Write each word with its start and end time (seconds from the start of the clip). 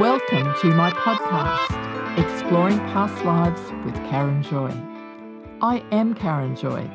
Welcome 0.00 0.52
to 0.60 0.74
my 0.74 0.90
podcast, 0.90 2.18
Exploring 2.18 2.78
Past 2.78 3.24
Lives 3.24 3.60
with 3.84 3.94
Karen 4.10 4.42
Joy. 4.42 4.72
I 5.62 5.84
am 5.92 6.16
Karen 6.16 6.56
Joy. 6.56 6.90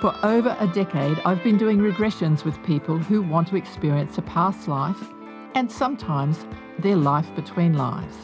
For 0.00 0.12
over 0.24 0.56
a 0.58 0.66
decade, 0.66 1.20
I've 1.24 1.44
been 1.44 1.56
doing 1.56 1.78
regressions 1.78 2.44
with 2.44 2.60
people 2.64 2.98
who 2.98 3.22
want 3.22 3.46
to 3.48 3.56
experience 3.56 4.18
a 4.18 4.22
past 4.22 4.66
life 4.66 5.00
and 5.54 5.70
sometimes 5.70 6.44
their 6.80 6.96
life 6.96 7.28
between 7.36 7.74
lives. 7.74 8.16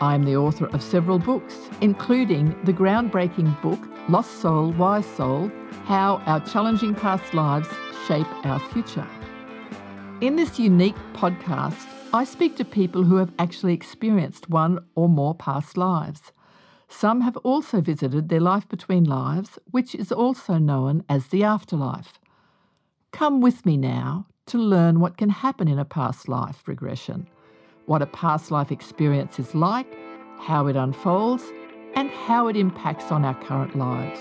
I'm 0.00 0.24
the 0.24 0.36
author 0.36 0.66
of 0.68 0.82
several 0.82 1.18
books, 1.18 1.68
including 1.82 2.56
the 2.64 2.72
groundbreaking 2.72 3.60
book 3.60 3.80
Lost 4.08 4.40
Soul, 4.40 4.72
Wise 4.72 5.06
Soul 5.06 5.52
How 5.84 6.22
Our 6.24 6.40
Challenging 6.46 6.94
Past 6.94 7.34
Lives 7.34 7.68
Shape 8.06 8.46
Our 8.46 8.58
Future. 8.58 9.06
In 10.22 10.36
this 10.36 10.58
unique 10.58 10.96
podcast, 11.12 11.92
I 12.12 12.24
speak 12.24 12.56
to 12.56 12.64
people 12.64 13.04
who 13.04 13.16
have 13.16 13.32
actually 13.38 13.74
experienced 13.74 14.48
one 14.48 14.78
or 14.94 15.08
more 15.08 15.34
past 15.34 15.76
lives. 15.76 16.32
Some 16.88 17.20
have 17.22 17.36
also 17.38 17.80
visited 17.80 18.28
their 18.28 18.40
life 18.40 18.68
between 18.68 19.04
lives, 19.04 19.58
which 19.72 19.94
is 19.94 20.12
also 20.12 20.56
known 20.56 21.04
as 21.08 21.26
the 21.26 21.42
afterlife. 21.42 22.20
Come 23.12 23.40
with 23.40 23.66
me 23.66 23.76
now 23.76 24.26
to 24.46 24.58
learn 24.58 25.00
what 25.00 25.16
can 25.16 25.30
happen 25.30 25.66
in 25.66 25.78
a 25.78 25.84
past 25.84 26.28
life 26.28 26.62
regression, 26.66 27.28
what 27.86 28.02
a 28.02 28.06
past 28.06 28.50
life 28.50 28.70
experience 28.70 29.38
is 29.38 29.54
like, 29.54 29.92
how 30.38 30.68
it 30.68 30.76
unfolds, 30.76 31.44
and 31.94 32.08
how 32.10 32.46
it 32.46 32.56
impacts 32.56 33.10
on 33.10 33.24
our 33.24 33.34
current 33.42 33.76
lives. 33.76 34.20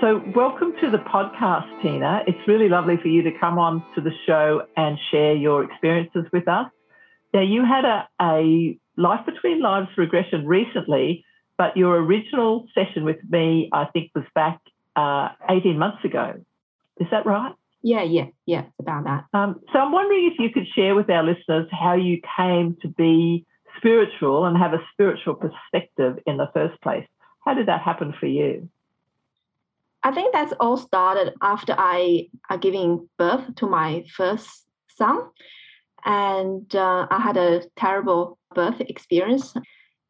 So, 0.00 0.22
welcome 0.34 0.74
to 0.82 0.90
the 0.90 0.98
podcast, 0.98 1.80
Tina. 1.80 2.20
It's 2.26 2.46
really 2.46 2.68
lovely 2.68 2.98
for 3.00 3.08
you 3.08 3.22
to 3.22 3.30
come 3.40 3.58
on 3.58 3.82
to 3.94 4.02
the 4.02 4.10
show 4.26 4.66
and 4.76 4.98
share 5.10 5.34
your 5.34 5.64
experiences 5.64 6.26
with 6.34 6.46
us. 6.48 6.66
Now, 7.32 7.40
you 7.40 7.64
had 7.64 7.86
a, 7.86 8.06
a 8.20 8.78
Life 8.98 9.24
Between 9.24 9.62
Lives 9.62 9.88
regression 9.96 10.46
recently, 10.46 11.24
but 11.56 11.78
your 11.78 11.96
original 11.96 12.66
session 12.74 13.04
with 13.04 13.16
me, 13.26 13.70
I 13.72 13.86
think, 13.86 14.10
was 14.14 14.26
back 14.34 14.60
uh, 14.96 15.30
18 15.48 15.78
months 15.78 16.04
ago. 16.04 16.44
Is 17.00 17.06
that 17.10 17.24
right? 17.24 17.54
Yeah, 17.82 18.02
yeah, 18.02 18.26
yeah, 18.44 18.64
it's 18.64 18.80
about 18.80 19.04
that. 19.04 19.24
Um, 19.32 19.62
so, 19.72 19.78
I'm 19.78 19.92
wondering 19.92 20.30
if 20.30 20.38
you 20.38 20.50
could 20.50 20.66
share 20.74 20.94
with 20.94 21.08
our 21.08 21.24
listeners 21.24 21.68
how 21.70 21.94
you 21.94 22.20
came 22.36 22.76
to 22.82 22.88
be 22.88 23.46
spiritual 23.78 24.44
and 24.44 24.58
have 24.58 24.74
a 24.74 24.84
spiritual 24.92 25.36
perspective 25.36 26.18
in 26.26 26.36
the 26.36 26.50
first 26.52 26.78
place. 26.82 27.06
How 27.46 27.54
did 27.54 27.68
that 27.68 27.80
happen 27.80 28.12
for 28.20 28.26
you? 28.26 28.68
I 30.06 30.12
think 30.12 30.32
that's 30.32 30.52
all 30.60 30.76
started 30.76 31.34
after 31.42 31.74
I 31.76 32.28
uh, 32.48 32.58
giving 32.58 33.08
birth 33.18 33.56
to 33.56 33.66
my 33.66 34.04
first 34.16 34.48
son, 34.88 35.18
and 36.04 36.72
uh, 36.76 37.08
I 37.10 37.18
had 37.18 37.36
a 37.36 37.64
terrible 37.74 38.38
birth 38.54 38.80
experience. 38.82 39.52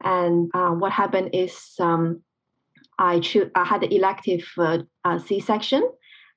And 0.05 0.50
uh, 0.52 0.72
what 0.72 0.92
happened 0.92 1.30
is 1.33 1.56
um, 1.80 2.20
I 2.98 3.20
cho- 3.20 3.50
I 3.55 3.64
had 3.64 3.84
an 3.84 3.91
elective 3.91 4.44
uh, 4.58 5.19
C-section, 5.19 5.89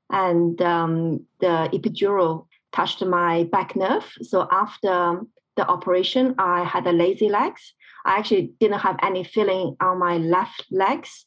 and 0.10 0.62
um, 0.62 1.26
the 1.42 1.70
epidural 1.74 2.46
touched 2.72 3.04
my 3.04 3.44
back 3.52 3.76
nerve. 3.76 4.10
So 4.22 4.48
after 4.50 5.20
the 5.58 5.68
operation, 5.68 6.36
I 6.38 6.64
had 6.64 6.88
a 6.88 6.94
lazy 6.94 7.28
legs. 7.28 7.74
I 8.06 8.20
actually 8.20 8.54
didn't 8.62 8.80
have 8.80 8.96
any 9.04 9.26
feeling 9.26 9.76
on 9.82 10.00
my 10.00 10.16
left 10.18 10.66
legs 10.72 11.26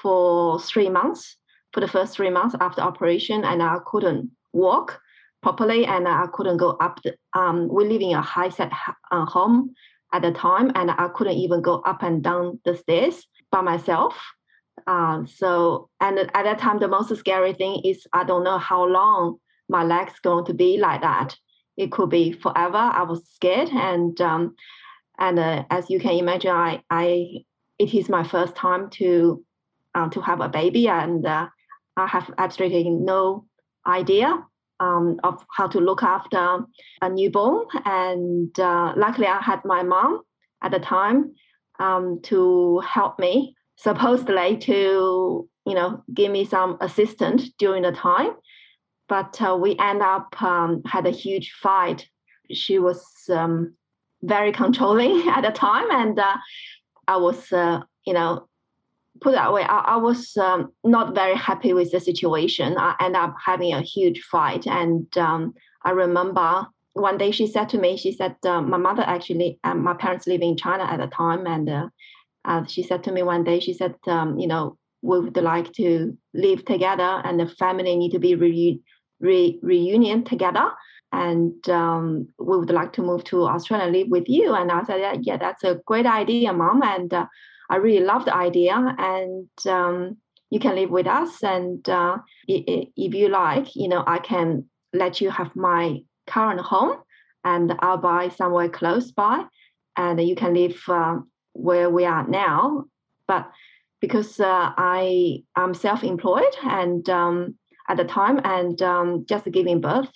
for 0.00 0.58
three 0.60 0.88
months 0.88 1.36
for 1.74 1.80
the 1.80 1.88
first 1.88 2.14
three 2.14 2.30
months 2.30 2.54
after 2.60 2.80
operation, 2.80 3.44
and 3.44 3.60
I 3.60 3.78
couldn't 3.84 4.30
walk 4.52 5.00
properly, 5.42 5.84
and 5.84 6.06
I 6.06 6.26
couldn't 6.32 6.56
go 6.56 6.70
up. 6.80 7.00
The, 7.02 7.16
um, 7.34 7.68
we 7.68 7.86
live 7.88 8.00
in 8.00 8.12
a 8.12 8.22
high 8.22 8.48
set 8.48 8.70
uh, 9.10 9.26
home 9.26 9.74
at 10.12 10.22
the 10.22 10.30
time, 10.30 10.70
and 10.76 10.92
I 10.92 11.08
couldn't 11.12 11.36
even 11.36 11.60
go 11.60 11.80
up 11.80 12.04
and 12.04 12.22
down 12.22 12.60
the 12.64 12.76
stairs 12.76 13.26
by 13.50 13.60
myself. 13.60 14.14
Uh, 14.86 15.24
so, 15.26 15.90
and 16.00 16.18
at 16.18 16.32
that 16.32 16.60
time, 16.60 16.78
the 16.78 16.86
most 16.86 17.14
scary 17.16 17.52
thing 17.52 17.82
is 17.84 18.06
I 18.12 18.22
don't 18.22 18.44
know 18.44 18.58
how 18.58 18.84
long 18.84 19.38
my 19.68 19.82
legs 19.82 20.12
going 20.22 20.44
to 20.46 20.54
be 20.54 20.78
like 20.78 21.00
that. 21.00 21.36
It 21.76 21.90
could 21.90 22.08
be 22.08 22.32
forever. 22.32 22.76
I 22.76 23.02
was 23.02 23.28
scared, 23.28 23.70
and 23.70 24.18
um, 24.20 24.54
and 25.18 25.40
uh, 25.40 25.64
as 25.70 25.90
you 25.90 25.98
can 25.98 26.12
imagine, 26.12 26.52
I 26.52 26.82
I 26.88 27.44
it 27.80 27.92
is 27.92 28.08
my 28.08 28.22
first 28.22 28.54
time 28.54 28.90
to 28.90 29.44
uh, 29.96 30.08
to 30.10 30.20
have 30.20 30.40
a 30.40 30.48
baby, 30.48 30.86
and 30.86 31.26
uh, 31.26 31.48
I 31.96 32.06
have 32.06 32.32
absolutely 32.38 32.90
no 32.90 33.46
idea 33.86 34.44
um, 34.80 35.18
of 35.22 35.44
how 35.56 35.68
to 35.68 35.80
look 35.80 36.02
after 36.02 36.60
a 37.00 37.08
newborn. 37.08 37.66
And 37.84 38.58
uh, 38.58 38.94
luckily, 38.96 39.26
I 39.26 39.40
had 39.40 39.64
my 39.64 39.82
mom 39.82 40.22
at 40.62 40.72
the 40.72 40.80
time 40.80 41.34
um, 41.78 42.20
to 42.24 42.80
help 42.80 43.18
me, 43.18 43.54
supposedly 43.76 44.56
to 44.58 45.48
you 45.66 45.74
know 45.74 46.02
give 46.12 46.30
me 46.30 46.44
some 46.44 46.76
assistance 46.80 47.50
during 47.58 47.82
the 47.82 47.92
time. 47.92 48.30
But 49.08 49.40
uh, 49.40 49.56
we 49.60 49.76
end 49.78 50.02
up 50.02 50.40
um, 50.42 50.82
had 50.86 51.06
a 51.06 51.10
huge 51.10 51.52
fight. 51.62 52.08
She 52.52 52.78
was 52.78 53.04
um, 53.30 53.74
very 54.22 54.52
controlling 54.52 55.28
at 55.28 55.42
the 55.42 55.50
time, 55.50 55.90
and 55.90 56.18
uh, 56.18 56.36
I 57.06 57.16
was 57.16 57.52
uh, 57.52 57.80
you 58.06 58.14
know 58.14 58.48
put 59.20 59.32
that 59.32 59.52
way, 59.52 59.62
I, 59.62 59.78
I 59.78 59.96
was 59.96 60.36
um, 60.36 60.72
not 60.82 61.14
very 61.14 61.36
happy 61.36 61.72
with 61.72 61.92
the 61.92 62.00
situation. 62.00 62.76
I 62.78 62.94
ended 63.00 63.20
up 63.20 63.36
having 63.44 63.72
a 63.72 63.82
huge 63.82 64.20
fight. 64.22 64.66
And 64.66 65.06
um, 65.16 65.54
I 65.84 65.90
remember 65.90 66.66
one 66.94 67.18
day 67.18 67.30
she 67.30 67.46
said 67.46 67.68
to 67.70 67.78
me, 67.78 67.96
she 67.96 68.12
said, 68.12 68.36
uh, 68.44 68.60
my 68.60 68.76
mother 68.76 69.02
actually, 69.02 69.58
um, 69.64 69.82
my 69.82 69.94
parents 69.94 70.26
living 70.26 70.50
in 70.50 70.56
China 70.56 70.84
at 70.84 71.00
the 71.00 71.06
time. 71.06 71.46
And 71.46 71.68
uh, 71.68 71.88
uh, 72.44 72.64
she 72.66 72.82
said 72.82 73.02
to 73.04 73.12
me 73.12 73.22
one 73.22 73.44
day, 73.44 73.60
she 73.60 73.74
said, 73.74 73.94
um, 74.06 74.38
you 74.38 74.46
know, 74.46 74.76
we 75.02 75.20
would 75.20 75.36
like 75.36 75.72
to 75.74 76.16
live 76.32 76.64
together 76.64 77.20
and 77.24 77.38
the 77.38 77.46
family 77.46 77.94
need 77.96 78.12
to 78.12 78.18
be 78.18 78.34
re- 78.34 78.80
re- 79.20 79.58
reunion 79.62 80.24
together. 80.24 80.70
And 81.12 81.68
um, 81.68 82.28
we 82.38 82.58
would 82.58 82.70
like 82.70 82.92
to 82.94 83.02
move 83.02 83.22
to 83.24 83.44
Australia 83.44 83.86
and 83.86 83.94
live 83.94 84.08
with 84.08 84.28
you. 84.28 84.54
And 84.54 84.72
I 84.72 84.82
said, 84.82 85.00
yeah, 85.00 85.16
yeah 85.20 85.36
that's 85.36 85.62
a 85.62 85.80
great 85.86 86.06
idea, 86.06 86.52
mom. 86.52 86.82
And 86.82 87.12
uh, 87.12 87.26
I 87.74 87.78
really 87.78 88.04
love 88.04 88.24
the 88.24 88.36
idea, 88.36 88.76
and 88.98 89.48
um, 89.66 90.16
you 90.48 90.60
can 90.60 90.76
live 90.76 90.90
with 90.90 91.08
us. 91.08 91.42
And 91.42 91.86
uh, 91.88 92.18
if 92.46 93.14
you 93.14 93.28
like, 93.28 93.74
you 93.74 93.88
know, 93.88 94.04
I 94.06 94.18
can 94.20 94.66
let 94.92 95.20
you 95.20 95.28
have 95.28 95.56
my 95.56 95.98
current 96.28 96.60
home, 96.60 96.98
and 97.42 97.74
I'll 97.80 97.96
buy 97.98 98.28
somewhere 98.28 98.68
close 98.68 99.10
by, 99.10 99.42
and 99.96 100.22
you 100.22 100.36
can 100.36 100.54
live 100.54 100.80
uh, 100.86 101.16
where 101.54 101.90
we 101.90 102.04
are 102.04 102.24
now. 102.28 102.84
But 103.26 103.50
because 104.00 104.38
uh, 104.38 104.70
I 104.78 105.42
am 105.56 105.74
self-employed 105.74 106.54
and 106.62 107.10
um, 107.10 107.56
at 107.88 107.96
the 107.96 108.04
time 108.04 108.40
and 108.44 108.80
um, 108.82 109.26
just 109.28 109.50
giving 109.50 109.80
birth, 109.80 110.12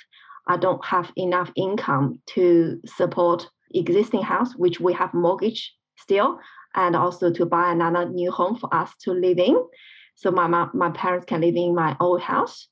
I 0.46 0.58
don't 0.58 0.84
have 0.84 1.10
enough 1.16 1.50
income 1.56 2.20
to 2.34 2.80
support 2.86 3.48
existing 3.74 4.22
house, 4.22 4.54
which 4.54 4.78
we 4.78 4.92
have 4.92 5.12
mortgage 5.12 5.74
still 5.96 6.38
and 6.74 6.94
also 6.94 7.32
to 7.32 7.46
buy 7.46 7.72
another 7.72 8.08
new 8.08 8.30
home 8.30 8.56
for 8.56 8.72
us 8.74 8.92
to 9.02 9.12
live 9.12 9.38
in. 9.38 9.56
So 10.14 10.30
my 10.30 10.46
mom, 10.46 10.70
my 10.74 10.90
parents 10.90 11.26
can 11.26 11.40
live 11.40 11.56
in 11.56 11.74
my 11.74 11.96
old 12.00 12.20
house. 12.20 12.68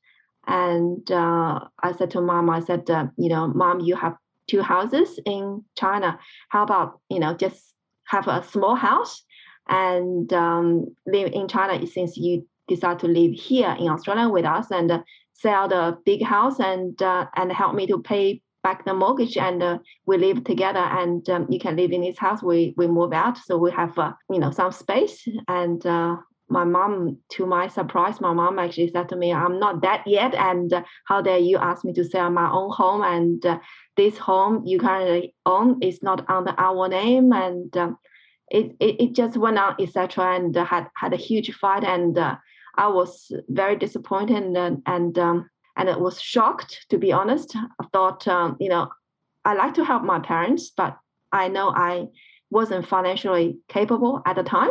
And 0.47 1.11
uh, 1.11 1.61
I 1.83 1.93
said 1.93 2.11
to 2.13 2.21
mom, 2.21 2.51
I 2.51 2.61
said, 2.61 2.89
uh, 2.91 3.07
you 3.17 3.29
know, 3.29 3.49
mom, 3.49 3.81
you 3.81 3.97
have 3.97 4.17
two 4.47 4.63
houses 4.63 5.19
in 5.25 5.65
China. 5.77 6.19
How 6.49 6.63
about 6.63 7.01
you 7.09 7.19
know 7.19 7.35
just 7.35 7.75
have 8.07 8.29
a 8.29 8.45
small 8.45 8.77
house 8.77 9.25
and 9.69 10.33
um, 10.33 10.95
live 11.07 11.33
in 11.33 11.49
China 11.49 11.85
since 11.87 12.17
you 12.17 12.47
decide 12.69 12.99
to 13.01 13.09
live 13.09 13.33
here 13.33 13.75
in 13.79 13.89
Australia 13.89 14.29
with 14.29 14.45
us 14.45 14.71
and 14.71 14.91
uh, 14.91 15.03
sell 15.33 15.69
the 15.69 15.99
big 16.05 16.23
house 16.23 16.61
and 16.61 17.01
uh, 17.03 17.27
and 17.37 17.53
help 17.53 17.75
me 17.75 17.87
to 17.87 18.01
pay 18.01 18.41
back 18.67 18.85
the 18.85 18.93
mortgage 18.93 19.37
and 19.37 19.63
uh, 19.63 19.79
we 20.07 20.19
live 20.19 20.43
together 20.43 20.87
and 21.01 21.31
um, 21.31 21.47
you 21.49 21.61
can 21.61 21.77
live 21.77 21.93
in 21.93 22.01
this 22.01 22.19
house. 22.19 22.43
We 22.43 22.75
we 22.77 22.89
move 22.89 23.13
out. 23.13 23.39
So 23.39 23.53
we 23.65 23.71
have 23.71 23.97
uh, 23.97 24.13
you 24.29 24.41
know 24.41 24.51
some 24.51 24.73
space. 24.73 25.17
And 25.47 25.81
uh, 25.87 26.17
my 26.49 26.65
mom 26.65 27.19
to 27.35 27.47
my 27.47 27.69
surprise 27.69 28.21
my 28.21 28.33
mom 28.33 28.59
actually 28.59 28.91
said 28.95 29.09
to 29.09 29.17
me 29.17 29.33
i'm 29.33 29.59
not 29.65 29.83
that 29.83 30.03
yet. 30.07 30.35
And 30.35 30.73
uh, 30.73 30.83
how 31.09 31.19
dare 31.23 31.39
you 31.51 31.57
ask 31.59 31.85
me 31.85 31.93
to 31.93 32.05
sell 32.05 32.29
my 32.31 32.49
own 32.59 32.71
home? 32.81 33.03
And 33.17 33.47
uh, 33.47 33.59
this 33.97 34.19
home 34.19 34.55
you 34.71 34.81
currently 34.81 35.35
own 35.55 35.69
is 35.81 36.03
not 36.03 36.29
under 36.29 36.55
our 36.59 36.89
name. 36.89 37.33
And 37.33 37.71
um, 37.77 37.99
it, 38.59 38.67
it, 38.81 38.95
it 39.05 39.11
just 39.21 39.37
went 39.37 39.59
on 39.59 39.77
etc 39.81 40.35
and 40.37 40.57
uh, 40.57 40.65
had 40.65 40.89
had 41.03 41.13
a 41.15 41.25
huge 41.29 41.51
fight. 41.61 41.85
And 41.85 42.19
i 42.85 42.89
was 42.99 43.11
very 43.49 43.77
disappointed. 43.85 44.43
And, 44.43 44.83
and 44.87 45.19
um, 45.19 45.37
and 45.77 45.91
I 45.91 45.97
was 45.97 46.21
shocked 46.21 46.87
to 46.91 46.99
be 46.99 47.13
honest. 47.13 47.55
I 47.57 47.85
thought, 47.93 48.27
um, 48.29 48.57
you 48.61 48.69
know, 48.69 48.91
I 49.45 49.55
like 49.55 49.75
to 49.75 49.85
help 49.85 50.03
my 50.03 50.19
parents, 50.19 50.71
but 50.77 50.97
I 51.33 51.49
know 51.49 51.71
I 51.71 52.07
wasn't 52.51 52.87
financially 52.87 53.59
capable 53.69 54.23
at 54.27 54.37
the 54.37 54.43
time 54.43 54.71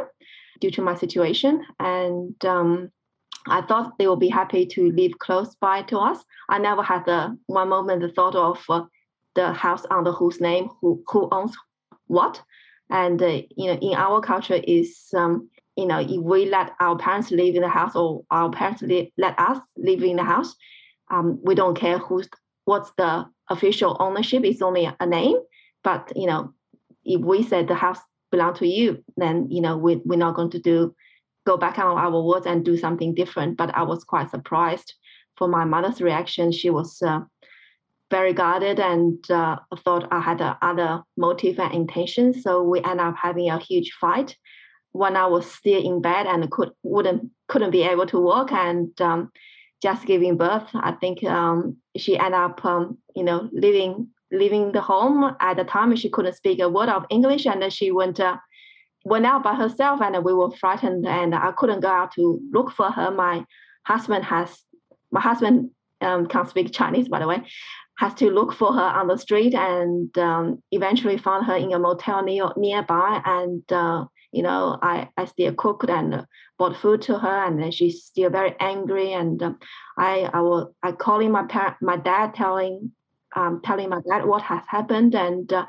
due 0.59 0.71
to 0.71 0.81
my 0.81 0.95
situation. 0.95 1.63
And 1.79 2.43
um, 2.45 2.91
I 3.47 3.61
thought 3.61 3.97
they 3.97 4.07
would 4.07 4.19
be 4.19 4.29
happy 4.29 4.65
to 4.65 4.91
live 4.91 5.19
close 5.19 5.55
by 5.55 5.83
to 5.83 5.99
us. 5.99 6.23
I 6.49 6.57
never 6.59 6.81
had 6.81 7.05
the 7.05 7.37
one 7.47 7.69
moment 7.69 8.01
the 8.01 8.09
thought 8.09 8.35
of 8.35 8.63
uh, 8.69 8.83
the 9.35 9.53
house 9.53 9.83
under 9.91 10.11
whose 10.11 10.41
name, 10.41 10.69
who 10.81 11.03
who 11.07 11.27
owns 11.31 11.55
what, 12.07 12.41
and 12.89 13.21
uh, 13.21 13.41
you 13.55 13.67
know, 13.67 13.77
in 13.81 13.93
our 13.93 14.21
culture 14.21 14.61
is 14.63 15.09
um, 15.15 15.49
you 15.75 15.85
know, 15.85 15.99
if 15.99 16.21
we 16.21 16.49
let 16.49 16.71
our 16.79 16.97
parents 16.97 17.31
live 17.31 17.55
in 17.55 17.61
the 17.61 17.69
house 17.69 17.95
or 17.95 18.23
our 18.31 18.49
parents 18.49 18.81
let 19.17 19.39
us 19.39 19.57
live 19.75 20.03
in 20.03 20.15
the 20.15 20.23
house, 20.23 20.55
um, 21.11 21.39
we 21.43 21.55
don't 21.55 21.75
care 21.75 21.97
who's 21.97 22.27
what's 22.65 22.91
the 22.97 23.25
official 23.49 23.95
ownership. 23.99 24.43
It's 24.43 24.61
only 24.61 24.89
a 24.99 25.05
name, 25.05 25.37
but 25.83 26.11
you 26.15 26.27
know, 26.27 26.53
if 27.03 27.21
we 27.21 27.43
said 27.43 27.67
the 27.67 27.75
house 27.75 27.99
belong 28.31 28.55
to 28.55 28.67
you, 28.67 29.03
then 29.17 29.49
you 29.49 29.61
know 29.61 29.77
we 29.77 29.97
we're 30.05 30.17
not 30.17 30.35
going 30.35 30.51
to 30.51 30.59
do 30.59 30.95
go 31.45 31.57
back 31.57 31.77
on 31.77 31.97
our 31.97 32.21
words 32.21 32.45
and 32.45 32.65
do 32.65 32.77
something 32.77 33.13
different. 33.13 33.57
But 33.57 33.73
I 33.75 33.83
was 33.83 34.03
quite 34.03 34.31
surprised 34.31 34.93
for 35.37 35.47
my 35.47 35.63
mother's 35.63 36.01
reaction. 36.01 36.51
She 36.51 36.69
was 36.69 37.01
uh, 37.01 37.19
very 38.09 38.33
guarded 38.33 38.79
and 38.79 39.29
uh, 39.29 39.57
thought 39.83 40.07
I 40.11 40.21
had 40.21 40.41
uh, 40.41 40.55
other 40.61 41.03
motive 41.17 41.59
and 41.59 41.73
intention. 41.73 42.33
So 42.33 42.63
we 42.63 42.83
end 42.83 42.99
up 42.99 43.15
having 43.21 43.49
a 43.49 43.59
huge 43.59 43.91
fight 43.99 44.35
when 44.91 45.17
I 45.17 45.27
was 45.27 45.49
still 45.51 45.83
in 45.83 46.01
bed 46.01 46.25
and 46.25 46.49
could 46.49 46.71
wouldn't 46.83 47.29
couldn't 47.47 47.71
be 47.71 47.83
able 47.83 48.07
to 48.07 48.19
walk 48.19 48.51
and 48.51 48.89
um, 49.01 49.31
just 49.81 50.06
giving 50.06 50.38
birth. 50.38 50.68
I 50.74 50.94
think 50.94 51.24
um, 51.24 51.77
she 51.98 52.18
ended 52.18 52.33
up 52.33 52.63
um, 52.66 52.98
you 53.16 53.24
know 53.24 53.50
leaving 53.51 54.10
leaving 54.31 54.72
the 54.72 54.81
home 54.81 55.36
at 55.39 55.57
the 55.57 55.63
time. 55.63 55.95
She 55.95 56.10
couldn't 56.10 56.36
speak 56.36 56.60
a 56.60 56.69
word 56.69 56.89
of 56.89 57.06
English 57.10 57.45
and 57.45 57.72
she 57.72 57.92
went. 57.92 58.19
Uh, 58.19 58.38
went 59.06 59.25
out 59.25 59.44
by 59.44 59.54
herself 59.54 60.01
and 60.01 60.25
we 60.25 60.33
were 60.33 60.51
frightened 60.51 61.06
and 61.06 61.36
I 61.36 61.51
couldn't 61.51 61.81
go 61.81 61.88
out 61.88 62.12
to 62.13 62.42
look 62.51 62.72
for 62.72 62.89
her. 62.89 63.12
My 63.12 63.45
husband 63.86 64.25
has 64.25 64.63
my 65.12 65.22
husband 65.22 65.69
um, 66.01 66.27
can't 66.27 66.50
speak 66.50 66.74
Chinese 66.74 67.07
by 67.07 67.19
the 67.19 67.27
way, 67.27 67.44
has 68.00 68.13
to 68.16 68.30
look 68.30 68.54
for 68.54 68.74
her 68.74 68.81
on 68.81 69.07
the 69.07 69.18
street 69.18 69.54
and 69.54 70.16
um, 70.18 70.62
eventually 70.72 71.18
found 71.18 71.45
her 71.45 71.56
in 71.56 71.72
a 71.72 71.80
motel 71.80 72.24
near, 72.24 72.50
nearby 72.57 73.22
and 73.25 73.63
uh, 73.72 74.06
you 74.31 74.44
know 74.44 74.77
I, 74.81 75.10
I 75.18 75.25
still 75.25 75.54
cooked 75.54 75.89
and 75.89 76.25
bought 76.57 76.77
food 76.77 77.01
to 77.04 77.18
her 77.18 77.45
and 77.45 77.62
then 77.62 77.72
she's 77.72 78.04
still 78.04 78.30
very 78.30 78.56
angry 78.60 79.13
and 79.13 79.42
um, 79.42 79.60
I 79.98 80.30
I 80.33 80.42
will 80.42 80.75
I 80.83 80.92
calling 80.92 81.31
my 81.31 81.44
parent 81.44 81.75
my 81.81 81.98
dad 81.98 82.33
telling 82.33 82.92
um, 83.36 83.62
telling 83.63 83.89
my 83.89 84.01
dad 84.10 84.25
what 84.25 84.42
has 84.44 84.63
happened 84.68 85.16
and 85.16 85.51
uh, 85.51 85.66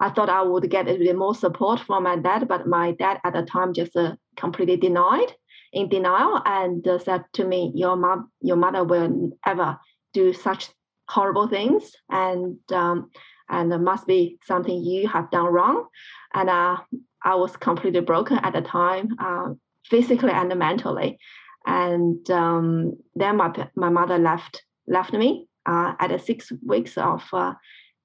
I 0.00 0.08
thought 0.08 0.30
I 0.30 0.40
would 0.42 0.68
get 0.70 0.88
a 0.88 0.96
bit 0.96 1.16
more 1.16 1.34
support 1.34 1.78
from 1.80 2.04
my 2.04 2.16
dad, 2.16 2.48
but 2.48 2.66
my 2.66 2.92
dad 2.92 3.20
at 3.22 3.34
the 3.34 3.42
time 3.42 3.74
just 3.74 3.94
uh, 3.94 4.16
completely 4.34 4.78
denied, 4.78 5.30
in 5.74 5.90
denial, 5.90 6.40
and 6.46 6.86
uh, 6.88 6.98
said 6.98 7.24
to 7.34 7.44
me, 7.44 7.70
"Your 7.74 7.96
mom, 7.96 8.30
your 8.40 8.56
mother 8.56 8.82
will 8.82 9.32
ever 9.44 9.78
do 10.14 10.32
such 10.32 10.70
horrible 11.06 11.48
things, 11.48 11.92
and 12.08 12.58
um, 12.72 13.10
and 13.50 13.84
must 13.84 14.06
be 14.06 14.38
something 14.44 14.82
you 14.82 15.06
have 15.06 15.30
done 15.30 15.52
wrong." 15.52 15.86
And 16.32 16.48
uh, 16.48 16.78
I 17.24 17.34
was 17.34 17.56
completely 17.56 18.00
broken 18.00 18.38
at 18.38 18.52
the 18.52 18.62
time, 18.62 19.08
uh, 19.18 19.50
physically 19.84 20.30
and 20.32 20.54
mentally. 20.58 21.18
And 21.66 22.28
um, 22.30 22.96
then 23.14 23.36
my 23.36 23.52
my 23.76 23.90
mother 23.90 24.18
left 24.18 24.62
left 24.86 25.12
me 25.12 25.46
uh, 25.66 25.92
at 25.98 26.24
six 26.24 26.50
weeks 26.66 26.96
of 26.96 27.22
uh, 27.32 27.54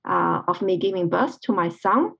uh, 0.07 0.41
of 0.47 0.61
me 0.61 0.77
giving 0.77 1.09
birth 1.09 1.39
to 1.41 1.53
my 1.53 1.69
son, 1.69 2.11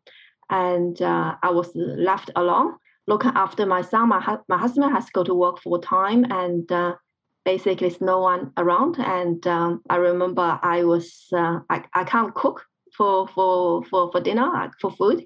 and 0.49 1.01
uh, 1.01 1.35
I 1.43 1.51
was 1.51 1.71
left 1.75 2.31
alone 2.35 2.75
looking 3.07 3.31
after 3.35 3.65
my 3.65 3.81
son. 3.81 4.09
My, 4.09 4.21
hu- 4.21 4.43
my 4.47 4.57
husband 4.57 4.91
has 4.93 5.05
to 5.05 5.11
go 5.13 5.23
to 5.23 5.33
work 5.33 5.59
full 5.61 5.79
time, 5.79 6.25
and 6.31 6.71
uh, 6.71 6.95
basically, 7.43 7.75
there's 7.75 8.01
no 8.01 8.19
one 8.19 8.51
around. 8.57 8.95
And 8.97 9.45
um, 9.45 9.81
I 9.89 9.97
remember 9.97 10.59
I 10.63 10.83
was 10.85 11.27
I, 11.33 11.83
I 11.93 12.05
can't 12.05 12.33
cook 12.33 12.63
for 12.95 13.27
for 13.27 13.83
for 13.85 14.09
for 14.11 14.21
dinner 14.21 14.71
for 14.79 14.91
food. 14.91 15.25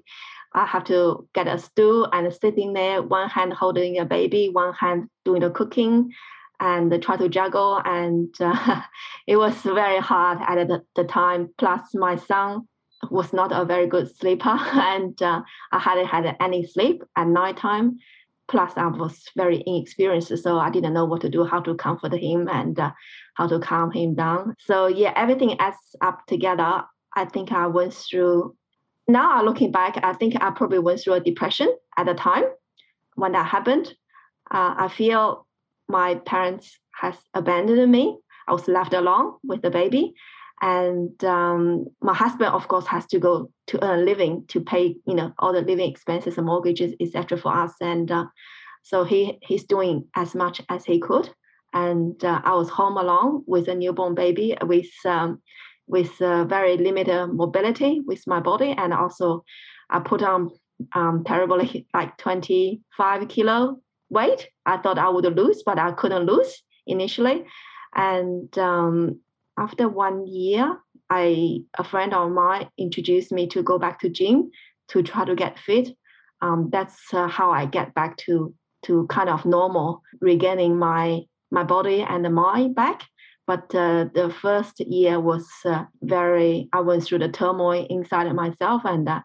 I 0.52 0.66
have 0.66 0.84
to 0.84 1.28
get 1.34 1.46
a 1.46 1.58
stool 1.58 2.08
and 2.12 2.32
sitting 2.32 2.72
there, 2.72 3.02
one 3.02 3.28
hand 3.28 3.52
holding 3.52 3.98
a 3.98 4.04
baby, 4.04 4.48
one 4.48 4.74
hand 4.74 5.08
doing 5.24 5.42
the 5.42 5.50
cooking 5.50 6.12
and 6.60 7.02
try 7.02 7.16
to 7.16 7.28
juggle. 7.28 7.80
And 7.84 8.34
uh, 8.40 8.82
it 9.26 9.36
was 9.36 9.56
very 9.62 9.98
hard 9.98 10.38
at 10.46 10.68
the, 10.68 10.82
the, 10.94 11.04
time. 11.04 11.50
Plus, 11.58 11.94
my 11.94 12.16
son 12.16 12.68
was 13.10 13.32
not 13.32 13.50
a 13.52 13.64
very 13.64 13.86
good 13.86 14.14
sleeper, 14.14 14.50
and 14.72 15.20
uh, 15.22 15.42
I 15.72 15.78
hadn't 15.78 16.06
had 16.06 16.36
any 16.40 16.66
sleep 16.66 17.02
at 17.16 17.26
nighttime. 17.26 17.98
Plus, 18.48 18.72
I 18.76 18.88
was 18.88 19.22
very 19.36 19.62
inexperienced, 19.64 20.36
so 20.42 20.58
I 20.58 20.70
didn't 20.70 20.92
know 20.92 21.04
what 21.04 21.20
to 21.20 21.28
do, 21.30 21.44
how 21.44 21.60
to 21.60 21.74
comfort 21.76 22.12
him, 22.12 22.48
and 22.48 22.78
uh, 22.78 22.90
how 23.34 23.46
to 23.46 23.60
calm 23.60 23.92
him 23.92 24.14
down. 24.14 24.54
So, 24.58 24.88
yeah, 24.88 25.12
everything 25.16 25.58
adds 25.60 25.76
up 26.00 26.26
together. 26.26 26.82
I 27.16 27.24
think 27.24 27.52
I 27.52 27.68
went 27.68 27.94
through. 27.94 28.56
Now, 29.10 29.42
looking 29.42 29.72
back, 29.72 29.98
I 30.04 30.12
think 30.12 30.40
I 30.40 30.50
probably 30.50 30.78
went 30.78 31.00
through 31.00 31.14
a 31.14 31.20
depression 31.20 31.74
at 31.96 32.06
the 32.06 32.14
time 32.14 32.44
when 33.16 33.32
that 33.32 33.46
happened. 33.46 33.92
Uh, 34.50 34.74
I 34.78 34.88
feel 34.88 35.46
my 35.88 36.14
parents 36.14 36.78
has 37.00 37.16
abandoned 37.34 37.90
me. 37.90 38.18
I 38.46 38.52
was 38.52 38.68
left 38.68 38.94
alone 38.94 39.34
with 39.42 39.62
the 39.62 39.70
baby, 39.70 40.14
and 40.62 41.24
um, 41.24 41.86
my 42.00 42.14
husband, 42.14 42.54
of 42.54 42.68
course, 42.68 42.86
has 42.86 43.06
to 43.06 43.18
go 43.18 43.50
to 43.68 43.84
earn 43.84 44.00
a 44.00 44.02
living 44.02 44.44
to 44.48 44.60
pay, 44.60 44.96
you 45.06 45.14
know, 45.14 45.32
all 45.40 45.52
the 45.52 45.62
living 45.62 45.90
expenses 45.90 46.36
and 46.36 46.46
mortgages, 46.46 46.94
etc., 47.00 47.36
for 47.36 47.52
us. 47.52 47.72
And 47.80 48.12
uh, 48.12 48.26
so 48.82 49.02
he 49.02 49.38
he's 49.42 49.64
doing 49.64 50.04
as 50.14 50.36
much 50.36 50.62
as 50.68 50.84
he 50.84 51.00
could. 51.00 51.30
And 51.72 52.24
uh, 52.24 52.42
I 52.44 52.54
was 52.54 52.68
home 52.68 52.96
alone 52.96 53.42
with 53.46 53.66
a 53.68 53.74
newborn 53.74 54.14
baby 54.14 54.56
with 54.62 54.90
um, 55.04 55.40
with 55.90 56.22
uh, 56.22 56.44
very 56.44 56.76
limited 56.76 57.26
mobility 57.28 58.00
with 58.06 58.22
my 58.26 58.40
body, 58.40 58.74
and 58.78 58.94
also 58.94 59.44
I 59.90 59.98
put 59.98 60.22
on 60.22 60.50
um, 60.94 61.24
terribly 61.24 61.86
like 61.92 62.16
25 62.16 63.28
kilo 63.28 63.80
weight. 64.08 64.48
I 64.64 64.76
thought 64.78 64.98
I 64.98 65.08
would 65.08 65.24
lose, 65.36 65.62
but 65.64 65.78
I 65.78 65.92
couldn't 65.92 66.26
lose 66.26 66.62
initially. 66.86 67.44
And 67.94 68.56
um, 68.56 69.20
after 69.58 69.88
one 69.88 70.26
year, 70.26 70.78
I 71.10 71.64
a 71.76 71.82
friend 71.82 72.14
of 72.14 72.30
mine 72.30 72.68
introduced 72.78 73.32
me 73.32 73.48
to 73.48 73.62
go 73.62 73.78
back 73.78 73.98
to 74.00 74.08
gym 74.08 74.50
to 74.88 75.02
try 75.02 75.24
to 75.24 75.34
get 75.34 75.58
fit. 75.58 75.90
Um, 76.40 76.70
that's 76.70 77.12
uh, 77.12 77.26
how 77.26 77.50
I 77.50 77.66
get 77.66 77.94
back 77.94 78.16
to 78.28 78.54
to 78.86 79.06
kind 79.08 79.28
of 79.28 79.44
normal, 79.44 80.02
regaining 80.20 80.78
my 80.78 81.22
my 81.50 81.64
body 81.64 82.02
and 82.02 82.24
the 82.24 82.30
mind 82.30 82.76
back. 82.76 83.02
But 83.50 83.74
uh, 83.74 84.04
the 84.14 84.30
first 84.30 84.78
year 84.78 85.18
was 85.18 85.44
uh, 85.64 85.86
very. 86.02 86.68
I 86.72 86.80
went 86.82 87.02
through 87.02 87.18
the 87.18 87.28
turmoil 87.28 87.84
inside 87.90 88.32
myself, 88.32 88.82
and 88.84 89.08
uh, 89.08 89.22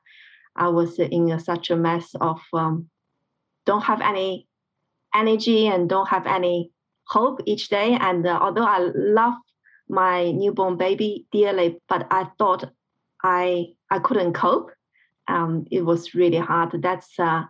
I 0.55 0.69
was 0.69 0.97
in 0.97 1.39
such 1.39 1.69
a 1.69 1.75
mess 1.75 2.07
of 2.19 2.39
um, 2.51 2.89
don't 3.67 3.83
have 3.83 4.01
any 4.01 4.47
energy 5.13 5.67
and 5.67 5.87
don't 5.87 6.09
have 6.09 6.25
any 6.25 6.71
hope 7.07 7.39
each 7.45 7.69
day. 7.69 7.99
And 8.01 8.25
uh, 8.25 8.39
although 8.41 8.65
I 8.65 8.79
love 8.95 9.35
my 9.89 10.31
newborn 10.31 10.77
baby 10.77 11.27
dearly, 11.31 11.77
but 11.87 12.07
I 12.09 12.23
thought 12.39 12.71
I 13.21 13.75
I 13.91 13.99
couldn't 13.99 14.33
cope. 14.33 14.71
Um, 15.27 15.67
it 15.69 15.85
was 15.85 16.15
really 16.15 16.39
hard. 16.39 16.81
That's 16.81 17.13
uh, 17.19 17.43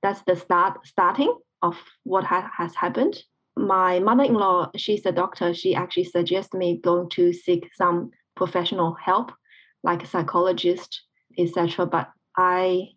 that's 0.00 0.22
the 0.28 0.36
start 0.36 0.86
starting 0.86 1.34
of 1.60 1.76
what 2.04 2.22
ha- 2.22 2.52
has 2.56 2.76
happened. 2.76 3.20
My 3.56 3.98
mother-in-law, 3.98 4.70
she's 4.76 5.04
a 5.06 5.12
doctor. 5.12 5.52
She 5.54 5.74
actually 5.74 6.04
suggested 6.04 6.56
me 6.56 6.78
going 6.82 7.08
to 7.10 7.32
seek 7.32 7.68
some 7.74 8.10
professional 8.36 8.94
help, 8.94 9.32
like 9.82 10.02
a 10.02 10.06
psychologist, 10.06 11.02
etc. 11.38 11.86
But 11.86 12.10
I 12.36 12.88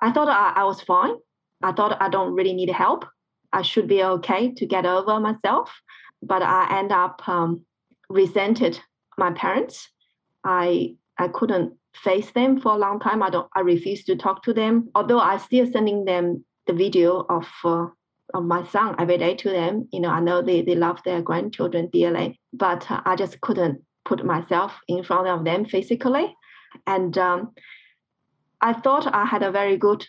I 0.00 0.12
thought 0.12 0.28
I, 0.28 0.60
I 0.60 0.64
was 0.64 0.80
fine. 0.80 1.14
I 1.62 1.72
thought 1.72 2.00
I 2.00 2.08
don't 2.08 2.34
really 2.34 2.54
need 2.54 2.70
help. 2.70 3.04
I 3.52 3.62
should 3.62 3.88
be 3.88 4.02
okay 4.02 4.52
to 4.52 4.66
get 4.66 4.86
over 4.86 5.18
myself. 5.20 5.70
But 6.22 6.42
I 6.42 6.78
end 6.78 6.92
up 6.92 7.26
um, 7.28 7.64
resented 8.08 8.80
my 9.16 9.32
parents. 9.32 9.88
I 10.44 10.96
I 11.18 11.28
couldn't 11.28 11.74
face 11.94 12.30
them 12.30 12.60
for 12.60 12.72
a 12.72 12.78
long 12.78 13.00
time. 13.00 13.22
I 13.22 13.30
don't. 13.30 13.48
I 13.54 13.60
refused 13.60 14.06
to 14.06 14.16
talk 14.16 14.42
to 14.44 14.54
them. 14.54 14.90
Although 14.94 15.20
I 15.20 15.36
still 15.38 15.66
sending 15.70 16.04
them 16.04 16.44
the 16.66 16.72
video 16.72 17.26
of 17.28 17.46
uh, 17.64 17.86
of 17.86 17.90
my 18.34 18.66
son 18.66 18.94
every 18.98 19.18
day 19.18 19.34
to 19.36 19.50
them. 19.50 19.88
You 19.92 20.00
know, 20.00 20.10
I 20.10 20.20
know 20.20 20.42
they 20.42 20.62
they 20.62 20.74
love 20.74 21.00
their 21.04 21.22
grandchildren 21.22 21.88
dearly, 21.92 22.40
but 22.52 22.90
uh, 22.90 23.00
I 23.04 23.16
just 23.16 23.40
couldn't 23.40 23.82
put 24.04 24.24
myself 24.24 24.72
in 24.88 25.02
front 25.02 25.28
of 25.28 25.44
them 25.44 25.64
physically. 25.64 26.34
And 26.86 27.16
um, 27.18 27.52
I 28.60 28.72
thought 28.72 29.12
I 29.12 29.24
had 29.24 29.42
a 29.42 29.50
very 29.50 29.76
good 29.76 30.06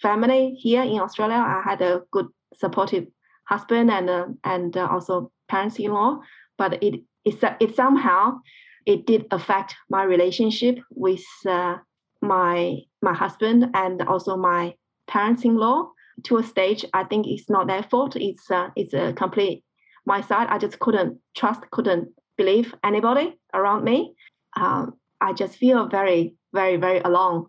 family 0.00 0.54
here 0.54 0.82
in 0.82 1.00
Australia. 1.00 1.36
I 1.36 1.62
had 1.64 1.82
a 1.82 2.02
good 2.12 2.28
supportive 2.54 3.06
husband 3.44 3.90
and 3.90 4.10
uh, 4.10 4.26
and 4.44 4.76
uh, 4.76 4.88
also 4.90 5.32
parents-in-law 5.48 6.20
but 6.58 6.82
it 6.82 7.02
it, 7.24 7.56
it 7.60 7.74
somehow 7.74 8.38
it 8.84 9.06
did 9.06 9.26
affect 9.30 9.74
my 9.88 10.02
relationship 10.02 10.78
with 10.90 11.24
uh, 11.46 11.76
my 12.20 12.76
my 13.00 13.14
husband 13.14 13.70
and 13.74 14.02
also 14.02 14.36
my 14.36 14.74
parents-in-law 15.06 15.90
to 16.24 16.38
a 16.38 16.42
stage 16.42 16.84
i 16.92 17.04
think 17.04 17.26
it's 17.26 17.48
not 17.48 17.66
their 17.66 17.82
fault 17.82 18.16
it's 18.16 18.50
uh, 18.50 18.68
it's 18.76 18.94
a 18.94 19.12
complete 19.12 19.62
my 20.08 20.22
side, 20.22 20.48
I 20.48 20.58
just 20.58 20.80
couldn't 20.80 21.20
trust, 21.36 21.70
couldn't 21.70 22.08
believe 22.36 22.74
anybody 22.82 23.38
around 23.52 23.84
me. 23.84 24.14
Um, 24.56 24.94
I 25.20 25.34
just 25.34 25.56
feel 25.56 25.86
very, 25.86 26.34
very, 26.52 26.76
very 26.76 27.00
alone 27.00 27.46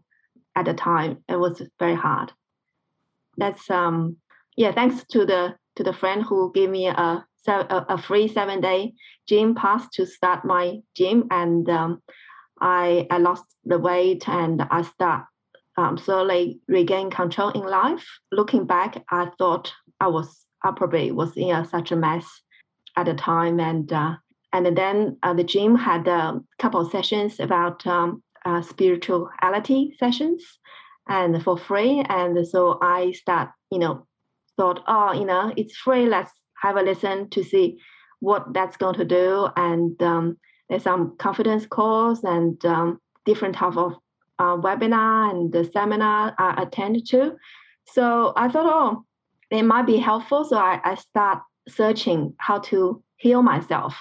at 0.55 0.65
the 0.65 0.73
time. 0.73 1.23
It 1.27 1.39
was 1.39 1.61
very 1.79 1.95
hard. 1.95 2.31
That's 3.37 3.69
um 3.71 4.17
yeah, 4.57 4.73
thanks 4.73 5.05
to 5.11 5.25
the 5.25 5.55
to 5.77 5.83
the 5.83 5.93
friend 5.93 6.21
who 6.23 6.51
gave 6.53 6.69
me 6.69 6.87
a 6.87 7.25
a, 7.47 7.85
a 7.95 7.97
free 7.97 8.27
seven 8.27 8.59
day 8.61 8.93
gym 9.27 9.55
pass 9.55 9.87
to 9.93 10.05
start 10.05 10.43
my 10.43 10.79
gym, 10.97 11.27
and 11.31 11.69
um, 11.69 12.01
I 12.59 13.07
I 13.09 13.17
lost 13.19 13.45
the 13.63 13.79
weight 13.79 14.27
and 14.27 14.61
I 14.69 14.81
start 14.81 15.23
um, 15.79 15.97
slowly 15.97 16.59
regain 16.67 17.09
control 17.09 17.49
in 17.51 17.61
life. 17.61 18.05
Looking 18.31 18.65
back, 18.65 19.03
I 19.09 19.29
thought 19.37 19.73
I 19.99 20.07
was 20.07 20.45
I 20.63 20.71
probably 20.75 21.11
was 21.11 21.37
in 21.37 21.51
a, 21.51 21.65
such 21.65 21.91
a 21.91 21.95
mess 21.95 22.25
at 22.97 23.05
the 23.05 23.13
time, 23.13 23.59
and 23.59 23.91
uh, 23.91 24.15
and 24.51 24.77
then 24.77 25.17
uh, 25.23 25.33
the 25.33 25.43
gym 25.43 25.75
had 25.75 26.07
a 26.07 26.39
couple 26.59 26.81
of 26.81 26.91
sessions 26.91 27.39
about 27.39 27.87
um, 27.87 28.21
uh, 28.45 28.61
spirituality 28.61 29.95
sessions, 29.97 30.43
and 31.07 31.41
for 31.43 31.57
free. 31.57 32.03
And 32.09 32.45
so 32.45 32.77
I 32.81 33.13
start, 33.13 33.49
you 33.71 33.79
know, 33.79 34.05
thought, 34.57 34.83
oh, 34.87 35.13
you 35.13 35.25
know, 35.25 35.53
it's 35.55 35.77
free. 35.77 36.05
Let's 36.07 36.31
have 36.61 36.75
a 36.75 36.81
listen 36.81 37.29
to 37.29 37.43
see 37.43 37.79
what 38.19 38.53
that's 38.53 38.75
going 38.75 38.95
to 38.95 39.05
do. 39.05 39.47
And 39.55 40.01
um, 40.03 40.37
there's 40.67 40.83
some 40.83 41.15
confidence 41.17 41.65
course 41.65 42.21
and 42.23 42.63
um, 42.65 42.99
different 43.25 43.55
type 43.55 43.77
of 43.77 43.95
uh, 44.39 44.55
webinar 44.57 45.31
and 45.31 45.51
the 45.51 45.69
seminar 45.71 46.33
I 46.37 46.63
attended 46.63 47.05
to. 47.09 47.35
So 47.85 48.33
I 48.35 48.49
thought, 48.49 48.65
oh, 48.65 49.05
it 49.51 49.63
might 49.63 49.85
be 49.85 49.97
helpful. 49.97 50.45
So 50.45 50.57
I, 50.57 50.79
I 50.83 50.95
start 50.95 51.39
searching 51.67 52.33
how 52.37 52.59
to 52.59 53.03
heal 53.17 53.41
myself. 53.41 53.95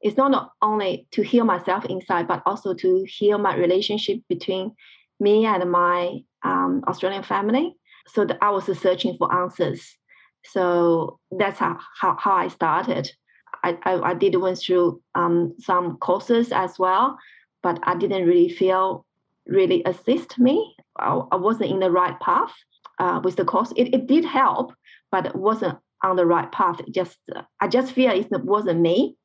It's 0.00 0.16
not 0.16 0.52
only 0.60 1.06
to 1.12 1.22
heal 1.22 1.44
myself 1.44 1.84
inside, 1.86 2.28
but 2.28 2.42
also 2.46 2.74
to 2.74 3.04
heal 3.06 3.38
my 3.38 3.56
relationship 3.56 4.18
between 4.28 4.72
me 5.20 5.46
and 5.46 5.70
my 5.70 6.18
um, 6.42 6.82
Australian 6.86 7.22
family. 7.22 7.74
So 8.08 8.26
I 8.42 8.50
was 8.50 8.66
searching 8.78 9.16
for 9.18 9.32
answers. 9.34 9.96
So 10.44 11.18
that's 11.30 11.58
how, 11.58 11.78
how, 11.98 12.16
how 12.18 12.34
I 12.34 12.48
started. 12.48 13.10
I, 13.62 13.78
I, 13.84 14.10
I 14.10 14.14
did 14.14 14.34
went 14.36 14.58
through 14.58 15.00
um, 15.14 15.54
some 15.58 15.96
courses 15.96 16.52
as 16.52 16.78
well, 16.78 17.18
but 17.62 17.78
I 17.84 17.96
didn't 17.96 18.26
really 18.26 18.50
feel 18.50 19.06
really 19.46 19.82
assist 19.84 20.38
me. 20.38 20.74
I, 20.98 21.20
I 21.32 21.36
wasn't 21.36 21.70
in 21.70 21.80
the 21.80 21.90
right 21.90 22.18
path 22.20 22.52
uh, 22.98 23.20
with 23.22 23.36
the 23.36 23.44
course. 23.44 23.72
It, 23.76 23.94
it 23.94 24.06
did 24.06 24.24
help, 24.24 24.72
but 25.10 25.34
wasn't 25.34 25.78
on 26.02 26.16
the 26.16 26.26
right 26.26 26.50
path. 26.52 26.80
It 26.80 26.92
just 26.92 27.18
I 27.60 27.68
just 27.68 27.92
feel 27.92 28.10
it 28.10 28.28
wasn't 28.44 28.80
me 28.80 29.16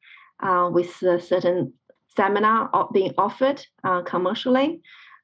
uh, 0.41 0.69
with 0.71 1.01
a 1.03 1.19
certain 1.19 1.73
seminar 2.15 2.69
being 2.93 3.13
offered 3.17 3.65
uh, 3.83 4.01
commercially. 4.01 4.81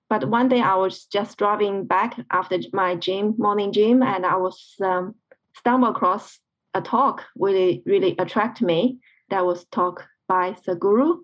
But 0.10 0.30
one 0.30 0.50
day 0.50 0.62
I 0.62 0.76
was 0.76 1.06
just 1.06 1.38
driving 1.38 1.86
back 1.86 2.20
after 2.32 2.60
my 2.74 2.96
gym 2.96 3.36
morning 3.38 3.72
gym, 3.72 4.04
and 4.04 4.26
I 4.26 4.36
was 4.36 4.76
um, 4.84 5.16
stumbled 5.58 5.96
across 5.96 6.40
a 6.74 6.82
talk 6.82 7.24
really 7.38 7.82
really 7.86 8.16
attract 8.20 8.62
me. 8.62 9.00
That 9.30 9.46
was 9.46 9.66
talk 9.72 10.06
by 10.28 10.54
Sadhguru, 10.54 11.20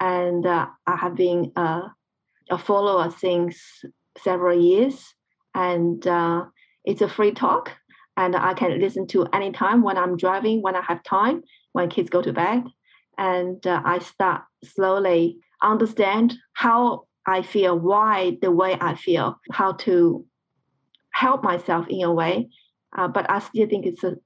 and 0.00 0.44
uh, 0.44 0.66
I 0.86 0.96
have 0.96 1.14
been 1.14 1.52
uh, 1.56 1.88
a 2.50 2.58
follower 2.58 3.10
since 3.10 3.60
several 4.22 4.58
years, 4.58 5.14
and 5.54 6.06
uh, 6.06 6.44
it's 6.84 7.02
a 7.02 7.08
free 7.08 7.32
talk, 7.32 7.72
and 8.16 8.36
I 8.36 8.54
can 8.54 8.80
listen 8.80 9.06
to 9.08 9.26
anytime 9.32 9.82
when 9.82 9.96
I'm 9.96 10.16
driving, 10.16 10.62
when 10.62 10.76
I 10.76 10.82
have 10.82 11.02
time, 11.02 11.42
when 11.72 11.88
kids 11.88 12.10
go 12.10 12.22
to 12.22 12.32
bed, 12.32 12.64
and 13.18 13.66
uh, 13.66 13.82
I 13.84 13.98
start 13.98 14.42
slowly 14.64 15.38
understand 15.62 16.34
how 16.52 17.06
I 17.26 17.42
feel, 17.42 17.78
why 17.78 18.38
the 18.40 18.50
way 18.50 18.76
I 18.80 18.94
feel, 18.94 19.38
how 19.50 19.72
to 19.72 20.24
help 21.12 21.42
myself 21.42 21.86
in 21.88 22.02
a 22.02 22.12
way. 22.12 22.48
Uh, 22.96 23.08
but 23.08 23.28
I 23.30 23.40
still 23.40 23.68
think 23.68 23.86
it's 23.86 24.04
a, 24.04 24.16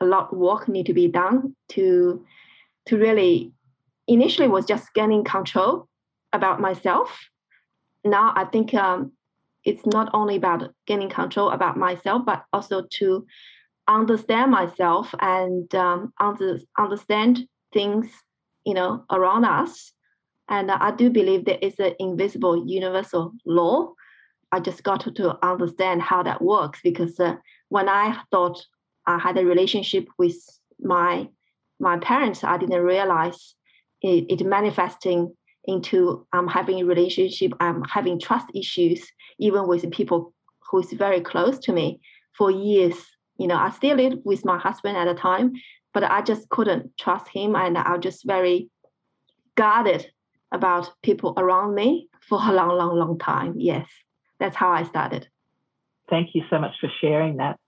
a 0.00 0.06
lot 0.06 0.32
of 0.32 0.38
work 0.38 0.68
need 0.68 0.86
to 0.86 0.94
be 0.94 1.08
done 1.08 1.56
to 1.70 2.24
to 2.86 2.96
really 2.96 3.52
initially 4.08 4.48
was 4.48 4.66
just 4.66 4.92
gaining 4.94 5.24
control 5.24 5.88
about 6.32 6.60
myself. 6.60 7.18
Now 8.04 8.32
I 8.36 8.44
think 8.44 8.74
um, 8.74 9.12
it's 9.64 9.84
not 9.86 10.10
only 10.14 10.36
about 10.36 10.72
gaining 10.86 11.10
control 11.10 11.50
about 11.50 11.76
myself, 11.76 12.24
but 12.24 12.44
also 12.52 12.86
to 12.98 13.26
understand 13.88 14.50
myself 14.50 15.14
and 15.20 15.72
um, 15.74 16.12
under, 16.20 16.58
understand 16.78 17.46
things 17.72 18.08
you 18.64 18.74
know 18.74 19.04
around 19.10 19.44
us 19.44 19.92
and 20.50 20.70
I 20.72 20.90
do 20.90 21.10
believe 21.10 21.44
there 21.44 21.58
is 21.62 21.78
an 21.78 21.94
invisible 22.00 22.66
universal 22.66 23.32
law. 23.46 23.92
I 24.50 24.58
just 24.58 24.82
got 24.82 25.00
to, 25.02 25.38
understand 25.46 26.02
how 26.02 26.24
that 26.24 26.42
works 26.42 26.80
because 26.82 27.18
uh, 27.20 27.36
when 27.68 27.88
I 27.88 28.20
thought 28.32 28.60
I 29.06 29.16
had 29.18 29.38
a 29.38 29.46
relationship 29.46 30.08
with 30.18 30.36
my 30.80 31.28
my 31.78 31.98
parents, 31.98 32.44
I 32.44 32.58
didn't 32.58 32.82
realize 32.82 33.54
it, 34.02 34.26
it 34.28 34.44
manifesting 34.44 35.34
into 35.64 36.26
um, 36.32 36.48
having 36.48 36.80
a 36.80 36.84
relationship, 36.84 37.52
um, 37.60 37.82
having 37.88 38.18
trust 38.18 38.46
issues, 38.54 39.06
even 39.38 39.66
with 39.66 39.90
people 39.90 40.32
who 40.70 40.80
is 40.80 40.92
very 40.92 41.20
close 41.20 41.58
to 41.60 41.72
me 41.72 42.00
for 42.36 42.50
years. 42.50 42.96
You 43.38 43.46
know, 43.46 43.56
I 43.56 43.70
still 43.70 43.96
lived 43.96 44.18
with 44.24 44.44
my 44.44 44.58
husband 44.58 44.96
at 44.96 45.06
the 45.06 45.14
time, 45.14 45.52
but 45.92 46.04
I 46.04 46.22
just 46.22 46.48
couldn't 46.48 46.96
trust 46.98 47.28
him, 47.28 47.54
and 47.56 47.76
I 47.76 47.92
was 47.92 48.02
just 48.02 48.26
very 48.26 48.68
guarded 49.56 50.10
about 50.52 50.90
people 51.02 51.34
around 51.36 51.74
me 51.74 52.08
for 52.28 52.38
a 52.38 52.52
long, 52.52 52.76
long, 52.76 52.96
long 52.96 53.18
time. 53.18 53.54
Yes, 53.56 53.86
that's 54.38 54.56
how 54.56 54.70
I 54.70 54.84
started. 54.84 55.28
Thank 56.08 56.30
you 56.34 56.42
so 56.50 56.58
much 56.58 56.74
for 56.80 56.88
sharing 57.00 57.36
that. 57.36 57.58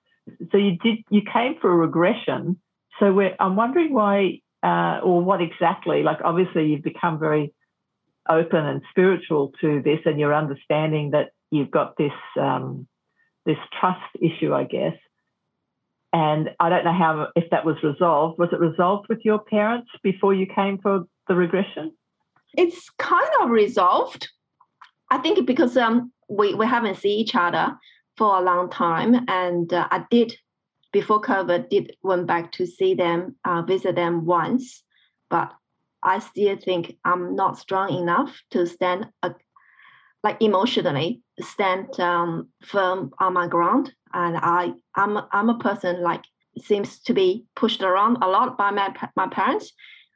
So 0.50 0.58
you 0.58 0.78
did 0.78 0.98
you 1.10 1.22
came 1.32 1.56
for 1.60 1.72
a 1.72 1.76
regression. 1.76 2.60
So 2.98 3.06
I'm 3.40 3.56
wondering 3.56 3.92
why 3.92 4.40
uh, 4.62 5.00
or 5.02 5.22
what 5.22 5.40
exactly. 5.40 6.02
Like 6.02 6.18
obviously 6.24 6.66
you've 6.66 6.82
become 6.82 7.18
very 7.18 7.52
open 8.28 8.64
and 8.64 8.82
spiritual 8.90 9.52
to 9.60 9.82
this, 9.82 10.00
and 10.04 10.18
you're 10.18 10.34
understanding 10.34 11.10
that 11.10 11.30
you've 11.50 11.70
got 11.70 11.96
this 11.96 12.12
um, 12.40 12.86
this 13.46 13.58
trust 13.78 14.00
issue, 14.20 14.54
I 14.54 14.64
guess. 14.64 14.96
And 16.12 16.50
I 16.60 16.68
don't 16.68 16.84
know 16.84 16.92
how 16.92 17.28
if 17.36 17.50
that 17.50 17.64
was 17.64 17.76
resolved. 17.82 18.38
Was 18.38 18.50
it 18.52 18.60
resolved 18.60 19.06
with 19.08 19.20
your 19.24 19.38
parents 19.38 19.90
before 20.02 20.34
you 20.34 20.46
came 20.46 20.78
for 20.78 21.04
the 21.28 21.34
regression? 21.34 21.92
it's 22.54 22.90
kind 22.98 23.28
of 23.40 23.50
resolved. 23.50 24.28
I 25.10 25.18
think 25.18 25.46
because 25.46 25.76
um, 25.76 26.12
we, 26.28 26.54
we 26.54 26.66
haven't 26.66 26.96
seen 26.96 27.18
each 27.18 27.34
other 27.34 27.76
for 28.16 28.38
a 28.38 28.42
long 28.42 28.70
time, 28.70 29.24
and 29.28 29.72
uh, 29.72 29.88
I 29.90 30.04
did 30.10 30.34
before 30.92 31.22
COVID 31.22 31.70
did 31.70 31.96
went 32.02 32.26
back 32.26 32.52
to 32.52 32.66
see 32.66 32.94
them, 32.94 33.36
uh, 33.44 33.62
visit 33.62 33.94
them 33.94 34.26
once, 34.26 34.82
but 35.30 35.52
I 36.02 36.18
still 36.18 36.56
think 36.56 36.96
I'm 37.04 37.36
not 37.36 37.58
strong 37.58 37.94
enough 37.94 38.40
to 38.50 38.66
stand, 38.66 39.08
uh, 39.22 39.30
like 40.22 40.40
emotionally, 40.40 41.22
stand 41.40 41.98
um, 42.00 42.48
firm 42.62 43.12
on 43.18 43.32
my 43.34 43.48
ground. 43.48 43.92
And 44.14 44.36
I, 44.36 44.72
I'm, 44.94 45.18
I'm 45.32 45.48
a 45.48 45.58
person 45.58 46.02
like 46.02 46.24
seems 46.58 47.00
to 47.00 47.14
be 47.14 47.46
pushed 47.56 47.82
around 47.82 48.18
a 48.20 48.28
lot 48.28 48.58
by 48.58 48.70
my 48.70 48.94
my 49.16 49.26
parents 49.26 49.72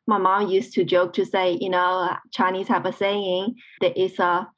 my 0.07 0.19
mom 0.19 0.49
used 0.49 0.73
to 0.75 0.85
joke 0.85 1.13
to 1.15 1.25
say, 1.25 1.59
you 1.61 1.69
know, 1.69 2.17
Chinese 2.33 2.69
have 2.69 2.87
a 2.87 2.93
saying 2.93 3.57
that 3.81 4.01
is 4.01 4.19
a 4.19 4.49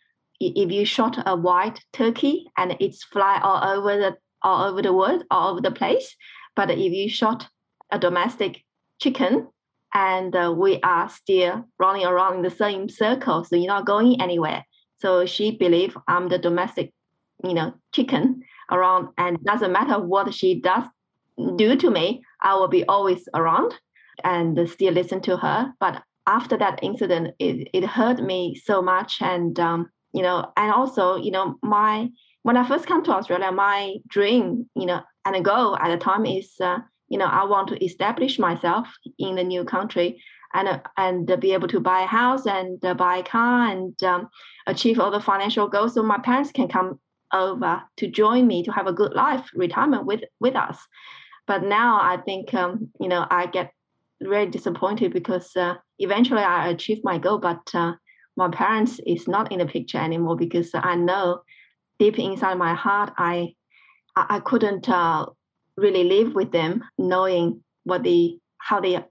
if 0.41 0.71
you 0.71 0.85
shot 0.85 1.21
a 1.27 1.35
white 1.35 1.81
turkey 1.93 2.47
and 2.57 2.77
it's 2.79 3.03
fly 3.03 3.41
all 3.43 3.77
over 3.77 3.97
the 3.97 4.17
all 4.43 4.65
over 4.71 4.83
the 4.83 4.93
world, 4.93 5.25
all 5.31 5.53
over 5.53 5.61
the 5.61 5.71
place, 5.71 6.15
but 6.55 6.71
if 6.71 6.93
you 6.93 7.09
shot 7.09 7.49
a 7.91 7.99
domestic 7.99 8.63
chicken 9.01 9.49
and 9.95 10.35
uh, 10.37 10.55
we 10.57 10.81
are 10.83 11.09
still 11.09 11.65
running 11.79 12.05
around 12.05 12.37
in 12.37 12.43
the 12.43 12.51
same 12.51 12.89
circle, 12.89 13.45
so 13.45 13.57
you're 13.57 13.67
not 13.67 13.87
going 13.87 14.21
anywhere. 14.21 14.65
So 14.99 15.27
she 15.27 15.53
believe 15.53 15.97
I'm 16.09 16.29
the 16.29 16.39
domestic, 16.39 16.93
you 17.45 17.55
know, 17.55 17.75
chicken 17.93 18.43
around, 18.71 19.09
and 19.17 19.43
doesn't 19.45 19.73
matter 19.73 19.99
what 20.01 20.33
she 20.35 20.61
does 20.61 20.85
do 21.57 21.77
to 21.77 21.91
me, 21.91 22.23
I 22.43 22.55
will 22.55 22.69
be 22.69 22.85
always 22.85 23.29
around 23.35 23.75
and 24.25 24.69
still 24.69 24.93
listen 24.93 25.21
to 25.23 25.37
her. 25.37 25.73
But 25.81 26.03
after 26.27 26.57
that 26.59 26.81
incident, 26.83 27.35
it, 27.39 27.69
it 27.73 27.85
hurt 27.85 28.21
me 28.23 28.55
so 28.55 28.83
much. 28.83 29.23
And, 29.23 29.59
um, 29.61 29.91
you 30.13 30.23
know, 30.23 30.53
and 30.57 30.73
also, 30.73 31.17
you 31.17 31.31
know, 31.31 31.57
my, 31.63 32.11
when 32.43 32.57
I 32.57 32.67
first 32.67 32.87
come 32.87 33.05
to 33.05 33.13
Australia, 33.13 33.53
my 33.53 33.97
dream, 34.09 34.69
you 34.75 34.87
know, 34.87 35.01
and 35.25 35.45
goal 35.45 35.77
at 35.77 35.89
the 35.89 36.03
time 36.03 36.27
is, 36.27 36.53
uh, 36.61 36.79
you 37.09 37.19
know, 37.19 37.27
I 37.27 37.45
want 37.45 37.69
to 37.69 37.85
establish 37.85 38.39
myself 38.39 38.89
in 39.19 39.37
the 39.37 39.45
new 39.45 39.65
country 39.65 40.23
and 40.55 40.69
uh, 40.69 40.81
and 40.97 41.41
be 41.41 41.53
able 41.53 41.69
to 41.69 41.81
buy 41.81 42.03
a 42.03 42.07
house 42.07 42.47
and 42.47 42.83
uh, 42.85 42.95
buy 42.95 43.19
a 43.19 43.23
car 43.23 43.69
and 43.69 44.03
um, 44.03 44.29
achieve 44.67 44.99
all 44.99 45.11
the 45.11 45.21
financial 45.21 45.69
goals 45.69 45.95
so 45.95 46.03
my 46.03 46.19
parents 46.19 46.53
can 46.53 46.69
come 46.69 46.99
over 47.33 47.83
to 47.99 48.09
join 48.09 48.47
me 48.47 48.63
to 48.63 48.73
have 48.73 48.87
a 48.87 48.93
good 48.93 49.13
life 49.13 49.51
retirement 49.55 50.07
with 50.07 50.23
with 50.41 50.57
us. 50.57 50.79
But 51.47 51.63
now 51.63 51.99
i 52.01 52.19
think 52.19 52.53
um, 52.55 52.91
you 53.01 53.09
know 53.09 53.27
i 53.31 53.47
get 53.47 53.73
very 54.21 54.47
disappointed 54.47 55.13
because 55.13 55.55
uh, 55.57 55.75
eventually 55.99 56.43
I 56.43 56.69
achieved 56.69 57.03
my 57.05 57.19
goal, 57.19 57.39
but 57.39 57.71
uh, 57.75 57.93
my 58.37 58.49
parents 58.49 59.01
is 59.07 59.29
not 59.29 59.53
in 59.53 59.59
the 59.59 59.67
picture 59.67 59.99
anymore 59.99 60.37
because 60.37 60.71
I 60.75 60.95
know 60.97 61.43
deep 61.99 62.19
inside 62.19 62.59
my 62.59 62.75
heart 62.75 63.13
I 63.17 63.55
I, 64.17 64.41
couldn't 64.41 64.89
uh, 64.89 65.27
really 65.79 66.05
live 66.05 66.35
with 66.35 66.53
them, 66.53 66.85
knowing 66.99 67.63
what 67.85 68.03
they 68.03 68.39
how 68.59 68.81
they 68.81 69.03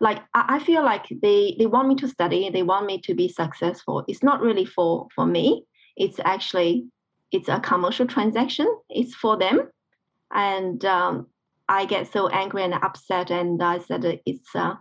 like. 0.00 0.22
I, 0.34 0.58
feel 0.58 0.84
like 0.84 1.06
they 1.22 1.56
they 1.58 1.66
want 1.66 1.88
me 1.88 1.96
to 1.96 2.08
study, 2.08 2.48
they 2.50 2.62
want 2.62 2.86
me 2.86 3.00
to 3.02 3.14
be 3.14 3.28
successful. 3.28 4.04
It's 4.08 4.22
not 4.22 4.40
really 4.40 4.64
for 4.64 5.08
for 5.14 5.26
me. 5.26 5.64
It's 5.96 6.20
actually 6.24 6.86
it's 7.32 7.48
a 7.48 7.60
commercial 7.60 8.06
transaction. 8.06 8.68
It's 8.88 9.14
for 9.14 9.36
them, 9.36 9.68
and 10.32 10.84
um, 10.84 11.26
I 11.68 11.84
get 11.84 12.12
so 12.12 12.28
angry 12.28 12.62
and 12.62 12.74
upset, 12.74 13.30
and 13.30 13.62
I 13.62 13.78
said 13.78 14.20
it's 14.24 14.54
uh, 14.54 14.74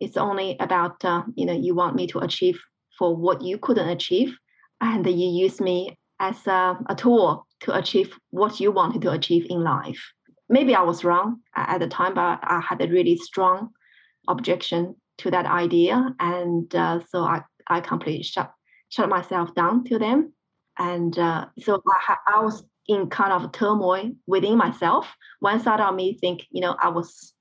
it's 0.00 0.16
only 0.16 0.56
about 0.60 1.04
uh, 1.04 1.22
you 1.36 1.46
know 1.46 1.52
you 1.54 1.74
want 1.74 1.96
me 1.96 2.06
to 2.08 2.18
achieve 2.18 2.58
for 2.98 3.16
what 3.16 3.42
you 3.42 3.58
couldn't 3.58 3.88
achieve, 3.88 4.36
and 4.80 5.06
you 5.06 5.28
use 5.28 5.60
me 5.60 5.96
as 6.20 6.46
a, 6.46 6.78
a 6.88 6.94
tool 6.94 7.46
to 7.60 7.76
achieve 7.76 8.16
what 8.30 8.60
you 8.60 8.70
wanted 8.70 9.02
to 9.02 9.10
achieve 9.10 9.46
in 9.50 9.62
life. 9.62 10.12
Maybe 10.52 10.74
I 10.74 10.82
was 10.82 11.02
wrong 11.02 11.40
at 11.56 11.78
the 11.78 11.88
time, 11.88 12.12
but 12.14 12.38
I 12.42 12.60
had 12.60 12.82
a 12.82 12.88
really 12.88 13.16
strong 13.16 13.70
objection 14.28 14.94
to 15.18 15.30
that 15.30 15.46
idea, 15.46 16.14
and 16.20 16.72
uh, 16.74 17.00
so 17.08 17.22
I 17.22 17.40
I 17.66 17.80
completely 17.80 18.22
shut 18.22 18.52
shut 18.90 19.08
myself 19.08 19.54
down 19.54 19.84
to 19.84 19.98
them, 19.98 20.34
and 20.78 21.18
uh, 21.18 21.46
so 21.58 21.82
I, 22.08 22.16
I 22.34 22.42
was 22.42 22.62
in 22.86 23.08
kind 23.08 23.32
of 23.32 23.52
turmoil 23.52 24.12
within 24.26 24.58
myself. 24.58 25.06
One 25.40 25.58
side 25.58 25.80
of 25.80 25.94
me 25.94 26.18
think, 26.20 26.46
you 26.50 26.60
know, 26.60 26.76
I 26.78 26.88
was 26.88 27.32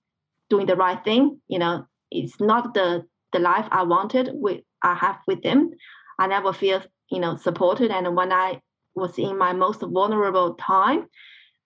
doing 0.49 0.65
the 0.65 0.77
right 0.77 1.03
thing. 1.03 1.41
You 1.49 1.59
know, 1.59 1.85
it's 2.11 2.39
not 2.39 2.73
the 2.73 3.03
the 3.33 3.39
life 3.39 3.67
I 3.71 3.83
wanted 3.83 4.29
with 4.33 4.61
I 4.83 4.95
have 4.95 5.17
with 5.27 5.43
them. 5.43 5.71
I 6.17 6.27
never 6.27 6.53
feel, 6.53 6.81
you 7.09 7.19
know, 7.19 7.35
supported. 7.35 7.91
And 7.91 8.15
when 8.15 8.31
I 8.31 8.61
was 8.95 9.17
in 9.17 9.37
my 9.37 9.51
most 9.51 9.81
vulnerable 9.81 10.53
time 10.55 11.07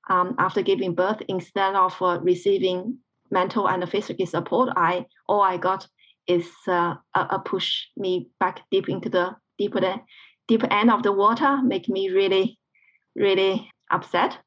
um, 0.10 0.36
after 0.38 0.62
giving 0.62 0.94
birth, 0.94 1.22
instead 1.28 1.76
of 1.76 2.00
uh, 2.02 2.20
receiving 2.22 2.98
mental 3.32 3.68
and 3.68 3.90
physical 3.90 4.26
support, 4.26 4.70
I 4.76 5.06
all 5.28 5.42
I 5.42 5.58
got 5.58 5.88
is 6.28 6.50
uh, 6.68 6.96
a, 7.14 7.20
a, 7.32 7.40
push 7.40 7.86
me 7.98 8.30
back 8.40 8.62
deep 8.72 8.90
into 8.90 9.10
the 9.10 9.36
deeper 9.58 9.80
the 9.80 9.96
deeper 10.48 10.72
end 10.72 10.92
of 10.92 11.04
the 11.04 11.12
water, 11.12 11.62
make 11.64 11.90
me 11.90 12.10
really 12.10 12.60
really 13.16 13.70
upset. 13.92 14.38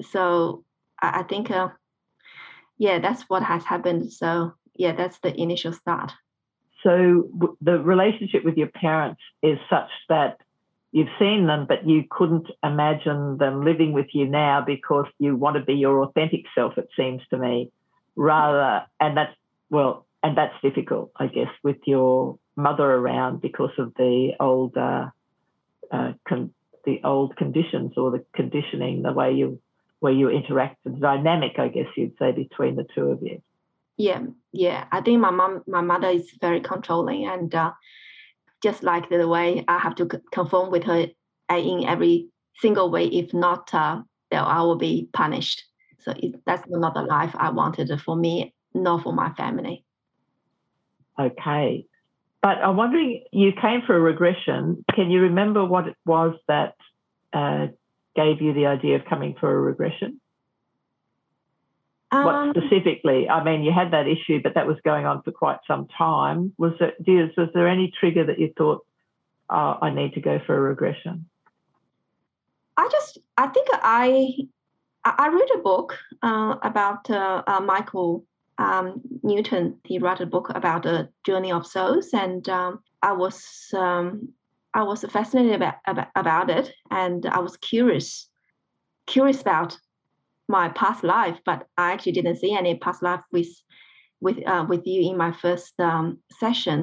So 0.00 0.64
I, 1.00 1.20
I 1.20 1.22
think, 1.24 1.50
uh, 1.50 1.68
yeah, 2.78 2.98
that's 2.98 3.22
what 3.28 3.42
has 3.42 3.64
happened. 3.64 4.12
So 4.12 4.52
yeah, 4.74 4.92
that's 4.92 5.18
the 5.20 5.34
initial 5.38 5.72
start. 5.72 6.12
So 6.82 7.28
the 7.60 7.78
relationship 7.78 8.44
with 8.44 8.56
your 8.56 8.68
parents 8.68 9.20
is 9.42 9.58
such 9.70 9.90
that 10.08 10.38
you've 10.92 11.08
seen 11.18 11.46
them, 11.46 11.66
but 11.66 11.88
you 11.88 12.04
couldn't 12.08 12.46
imagine 12.62 13.38
them 13.38 13.64
living 13.64 13.92
with 13.92 14.06
you 14.12 14.26
now 14.26 14.62
because 14.64 15.06
you 15.18 15.34
want 15.34 15.56
to 15.56 15.62
be 15.62 15.74
your 15.74 16.02
authentic 16.02 16.44
self. 16.54 16.78
It 16.78 16.88
seems 16.96 17.22
to 17.30 17.38
me, 17.38 17.72
rather, 18.14 18.86
and 19.00 19.16
that's 19.16 19.34
well, 19.70 20.06
and 20.22 20.36
that's 20.36 20.54
difficult, 20.62 21.10
I 21.16 21.26
guess, 21.26 21.48
with 21.62 21.78
your 21.86 22.38
mother 22.54 22.84
around 22.84 23.40
because 23.40 23.72
of 23.78 23.94
the 23.94 24.32
old 24.38 24.76
uh, 24.76 25.06
uh, 25.90 26.12
con- 26.28 26.54
the 26.84 27.00
old 27.04 27.36
conditions 27.36 27.92
or 27.96 28.10
the 28.10 28.24
conditioning, 28.34 29.02
the 29.02 29.12
way 29.12 29.32
you 29.32 29.60
where 30.00 30.12
you 30.12 30.28
interact, 30.28 30.82
the 30.84 30.90
dynamic, 30.90 31.58
I 31.58 31.68
guess 31.68 31.86
you'd 31.96 32.18
say, 32.18 32.32
between 32.32 32.74
the 32.76 32.84
two 32.94 33.06
of 33.06 33.22
you. 33.22 33.40
Yeah, 33.96 34.22
yeah. 34.52 34.86
I 34.90 35.00
think 35.00 35.20
my 35.20 35.30
mom, 35.30 35.62
my 35.66 35.80
mother 35.80 36.08
is 36.08 36.28
very 36.40 36.60
controlling, 36.60 37.26
and 37.26 37.54
uh, 37.54 37.72
just 38.62 38.82
like 38.82 39.08
the 39.08 39.28
way 39.28 39.64
I 39.68 39.78
have 39.78 39.94
to 39.96 40.06
conform 40.32 40.70
with 40.70 40.84
her 40.84 41.06
uh, 41.50 41.56
in 41.56 41.84
every 41.84 42.28
single 42.60 42.90
way. 42.90 43.06
If 43.06 43.34
not, 43.34 43.72
uh, 43.74 44.02
then 44.30 44.42
I 44.42 44.60
will 44.62 44.76
be 44.76 45.08
punished. 45.12 45.64
So 46.00 46.12
it, 46.16 46.40
that's 46.46 46.64
not 46.68 46.94
the 46.94 47.02
life 47.02 47.34
I 47.38 47.50
wanted 47.50 47.90
for 48.00 48.16
me, 48.16 48.54
nor 48.74 49.00
for 49.00 49.12
my 49.12 49.32
family. 49.34 49.84
Okay. 51.18 51.86
But 52.42 52.58
I'm 52.58 52.76
wondering, 52.76 53.24
you 53.32 53.52
came 53.52 53.82
for 53.86 53.96
a 53.96 54.00
regression. 54.00 54.84
Can 54.94 55.10
you 55.10 55.20
remember 55.20 55.64
what 55.64 55.86
it 55.86 55.96
was 56.04 56.34
that 56.48 56.74
uh, 57.32 57.68
gave 58.16 58.42
you 58.42 58.52
the 58.52 58.66
idea 58.66 58.96
of 58.96 59.04
coming 59.04 59.36
for 59.38 59.50
a 59.50 59.60
regression? 59.60 60.20
Um, 62.12 62.24
what 62.24 62.56
specifically? 62.56 63.28
I 63.28 63.42
mean, 63.42 63.62
you 63.62 63.72
had 63.72 63.90
that 63.92 64.06
issue, 64.06 64.40
but 64.42 64.54
that 64.54 64.66
was 64.66 64.76
going 64.84 65.06
on 65.06 65.22
for 65.22 65.32
quite 65.32 65.58
some 65.66 65.88
time. 65.88 66.52
Was 66.58 66.74
it? 66.80 66.94
Was 67.36 67.48
there 67.54 67.66
any 67.66 67.92
trigger 67.98 68.24
that 68.26 68.38
you 68.38 68.52
thought, 68.56 68.86
oh, 69.50 69.78
I 69.80 69.90
need 69.90 70.12
to 70.14 70.20
go 70.20 70.38
for 70.46 70.56
a 70.56 70.60
regression? 70.60 71.26
I 72.76 72.88
just, 72.90 73.18
I 73.36 73.46
think 73.48 73.68
I, 73.72 74.34
I 75.04 75.28
read 75.28 75.48
a 75.54 75.62
book 75.62 75.96
uh, 76.22 76.56
about 76.62 77.08
uh, 77.10 77.42
uh, 77.46 77.60
Michael 77.60 78.24
um, 78.58 79.00
Newton, 79.22 79.78
he 79.84 79.98
wrote 79.98 80.20
a 80.20 80.26
book 80.26 80.50
about 80.54 80.82
the 80.82 81.08
journey 81.24 81.52
of 81.52 81.66
souls, 81.66 82.10
and 82.12 82.48
um, 82.48 82.80
I 83.02 83.12
was 83.12 83.42
um, 83.74 84.28
I 84.74 84.82
was 84.82 85.04
fascinated 85.10 85.54
about, 85.54 85.74
about, 85.86 86.08
about 86.14 86.50
it, 86.50 86.72
and 86.90 87.26
I 87.26 87.38
was 87.38 87.56
curious 87.56 88.28
curious 89.06 89.40
about 89.40 89.76
my 90.52 90.68
past 90.80 91.02
life, 91.02 91.38
but 91.44 91.66
I 91.76 91.92
actually 91.92 92.12
didn't 92.12 92.40
see 92.42 92.54
any 92.54 92.76
past 92.76 93.02
life 93.02 93.24
with 93.32 93.52
with 94.20 94.38
uh, 94.46 94.64
with 94.68 94.86
you 94.86 95.10
in 95.10 95.16
my 95.16 95.32
first 95.32 95.74
um, 95.80 96.18
session. 96.38 96.78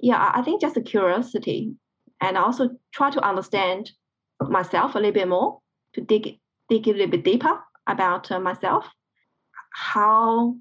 Yeah, 0.00 0.32
I 0.34 0.40
think 0.42 0.62
just 0.62 0.78
a 0.78 0.90
curiosity, 0.92 1.60
and 2.20 2.38
also 2.38 2.70
try 2.94 3.10
to 3.10 3.28
understand 3.32 3.90
myself 4.40 4.94
a 4.94 4.98
little 4.98 5.18
bit 5.20 5.28
more, 5.28 5.58
to 5.94 6.00
dig 6.00 6.24
dig 6.70 6.88
a 6.88 6.92
little 6.92 7.14
bit 7.16 7.24
deeper 7.24 7.54
about 7.86 8.30
uh, 8.30 8.40
myself, 8.40 8.84
how 9.74 10.56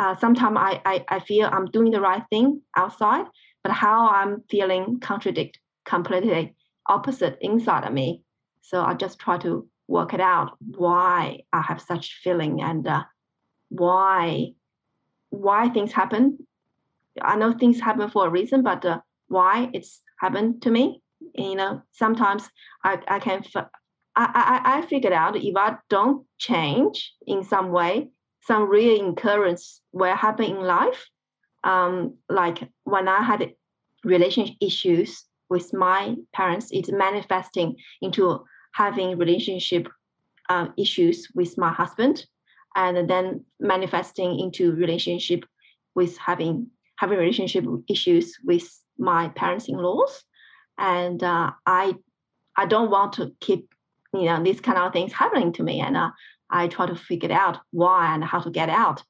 uh, 0.00 0.14
sometimes 0.16 0.56
I, 0.58 0.80
I, 0.92 1.04
I 1.16 1.18
feel 1.20 1.50
I'm 1.52 1.66
doing 1.66 1.90
the 1.90 2.00
right 2.00 2.22
thing 2.30 2.62
outside, 2.76 3.26
but 3.62 3.72
how 3.72 4.08
I'm 4.08 4.44
feeling 4.48 5.00
contradict 5.00 5.58
completely 5.84 6.54
opposite 6.86 7.36
inside 7.40 7.84
of 7.84 7.92
me. 7.92 8.22
So 8.62 8.82
I 8.82 8.94
just 8.94 9.18
try 9.18 9.38
to 9.38 9.66
work 9.88 10.14
it 10.14 10.20
out 10.20 10.56
why 10.60 11.40
I 11.52 11.62
have 11.62 11.80
such 11.80 12.20
feeling 12.22 12.62
and 12.62 12.86
uh, 12.86 13.04
why 13.70 14.52
why 15.30 15.68
things 15.70 15.92
happen. 15.92 16.46
I 17.20 17.36
know 17.36 17.52
things 17.52 17.80
happen 17.80 18.08
for 18.10 18.26
a 18.26 18.30
reason, 18.30 18.62
but 18.62 18.84
uh, 18.84 19.00
why 19.26 19.70
it's 19.72 20.00
happened 20.20 20.62
to 20.62 20.70
me, 20.70 21.02
you 21.34 21.56
know, 21.56 21.82
sometimes 21.92 22.48
I, 22.84 22.98
I 23.08 23.18
can 23.18 23.42
f- 23.44 23.66
I, 24.16 24.60
I, 24.64 24.78
I 24.78 24.86
figured 24.86 25.12
out 25.12 25.36
if 25.36 25.56
I 25.56 25.76
don't 25.88 26.26
change 26.38 27.12
in 27.26 27.44
some 27.44 27.70
way, 27.70 28.08
some 28.40 28.68
real 28.68 29.10
occurrence 29.10 29.80
will 29.92 30.14
happen 30.14 30.46
in 30.46 30.60
life. 30.60 31.06
Um, 31.64 32.14
like 32.28 32.68
when 32.84 33.08
I 33.08 33.22
had 33.22 33.52
relationship 34.04 34.56
issues 34.60 35.24
with 35.50 35.72
my 35.74 36.16
parents, 36.32 36.68
it's 36.72 36.90
manifesting 36.90 37.76
into 38.00 38.44
having 38.78 39.18
relationship 39.18 39.88
uh, 40.48 40.68
issues 40.76 41.28
with 41.34 41.58
my 41.58 41.72
husband, 41.72 42.24
and 42.76 43.10
then 43.10 43.44
manifesting 43.58 44.38
into 44.38 44.72
relationship 44.72 45.44
with 45.94 46.16
having 46.18 46.70
having 46.96 47.18
relationship 47.18 47.64
issues 47.88 48.36
with 48.44 48.66
my 48.98 49.28
parents-in-laws, 49.40 50.24
and 50.78 51.22
uh, 51.22 51.50
I 51.66 51.94
I 52.56 52.66
don't 52.66 52.90
want 52.90 53.12
to 53.14 53.32
keep 53.40 53.62
you 54.14 54.26
know 54.26 54.42
these 54.42 54.60
kind 54.60 54.78
of 54.78 54.92
things 54.92 55.12
happening 55.12 55.52
to 55.54 55.62
me, 55.62 55.80
and 55.80 55.96
uh, 55.96 56.10
I 56.48 56.68
try 56.68 56.86
to 56.86 56.94
figure 56.94 57.32
out 57.32 57.58
why 57.72 58.14
and 58.14 58.22
how 58.24 58.40
to 58.40 58.50
get 58.50 58.70
out. 58.70 59.02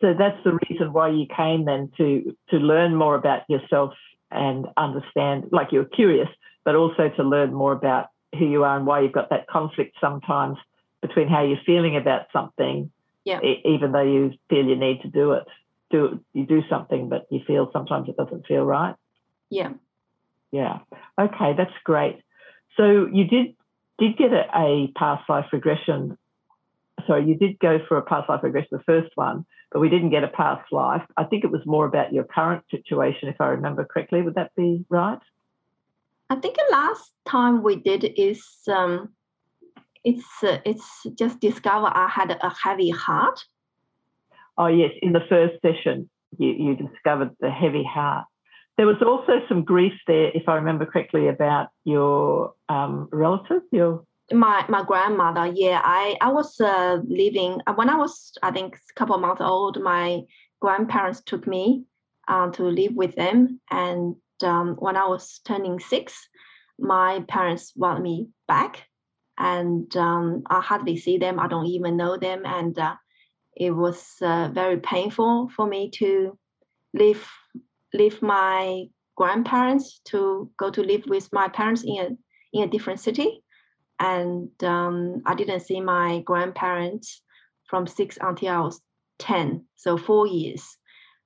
So 0.00 0.14
that's 0.18 0.42
the 0.44 0.58
reason 0.68 0.92
why 0.92 1.08
you 1.10 1.26
came 1.40 1.64
then 1.64 1.90
to 1.98 2.36
to 2.50 2.56
learn 2.56 2.96
more 2.96 3.14
about 3.14 3.42
yourself 3.48 3.92
and 4.30 4.66
understand, 4.76 5.44
like 5.52 5.68
you're 5.70 5.92
curious, 6.00 6.28
but 6.64 6.74
also 6.74 7.08
to 7.16 7.22
learn 7.22 7.54
more 7.54 7.72
about 7.72 8.06
who 8.38 8.46
you 8.46 8.64
are 8.64 8.76
and 8.76 8.86
why 8.86 9.00
you've 9.00 9.12
got 9.12 9.30
that 9.30 9.46
conflict 9.48 9.96
sometimes 10.00 10.56
between 11.02 11.28
how 11.28 11.44
you're 11.44 11.58
feeling 11.64 11.96
about 11.96 12.26
something, 12.32 12.90
yeah. 13.24 13.40
E- 13.42 13.62
even 13.64 13.92
though 13.92 14.02
you 14.02 14.32
feel 14.48 14.64
you 14.64 14.76
need 14.76 15.02
to 15.02 15.08
do 15.08 15.32
it. 15.32 15.44
Do 15.90 16.20
you 16.32 16.46
do 16.46 16.62
something, 16.68 17.08
but 17.08 17.26
you 17.30 17.40
feel 17.46 17.70
sometimes 17.72 18.08
it 18.08 18.16
doesn't 18.16 18.46
feel 18.46 18.64
right. 18.64 18.94
Yeah. 19.50 19.72
Yeah. 20.50 20.78
Okay, 21.20 21.52
that's 21.56 21.72
great. 21.84 22.22
So 22.76 23.06
you 23.12 23.24
did 23.24 23.54
did 23.98 24.16
get 24.16 24.32
a, 24.32 24.44
a 24.54 24.92
past 24.96 25.28
life 25.28 25.46
regression. 25.52 26.18
Sorry, 27.06 27.24
you 27.24 27.36
did 27.36 27.58
go 27.58 27.78
for 27.88 27.98
a 27.98 28.02
past 28.02 28.28
life 28.28 28.42
regression, 28.42 28.68
the 28.72 28.82
first 28.84 29.10
one, 29.14 29.44
but 29.72 29.80
we 29.80 29.88
didn't 29.88 30.10
get 30.10 30.24
a 30.24 30.28
past 30.28 30.72
life. 30.72 31.02
I 31.16 31.24
think 31.24 31.44
it 31.44 31.50
was 31.50 31.62
more 31.66 31.86
about 31.86 32.12
your 32.12 32.24
current 32.24 32.64
situation, 32.70 33.28
if 33.28 33.40
I 33.40 33.48
remember 33.48 33.84
correctly. 33.84 34.22
Would 34.22 34.34
that 34.34 34.54
be 34.56 34.84
right? 34.88 35.18
I 36.28 36.36
think 36.36 36.56
the 36.56 36.68
last 36.72 37.12
time 37.28 37.62
we 37.62 37.76
did 37.76 38.12
is 38.16 38.44
um, 38.68 39.10
it's 40.04 40.42
uh, 40.42 40.58
it's 40.64 41.06
just 41.14 41.40
discover 41.40 41.86
I 41.86 42.08
had 42.08 42.36
a 42.40 42.50
heavy 42.50 42.90
heart. 42.90 43.44
Oh 44.58 44.66
yes, 44.66 44.90
in 45.02 45.12
the 45.12 45.26
first 45.28 45.60
session, 45.62 46.08
you, 46.38 46.48
you 46.48 46.76
discovered 46.76 47.30
the 47.40 47.50
heavy 47.50 47.84
heart. 47.84 48.24
There 48.76 48.86
was 48.86 49.02
also 49.04 49.40
some 49.48 49.64
grief 49.64 49.94
there, 50.06 50.30
if 50.34 50.48
I 50.48 50.54
remember 50.56 50.84
correctly, 50.84 51.28
about 51.28 51.68
your 51.84 52.54
um, 52.68 53.08
relative, 53.12 53.62
your 53.70 54.04
my 54.32 54.64
my 54.68 54.82
grandmother. 54.82 55.46
Yeah, 55.46 55.80
I 55.84 56.16
I 56.20 56.32
was 56.32 56.60
uh, 56.60 56.98
living 57.06 57.60
uh, 57.66 57.74
when 57.74 57.88
I 57.88 57.96
was 57.96 58.32
I 58.42 58.50
think 58.50 58.76
a 58.76 58.94
couple 58.94 59.16
months 59.18 59.42
old. 59.42 59.80
My 59.80 60.22
grandparents 60.60 61.22
took 61.22 61.46
me 61.46 61.84
um, 62.28 62.52
to 62.52 62.64
live 62.64 62.94
with 62.94 63.14
them, 63.14 63.60
and 63.70 64.16
um, 64.44 64.76
when 64.78 64.96
I 64.96 65.06
was 65.06 65.40
turning 65.44 65.80
six, 65.80 66.28
my 66.78 67.24
parents 67.28 67.72
want 67.76 68.02
me 68.02 68.28
back, 68.48 68.84
and 69.38 69.94
um, 69.96 70.42
I 70.48 70.60
hardly 70.60 70.96
see 70.96 71.18
them. 71.18 71.38
I 71.38 71.48
don't 71.48 71.66
even 71.66 71.96
know 71.96 72.16
them, 72.16 72.42
and 72.44 72.78
uh, 72.78 72.96
it 73.56 73.70
was 73.70 74.04
uh, 74.22 74.50
very 74.52 74.78
painful 74.78 75.50
for 75.54 75.66
me 75.66 75.90
to 75.96 76.38
leave 76.94 77.26
leave 77.94 78.20
my 78.20 78.84
grandparents 79.16 80.00
to 80.04 80.50
go 80.58 80.70
to 80.70 80.82
live 80.82 81.04
with 81.06 81.32
my 81.32 81.48
parents 81.48 81.82
in 81.84 81.96
a 81.98 82.08
in 82.52 82.62
a 82.64 82.70
different 82.70 83.00
city 83.00 83.42
and 83.98 84.50
um, 84.62 85.22
I 85.24 85.34
didn't 85.34 85.60
see 85.60 85.80
my 85.80 86.20
grandparents 86.20 87.22
from 87.64 87.86
six 87.86 88.18
until 88.20 88.48
I 88.48 88.60
was 88.60 88.80
ten, 89.18 89.64
so 89.76 89.96
four 89.96 90.26
years. 90.26 90.76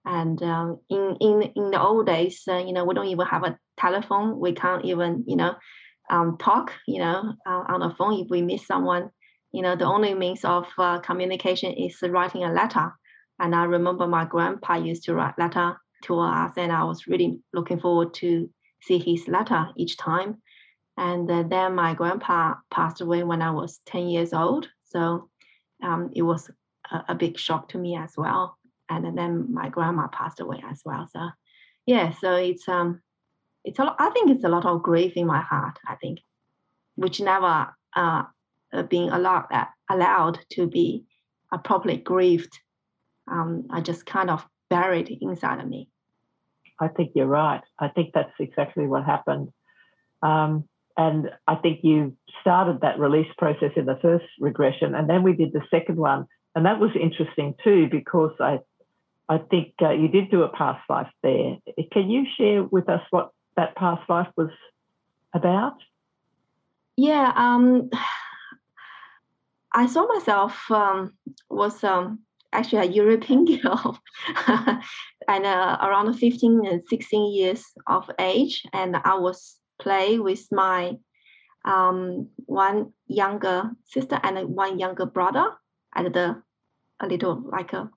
And 0.05 0.43
um, 0.43 0.81
in 0.89 1.17
in 1.21 1.43
in 1.55 1.71
the 1.71 1.81
old 1.81 2.07
days, 2.07 2.43
uh, 2.49 2.59
you 2.59 2.73
know, 2.73 2.85
we 2.85 2.95
don't 2.95 3.07
even 3.07 3.27
have 3.27 3.45
a 3.45 3.59
telephone. 3.79 4.39
We 4.39 4.53
can't 4.53 4.85
even, 4.85 5.25
you 5.27 5.37
know, 5.37 5.55
um, 6.09 6.39
talk, 6.39 6.73
you 6.87 7.01
know, 7.01 7.35
uh, 7.47 7.65
on 7.69 7.81
the 7.81 7.95
phone. 7.97 8.21
If 8.21 8.29
we 8.31 8.43
miss 8.43 8.67
someone, 8.67 9.11
you 9.53 9.63
know, 9.63 9.77
the 9.77 9.85
only 9.85 10.15
means 10.15 10.45
of 10.45 10.67
uh, 10.79 11.01
communication 11.01 11.73
is 11.73 11.99
writing 12.03 12.45
a 12.45 12.53
letter. 12.53 12.93
And 13.39 13.55
I 13.55 13.65
remember 13.65 14.07
my 14.07 14.25
grandpa 14.25 14.77
used 14.77 15.05
to 15.05 15.15
write 15.15 15.39
letter 15.39 15.77
to 16.05 16.19
us, 16.21 16.53
and 16.57 16.73
I 16.73 16.85
was 16.85 17.07
really 17.07 17.41
looking 17.53 17.81
forward 17.81 18.15
to 18.15 18.49
see 18.83 18.99
his 18.99 19.29
letter 19.29 19.69
each 19.77 19.97
time. 19.97 20.43
And 20.97 21.29
then 21.29 21.75
my 21.75 21.95
grandpa 21.95 22.55
passed 22.71 23.01
away 23.01 23.23
when 23.23 23.41
I 23.41 23.51
was 23.51 23.81
10 23.87 24.09
years 24.09 24.33
old. 24.33 24.69
So 24.85 25.31
um, 25.83 26.11
it 26.15 26.23
was 26.23 26.51
a, 26.91 27.05
a, 27.09 27.15
big 27.15 27.39
shock 27.39 27.71
to 27.71 27.79
me 27.79 27.97
as 27.97 28.13
well. 28.19 28.59
And 28.91 29.17
then 29.17 29.53
my 29.53 29.69
grandma 29.69 30.09
passed 30.09 30.41
away 30.41 30.63
as 30.69 30.83
well. 30.85 31.09
So 31.13 31.29
yeah, 31.87 32.13
so 32.13 32.35
it's 32.35 32.69
um 32.69 33.01
it's 33.65 33.79
a 33.79 33.85
lot, 33.85 33.97
I 33.99 34.11
think 34.11 34.31
it's 34.31 34.45
a 34.45 34.49
lot 34.49 34.65
of 34.65 34.83
grief 34.83 35.13
in 35.17 35.27
my 35.27 35.41
heart, 35.41 35.79
I 35.87 35.97
think, 35.97 36.21
which 36.97 37.21
never 37.21 37.69
uh, 37.95 38.23
uh 38.73 38.83
being 38.85 39.11
allowed 39.11 39.47
uh, 39.53 39.67
allowed 39.91 40.39
to 40.53 40.67
be 40.67 41.05
properly 41.65 41.97
grieved. 41.97 42.59
Um, 43.31 43.67
I 43.71 43.81
just 43.81 44.07
kind 44.07 44.31
of 44.31 44.47
buried 44.69 45.11
inside 45.21 45.61
of 45.61 45.69
me. 45.69 45.89
I 46.81 46.89
think 46.89 47.13
you're 47.15 47.27
right. 47.27 47.61
I 47.79 47.89
think 47.89 48.13
that's 48.15 48.33
exactly 48.39 48.87
what 48.87 49.05
happened. 49.05 49.49
Um, 50.23 50.65
and 50.97 51.31
I 51.47 51.57
think 51.57 51.81
you 51.83 52.17
started 52.41 52.81
that 52.81 52.99
release 52.99 53.31
process 53.39 53.73
in 53.77 53.87
the 53.87 53.99
first 54.03 54.25
regression, 54.39 54.95
and 54.95 55.09
then 55.09 55.23
we 55.23 55.35
did 55.35 55.53
the 55.53 55.63
second 55.71 55.97
one, 55.97 56.27
and 56.55 56.67
that 56.67 56.81
was 56.81 56.91
interesting 57.01 57.55
too 57.63 57.89
because 57.91 58.33
I, 58.41 58.59
I 59.31 59.39
think 59.39 59.75
uh, 59.81 59.91
you 59.91 60.09
did 60.09 60.29
do 60.29 60.43
a 60.43 60.49
past 60.49 60.83
life 60.91 61.11
there. 61.23 61.57
Can 61.93 62.11
you 62.11 62.27
share 62.37 62.65
with 62.65 62.89
us 62.89 63.01
what 63.11 63.31
that 63.57 63.77
past 63.77 64.03
life 64.11 64.27
was 64.37 64.51
about? 65.33 65.77
Yeah, 66.97 67.33
um, 67.37 67.91
I 69.73 69.87
saw 69.87 70.09
myself 70.09 70.69
um, 70.73 71.13
was 71.49 71.85
um, 71.85 72.19
actually 72.53 72.89
a 72.89 72.91
European 72.91 73.45
girl, 73.63 74.01
and 75.29 75.47
uh, 75.47 75.79
around 75.81 76.13
15 76.15 76.67
and 76.67 76.83
16 76.89 77.33
years 77.33 77.65
of 77.87 78.11
age, 78.19 78.65
and 78.73 78.97
I 78.97 79.15
was 79.15 79.61
play 79.79 80.19
with 80.19 80.45
my 80.51 80.97
um, 81.65 82.29
one 82.47 82.93
younger 83.07 83.71
sister 83.85 84.19
and 84.25 84.57
one 84.57 84.81
younger 84.81 85.07
brother 85.07 85.53
at 85.95 86.13
the 86.13 86.43
a 87.01 87.07
little 87.07 87.43
like 87.51 87.73
a, 87.73 87.91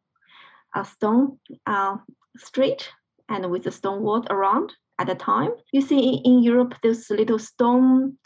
a 0.75 0.86
stone 0.86 1.39
uh, 1.65 1.97
street 2.38 2.89
and 3.29 3.49
with 3.49 3.67
a 3.67 3.71
stone 3.71 4.01
wall 4.03 4.25
around 4.29 4.73
at 4.99 5.07
the 5.07 5.15
time. 5.15 5.51
You 5.71 5.81
see 5.81 6.21
in, 6.23 6.43
Europe, 6.43 6.75
there's 6.81 7.09
little 7.09 7.39
stone 7.39 8.17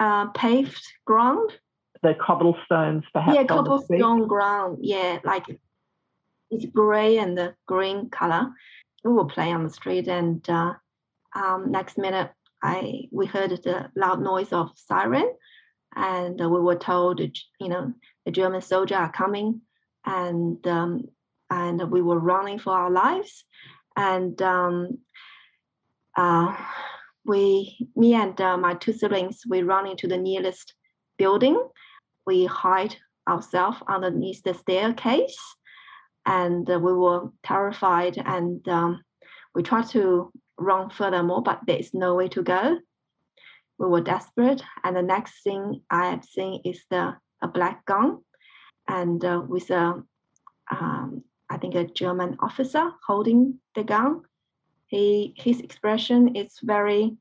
uh, 0.00 0.28
paved 0.30 0.84
ground. 1.04 1.52
The 2.02 2.14
cobblestones, 2.14 3.04
perhaps. 3.12 3.36
Yeah, 3.36 3.44
cobblestone 3.44 4.26
ground. 4.26 4.78
Yeah, 4.80 5.18
like 5.24 5.44
it's 6.50 6.66
gray 6.66 7.18
and 7.18 7.38
the 7.38 7.54
green 7.66 8.10
color. 8.10 8.48
We 9.04 9.12
will 9.12 9.26
play 9.26 9.52
on 9.52 9.64
the 9.64 9.70
street, 9.70 10.08
and 10.08 10.48
uh, 10.48 10.74
um, 11.34 11.70
next 11.70 11.98
minute 11.98 12.30
I 12.62 13.08
we 13.10 13.26
heard 13.26 13.50
the 13.50 13.90
loud 13.96 14.20
noise 14.20 14.52
of 14.52 14.70
siren, 14.74 15.32
and 15.94 16.38
we 16.38 16.60
were 16.60 16.76
told, 16.76 17.20
you 17.20 17.68
know, 17.68 17.92
the 18.24 18.32
German 18.32 18.60
soldier 18.60 18.96
are 18.96 19.12
coming, 19.12 19.62
and 20.04 20.64
um, 20.66 21.08
and 21.52 21.90
we 21.90 22.00
were 22.00 22.18
running 22.18 22.58
for 22.58 22.72
our 22.72 22.90
lives, 22.90 23.44
and 23.94 24.40
um, 24.40 24.98
uh, 26.16 26.56
we, 27.26 27.76
me 27.94 28.14
and 28.14 28.40
uh, 28.40 28.56
my 28.56 28.74
two 28.74 28.94
siblings, 28.94 29.42
we 29.46 29.62
run 29.62 29.86
into 29.86 30.08
the 30.08 30.16
nearest 30.16 30.74
building. 31.18 31.62
We 32.26 32.46
hide 32.46 32.96
ourselves 33.28 33.78
underneath 33.86 34.42
the 34.42 34.54
staircase, 34.54 35.36
and 36.24 36.68
uh, 36.70 36.78
we 36.78 36.94
were 36.94 37.28
terrified, 37.42 38.16
and 38.16 38.66
um, 38.68 39.02
we 39.54 39.62
tried 39.62 39.88
to 39.90 40.32
run 40.56 40.88
furthermore, 40.88 41.42
but 41.42 41.60
there 41.66 41.78
is 41.78 41.92
no 41.92 42.14
way 42.14 42.28
to 42.28 42.42
go. 42.42 42.78
We 43.78 43.88
were 43.88 44.00
desperate, 44.00 44.62
and 44.84 44.96
the 44.96 45.02
next 45.02 45.42
thing 45.44 45.82
I 45.90 46.10
have 46.10 46.24
seen 46.24 46.62
is 46.64 46.82
the 46.90 47.16
a 47.42 47.48
black 47.48 47.84
gun, 47.84 48.18
and 48.88 49.22
uh, 49.22 49.42
with 49.46 49.68
a, 49.70 50.02
um, 50.70 51.24
I 51.52 51.58
think 51.58 51.74
a 51.74 51.84
German 51.84 52.38
officer 52.40 52.92
holding 53.06 53.58
the 53.74 53.84
gun. 53.84 54.22
He 54.86 55.34
his 55.36 55.60
expression 55.60 56.34
is 56.34 56.58
very 56.62 57.18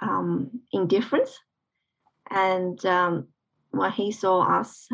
um, 0.00 0.62
indifferent, 0.72 1.28
and 2.30 2.84
um, 2.86 3.28
when 3.72 3.92
he 3.92 4.10
saw 4.10 4.40
us, 4.40 4.88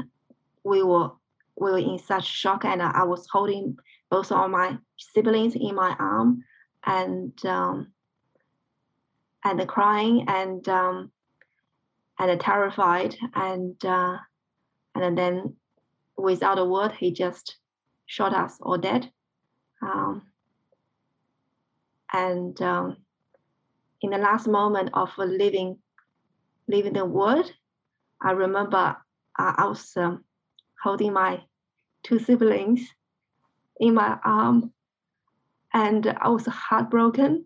we 0.65 0.83
were 0.83 1.11
we 1.55 1.71
were 1.71 1.79
in 1.79 2.01
such 2.01 2.27
shock, 2.27 2.65
and 2.65 2.83
I 2.83 3.05
was 3.05 3.29
holding 3.31 3.77
both 4.11 4.33
of 4.33 4.51
my 4.51 4.77
siblings 4.97 5.55
in 5.55 5.77
my 5.77 5.95
arm 6.01 6.43
and 6.85 7.33
um, 7.47 7.93
and 9.45 9.69
crying 9.69 10.25
and 10.27 10.69
um, 10.69 11.13
and 12.19 12.41
terrified 12.41 13.15
and 13.35 13.85
uh, 13.85 14.17
and 14.97 15.17
then 15.17 15.55
without 16.19 16.59
a 16.59 16.65
word 16.65 16.91
he 16.91 17.13
just 17.13 17.57
shot 18.07 18.33
us 18.33 18.59
all 18.61 18.79
dead 18.79 19.11
um, 19.83 20.23
and 22.13 22.61
um, 22.63 22.97
in 24.03 24.11
the 24.11 24.19
last 24.19 24.47
moment 24.47 24.91
of 24.95 25.11
leaving 25.19 25.79
leaving 26.69 26.93
the 26.93 27.05
world 27.05 27.51
i 28.23 28.31
remember 28.31 28.97
i 29.37 29.67
was 29.67 29.93
um, 29.97 30.25
holding 30.83 31.13
my 31.13 31.41
two 32.03 32.19
siblings 32.19 32.81
in 33.81 33.95
my 33.95 34.19
arm 34.25 34.73
and 35.77 36.07
I 36.07 36.29
was 36.31 36.47
heartbroken, 36.47 37.45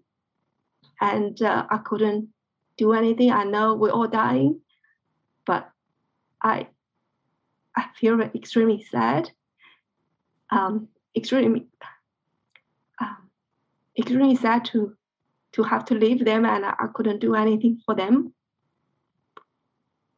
and 1.00 1.40
uh, 1.42 1.66
I 1.68 1.78
couldn't 1.78 2.28
do 2.76 2.92
anything. 2.92 3.32
I 3.32 3.42
know 3.42 3.74
we're 3.74 3.90
all 3.90 4.06
dying, 4.06 4.60
but 5.46 5.68
I 6.40 6.68
I 7.76 7.86
feel 7.98 8.20
extremely 8.20 8.84
sad, 8.84 9.32
um, 10.50 10.88
extremely 11.16 11.66
um, 13.00 13.28
extremely 13.98 14.36
sad 14.36 14.64
to 14.66 14.96
to 15.52 15.62
have 15.62 15.84
to 15.86 15.94
leave 15.94 16.24
them, 16.24 16.44
and 16.44 16.64
I, 16.64 16.74
I 16.78 16.86
couldn't 16.94 17.20
do 17.20 17.34
anything 17.34 17.80
for 17.84 17.94
them. 17.94 18.32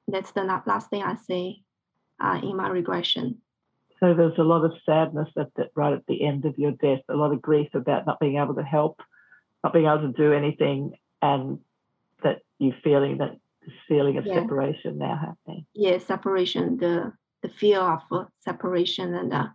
That's 0.09 0.33
the 0.33 0.45
last 0.45 0.91
thing 0.91 1.03
I 1.03 1.17
say 1.17 1.63
uh, 2.21 2.41
in 2.43 2.57
my 2.57 2.69
regression. 2.69 3.39
So 3.99 4.15
there's 4.15 4.39
a 4.39 4.43
lot 4.43 4.65
of 4.65 4.73
sadness 4.85 5.29
at 5.39 5.55
the, 5.55 5.71
right 5.77 5.93
at 5.93 6.05
the 6.07 6.27
end 6.27 6.45
of 6.45 6.59
your 6.59 6.73
death, 6.73 7.01
a 7.09 7.15
lot 7.15 7.33
of 7.33 7.41
grief 7.41 7.69
about 7.75 8.05
not 8.05 8.19
being 8.19 8.37
able 8.37 8.55
to 8.57 8.63
help, 8.63 9.01
not 9.63 9.73
being 9.73 9.87
able 9.87 10.01
to 10.01 10.13
do 10.13 10.33
anything, 10.33 10.95
and 11.23 11.61
that 12.23 12.41
you 12.59 12.75
feeling 12.83 13.19
that 13.19 13.37
this 13.65 13.75
feeling 13.89 14.19
of 14.19 14.27
yeah. 14.27 14.35
separation 14.35 14.99
now 14.99 15.17
happening. 15.17 15.67
Yeah, 15.73 15.99
separation, 15.99 16.79
the 16.79 17.13
the 17.43 17.49
fear 17.49 17.81
of 17.81 18.01
uh, 18.11 18.25
separation, 18.41 19.15
and 19.15 19.33
uh, 19.33 19.47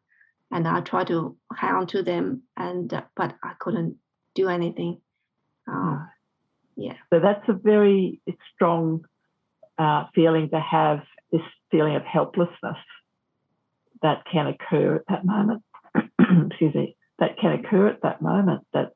and 0.52 0.68
I 0.68 0.82
tried 0.82 1.08
to 1.08 1.36
hang 1.56 1.74
on 1.74 1.88
to 1.88 2.04
them, 2.04 2.44
and 2.56 2.94
uh, 2.94 3.02
but 3.16 3.36
I 3.44 3.54
couldn't 3.60 3.98
do 4.36 4.50
anything. 4.50 5.02
Uh, 5.72 6.00
yeah. 6.76 6.94
So 7.12 7.20
that's 7.20 7.48
a 7.50 7.54
very 7.54 8.22
strong 8.54 9.06
uh, 9.78 10.06
feeling 10.16 10.50
to 10.50 10.60
have. 10.60 11.00
This 11.32 11.42
feeling 11.72 11.98
of 11.98 12.04
helplessness 12.04 12.78
that 14.02 14.24
can 14.32 14.48
occur 14.48 14.96
at 14.96 15.02
that 15.10 15.26
moment. 15.26 15.64
excuse 16.48 16.74
me, 16.74 16.96
that 17.20 17.38
can 17.40 17.52
occur 17.52 17.88
at 17.88 18.02
that 18.04 18.22
moment 18.22 18.66
that 18.74 18.94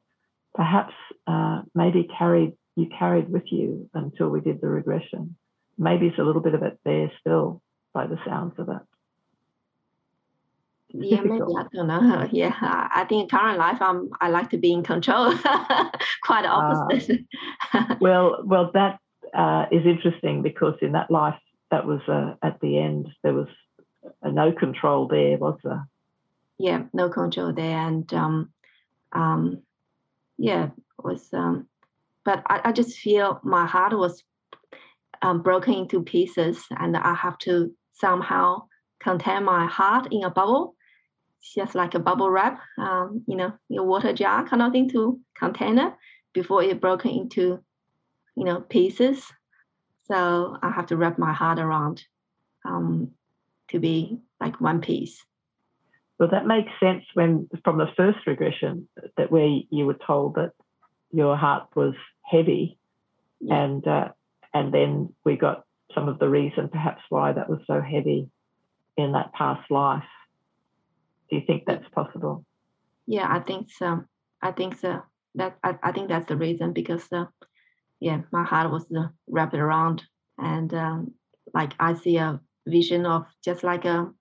perhaps 0.54 0.94
uh, 1.28 1.62
maybe 1.74 2.08
carried 2.18 2.54
you 2.76 2.88
carried 2.98 3.30
with 3.30 3.44
you 3.52 3.90
until 3.94 4.30
we 4.30 4.40
did 4.42 4.62
the 4.62 4.68
regression. 4.68 5.36
Maybe 5.78 6.08
it's 6.08 6.20
a 6.20 6.24
little 6.24 6.42
bit 6.42 6.54
of 6.54 6.64
it 6.64 6.80
there 6.86 7.12
still 7.20 7.62
by 7.94 8.08
the 8.08 8.18
sounds 8.26 8.54
of 8.58 8.70
it. 8.70 8.82
Yeah, 10.94 11.22
maybe 11.22 11.42
I 11.42 11.66
don't 11.74 11.88
know. 11.88 12.28
Yeah, 12.32 12.54
I 12.62 13.06
think 13.08 13.32
current 13.32 13.58
life, 13.58 13.78
I'm 13.82 14.10
I 14.20 14.30
like 14.30 14.50
to 14.52 14.58
be 14.58 14.74
in 14.74 14.84
control. 14.84 15.34
Quite 16.24 16.46
ah. 16.46 16.86
opposite. 16.86 17.22
Uh, 17.74 17.96
well, 18.02 18.42
well, 18.44 18.72
that 18.74 19.00
uh, 19.34 19.66
is 19.72 19.86
interesting 19.86 20.42
because 20.42 20.76
in 20.82 20.92
that 20.94 21.10
life, 21.10 21.40
that 21.70 21.86
was 21.86 22.02
uh, 22.08 22.36
at 22.44 22.60
the 22.60 22.78
end 22.78 23.08
there 23.24 23.34
was 23.34 23.48
no 24.24 24.52
control 24.52 25.08
there, 25.08 25.38
was 25.38 25.58
there? 25.64 25.88
Yeah, 26.58 26.84
no 26.94 27.10
control 27.10 27.54
there, 27.54 27.78
and 27.78 28.12
um, 28.14 28.54
um, 29.14 29.62
yeah, 30.38 30.70
was 31.02 31.28
um, 31.34 31.68
but 32.26 32.44
I, 32.48 32.62
I 32.66 32.72
just 32.72 32.98
feel 32.98 33.40
my 33.44 33.66
heart 33.66 33.98
was 33.98 34.24
um, 35.22 35.42
broken 35.42 35.74
into 35.74 36.04
pieces, 36.04 36.66
and 36.78 36.98
I 36.98 37.14
have 37.14 37.38
to 37.40 37.74
somehow 37.94 38.64
contain 39.00 39.44
my 39.44 39.66
heart 39.66 40.08
in 40.12 40.24
a 40.24 40.30
bubble, 40.30 40.76
just 41.42 41.76
like 41.76 41.96
a 41.96 42.00
bubble 42.00 42.30
wrap, 42.30 42.60
um, 42.78 43.24
you 43.28 43.36
know, 43.36 43.54
a 43.78 43.84
water 43.84 44.14
jar 44.14 44.48
kind 44.48 44.62
of 44.62 44.72
thing 44.72 44.90
to 44.90 45.20
contain 45.36 45.80
it 45.80 45.94
before 46.34 46.64
it 46.64 46.82
broken 46.82 47.12
into, 47.12 47.64
you 48.36 48.46
know, 48.46 48.62
pieces. 48.62 49.26
So 50.06 50.58
I 50.62 50.72
have 50.72 50.88
to 50.88 50.98
wrap 50.98 51.18
my 51.18 51.34
heart 51.34 51.60
around 51.60 52.04
um, 52.66 53.12
to 53.70 53.80
be 53.80 54.20
like 54.40 54.62
one 54.62 54.82
piece. 54.82 55.24
Well, 56.20 56.30
that 56.30 56.46
makes 56.46 56.72
sense 56.80 57.04
when 57.16 57.50
from 57.64 57.80
the 57.80 57.90
first 57.98 58.20
regression 58.28 58.88
that 59.18 59.32
where 59.32 59.48
you 59.70 59.86
were 59.88 59.98
told 60.06 60.36
that 60.36 60.52
your 61.12 61.36
heart 61.36 61.68
was 61.76 61.96
heavy, 62.24 62.78
yeah. 63.40 63.64
and 63.64 63.88
uh, 63.88 64.10
and 64.54 64.72
then 64.72 65.14
we 65.26 65.36
got 65.36 65.66
some 65.96 66.08
of 66.08 66.20
the 66.20 66.30
reason 66.30 66.70
perhaps 66.70 67.02
why 67.10 67.34
that 67.34 67.50
was 67.50 67.60
so 67.66 67.82
heavy 67.82 68.30
in 68.98 69.14
that 69.14 69.34
past 69.34 69.70
life. 69.72 70.04
Do 71.32 71.38
you 71.38 71.44
think 71.48 71.64
that's 71.66 71.88
possible? 71.90 72.46
Yeah, 73.08 73.28
I 73.30 73.40
think 73.40 73.70
so. 73.72 74.04
I 74.42 74.52
think 74.52 74.78
so. 74.78 75.02
That 75.36 75.58
I, 75.64 75.76
I 75.82 75.92
think 75.94 76.10
that's 76.10 76.28
the 76.28 76.36
reason 76.36 76.74
because 76.74 77.08
uh, 77.12 77.26
yeah, 78.00 78.22
my 78.32 78.44
heart 78.44 78.70
was 78.70 78.86
uh, 78.96 79.08
wrapped 79.28 79.56
around, 79.56 80.04
and 80.38 80.74
um, 80.74 81.14
like 81.54 81.74
I 81.80 81.94
see 81.94 82.18
a 82.18 82.42
vision 82.68 83.06
of 83.06 83.26
just 83.44 83.64
like 83.64 83.86
a 83.86 84.12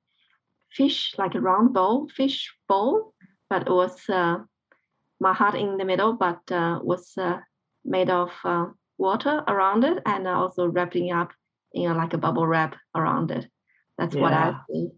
fish, 0.73 1.15
like 1.19 1.35
a 1.35 1.41
round 1.41 1.75
bowl, 1.75 2.09
fish 2.09 2.55
bowl, 2.69 3.13
but 3.49 3.67
it 3.67 3.71
was 3.71 4.09
uh, 4.09 4.39
my 5.21 5.35
heart 5.35 5.57
in 5.57 5.77
the 5.77 5.85
middle, 5.85 6.13
but 6.13 6.41
uh, 6.53 6.79
was 6.83 7.13
uh, 7.19 7.41
made 7.85 8.09
of 8.09 8.31
uh, 8.45 8.67
water 8.99 9.43
around 9.49 9.83
it 9.85 9.99
and 10.07 10.29
also 10.29 10.67
wrapping 10.67 11.11
up 11.11 11.33
you 11.73 11.89
know, 11.89 11.95
like 11.95 12.15
a 12.15 12.19
bubble 12.19 12.47
wrap 12.47 12.77
around 12.95 13.31
it. 13.31 13.47
That's 13.99 14.15
yeah. 14.15 14.23
what 14.23 14.33
I 14.33 14.55
see. 14.69 14.89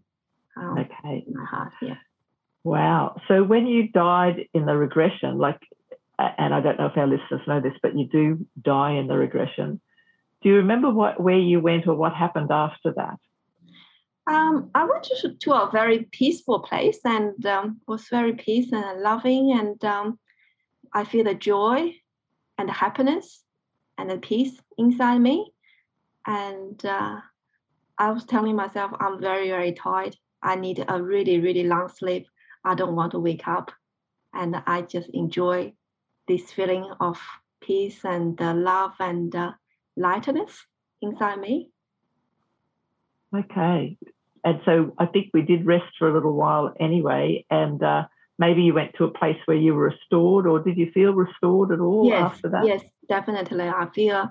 Um, 0.55 0.77
okay. 0.77 1.25
my 1.31 1.45
heart, 1.45 1.73
yeah. 1.81 1.95
Wow. 2.63 3.19
So 3.27 3.43
when 3.43 3.67
you 3.67 3.89
died 3.89 4.47
in 4.53 4.65
the 4.65 4.77
regression, 4.77 5.37
like, 5.37 5.59
and 6.19 6.53
I 6.53 6.61
don't 6.61 6.77
know 6.77 6.87
if 6.87 6.97
our 6.97 7.07
listeners 7.07 7.41
know 7.47 7.59
this, 7.59 7.73
but 7.81 7.97
you 7.97 8.07
do 8.07 8.45
die 8.61 8.91
in 8.91 9.07
the 9.07 9.17
regression. 9.17 9.81
Do 10.41 10.49
you 10.49 10.55
remember 10.55 10.89
what 10.89 11.19
where 11.19 11.39
you 11.39 11.59
went 11.59 11.87
or 11.87 11.95
what 11.95 12.13
happened 12.13 12.51
after 12.51 12.93
that? 12.93 13.17
Um, 14.27 14.69
I 14.73 14.85
went 14.85 15.03
to, 15.03 15.33
to 15.33 15.53
a 15.53 15.69
very 15.71 16.07
peaceful 16.11 16.59
place 16.59 16.99
and 17.03 17.45
um, 17.45 17.81
was 17.87 18.07
very 18.07 18.33
peace 18.33 18.71
and 18.71 19.01
loving, 19.01 19.51
and 19.51 19.83
um, 19.83 20.19
I 20.93 21.03
feel 21.03 21.25
the 21.25 21.33
joy 21.33 21.93
and 22.57 22.69
the 22.69 22.73
happiness 22.73 23.43
and 23.97 24.09
the 24.09 24.17
peace 24.17 24.53
inside 24.77 25.19
me. 25.19 25.51
And 26.25 26.83
uh, 26.85 27.19
I 27.97 28.11
was 28.11 28.25
telling 28.25 28.55
myself, 28.55 28.91
I'm 28.99 29.19
very, 29.19 29.49
very 29.49 29.73
tired. 29.73 30.15
I 30.43 30.55
need 30.55 30.83
a 30.87 31.01
really, 31.01 31.39
really 31.39 31.63
long 31.63 31.89
sleep. 31.89 32.27
I 32.65 32.75
don't 32.75 32.95
want 32.95 33.11
to 33.11 33.19
wake 33.19 33.47
up. 33.47 33.71
And 34.33 34.61
I 34.67 34.81
just 34.81 35.09
enjoy 35.13 35.73
this 36.27 36.51
feeling 36.51 36.91
of 36.99 37.19
peace 37.61 38.03
and 38.03 38.39
uh, 38.41 38.53
love 38.53 38.93
and 38.99 39.35
uh, 39.35 39.51
lightness 39.95 40.65
inside 41.01 41.39
me. 41.39 41.69
Okay. 43.35 43.97
And 44.43 44.59
so 44.65 44.93
I 44.97 45.05
think 45.05 45.29
we 45.33 45.41
did 45.41 45.65
rest 45.65 45.93
for 45.97 46.09
a 46.09 46.13
little 46.13 46.33
while 46.33 46.73
anyway. 46.79 47.45
And 47.49 47.81
uh, 47.81 48.05
maybe 48.37 48.63
you 48.63 48.73
went 48.73 48.93
to 48.95 49.05
a 49.05 49.11
place 49.11 49.37
where 49.45 49.57
you 49.57 49.73
were 49.73 49.85
restored, 49.85 50.47
or 50.47 50.59
did 50.59 50.77
you 50.77 50.91
feel 50.91 51.13
restored 51.13 51.71
at 51.71 51.79
all 51.79 52.07
yes, 52.07 52.21
after 52.21 52.49
that? 52.49 52.65
Yes, 52.65 52.83
definitely. 53.07 53.67
I 53.67 53.87
feel 53.93 54.29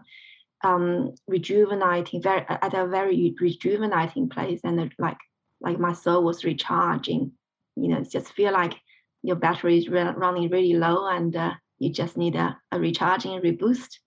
um, 0.65 1.15
rejuvenating, 1.27 2.23
very 2.23 2.45
at 2.49 2.75
a 2.75 2.87
very 2.87 3.35
rejuvenating 3.41 4.29
place, 4.29 4.61
and 4.65 4.93
like 4.99 5.19
like 5.63 5.79
my 5.79 5.93
soul 5.93 6.25
was 6.25 6.45
recharging. 6.45 7.33
You 7.77 7.89
know, 7.89 8.03
just 8.03 8.33
feel 8.35 8.53
like 8.53 8.75
your 9.23 9.37
battery 9.37 9.79
is 9.79 9.89
re- 9.89 10.15
running 10.17 10.51
really 10.51 10.75
low, 10.75 11.09
and 11.09 11.35
uh, 11.35 11.53
you 11.79 11.91
just 11.91 12.17
need 12.17 12.37
a, 12.37 12.57
a 12.71 12.79
recharging 12.79 13.41
reboost. 13.41 13.99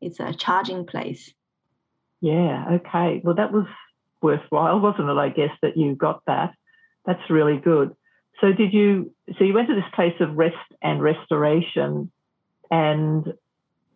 It's 0.00 0.20
a 0.20 0.32
charging 0.32 0.86
place. 0.86 1.32
Yeah. 2.20 2.64
Okay. 2.72 3.20
Well, 3.24 3.34
that 3.34 3.52
was 3.52 3.66
worthwhile, 4.22 4.80
wasn't 4.80 5.08
it? 5.08 5.16
I 5.16 5.28
guess 5.28 5.50
that 5.62 5.76
you 5.76 5.94
got 5.94 6.22
that. 6.26 6.54
That's 7.04 7.30
really 7.30 7.58
good. 7.58 7.94
So 8.40 8.52
did 8.52 8.72
you? 8.72 9.14
So 9.38 9.44
you 9.44 9.54
went 9.54 9.68
to 9.68 9.74
this 9.74 9.84
place 9.94 10.14
of 10.20 10.36
rest 10.36 10.56
and 10.82 11.02
restoration, 11.02 12.10
and 12.70 13.34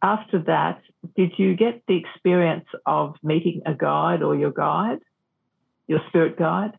after 0.03 0.42
that, 0.42 0.83
did 1.16 1.33
you 1.38 1.57
get 1.57 1.83
the 1.88 1.97
experience 1.97 2.66
of 2.85 3.14
meeting 3.23 3.62
a 3.66 3.75
guide 3.75 4.23
or 4.23 4.37
your 4.37 4.53
guide, 4.53 4.99
your 5.88 6.01
spirit 6.09 6.38
guide? 6.38 6.73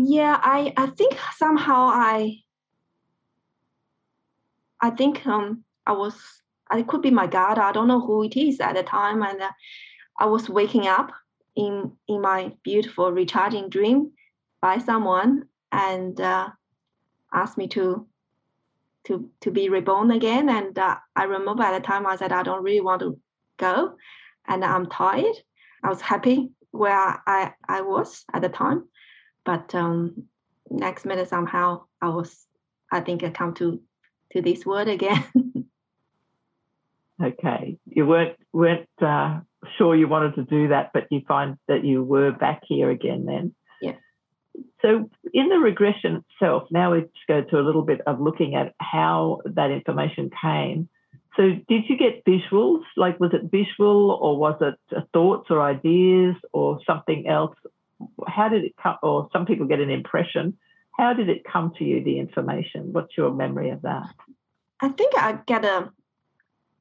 Yeah, 0.00 0.38
I 0.40 0.72
I 0.76 0.86
think 0.86 1.18
somehow 1.36 1.88
I 1.92 2.36
I 4.80 4.90
think 4.90 5.26
um 5.26 5.64
I 5.86 5.92
was 5.92 6.14
I 6.70 6.82
could 6.82 7.02
be 7.02 7.10
my 7.10 7.26
god 7.26 7.58
I 7.58 7.72
don't 7.72 7.88
know 7.88 8.00
who 8.00 8.22
it 8.22 8.36
is 8.36 8.60
at 8.60 8.76
the 8.76 8.84
time, 8.84 9.22
and 9.22 9.42
uh, 9.42 9.50
I 10.18 10.26
was 10.26 10.48
waking 10.48 10.86
up 10.86 11.10
in 11.56 11.92
in 12.06 12.20
my 12.20 12.52
beautiful 12.62 13.10
recharging 13.10 13.68
dream 13.70 14.12
by 14.60 14.78
someone 14.78 15.48
and 15.72 16.20
uh, 16.20 16.48
asked 17.32 17.58
me 17.58 17.66
to 17.68 18.06
to 19.04 19.28
to 19.40 19.50
be 19.50 19.68
reborn 19.68 20.10
again 20.10 20.48
and 20.48 20.78
uh, 20.78 20.96
i 21.16 21.24
remember 21.24 21.62
at 21.62 21.72
the 21.72 21.86
time 21.86 22.06
i 22.06 22.16
said 22.16 22.32
i 22.32 22.42
don't 22.42 22.62
really 22.62 22.80
want 22.80 23.00
to 23.00 23.18
go 23.56 23.94
and 24.46 24.64
i'm 24.64 24.86
tired. 24.86 25.36
I 25.82 25.88
was 25.88 26.00
happy 26.00 26.50
where 26.70 27.22
i 27.26 27.52
i 27.68 27.80
was 27.80 28.24
at 28.32 28.42
the 28.42 28.48
time 28.48 28.84
but 29.48 29.74
um 29.74 29.96
next 30.70 31.06
minute 31.06 31.28
somehow 31.28 31.66
i 32.02 32.08
was 32.08 32.46
i 32.92 33.00
think 33.00 33.24
i 33.24 33.30
come 33.30 33.52
to 33.54 33.80
to 34.32 34.42
this 34.42 34.66
word 34.66 34.88
again 34.88 35.24
okay 37.28 37.78
you 37.86 38.06
weren't 38.06 38.36
weren't 38.52 38.88
uh, 39.00 39.40
sure 39.76 39.96
you 39.96 40.08
wanted 40.08 40.34
to 40.36 40.44
do 40.44 40.68
that, 40.68 40.90
but 40.92 41.06
you 41.10 41.22
find 41.26 41.56
that 41.66 41.84
you 41.84 42.02
were 42.02 42.32
back 42.32 42.62
here 42.66 42.90
again 42.90 43.24
then. 43.24 43.54
Yeah. 43.80 43.96
So 44.82 45.10
in 45.32 45.48
the 45.48 45.58
regression 45.58 46.24
itself, 46.30 46.64
now 46.70 46.92
we 46.92 47.02
just 47.02 47.26
go 47.26 47.42
to 47.42 47.58
a 47.58 47.62
little 47.62 47.82
bit 47.82 48.00
of 48.06 48.20
looking 48.20 48.54
at 48.54 48.74
how 48.80 49.40
that 49.44 49.70
information 49.70 50.30
came. 50.40 50.88
So 51.36 51.50
did 51.68 51.84
you 51.88 51.96
get 51.96 52.24
visuals? 52.24 52.82
Like 52.96 53.20
was 53.20 53.32
it 53.32 53.50
visual 53.50 54.10
or 54.10 54.36
was 54.36 54.60
it 54.60 55.04
thoughts 55.12 55.46
or 55.50 55.62
ideas 55.62 56.34
or 56.52 56.80
something 56.86 57.28
else? 57.28 57.54
How 58.26 58.48
did 58.48 58.64
it 58.64 58.74
come? 58.82 58.96
Or 59.02 59.28
some 59.32 59.46
people 59.46 59.66
get 59.66 59.80
an 59.80 59.90
impression. 59.90 60.56
How 60.98 61.12
did 61.12 61.28
it 61.28 61.44
come 61.44 61.72
to 61.78 61.84
you, 61.84 62.02
the 62.02 62.18
information? 62.18 62.92
What's 62.92 63.16
your 63.16 63.32
memory 63.32 63.70
of 63.70 63.82
that? 63.82 64.14
I 64.80 64.88
think 64.88 65.12
I 65.16 65.38
get 65.46 65.64
a 65.64 65.92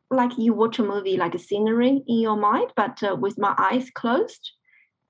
like 0.09 0.37
you 0.37 0.53
watch 0.53 0.79
a 0.79 0.83
movie 0.83 1.17
like 1.17 1.35
a 1.35 1.39
scenery 1.39 2.01
in 2.07 2.19
your 2.19 2.37
mind, 2.37 2.71
but 2.75 3.01
uh, 3.03 3.15
with 3.15 3.37
my 3.37 3.53
eyes 3.57 3.89
closed, 3.89 4.51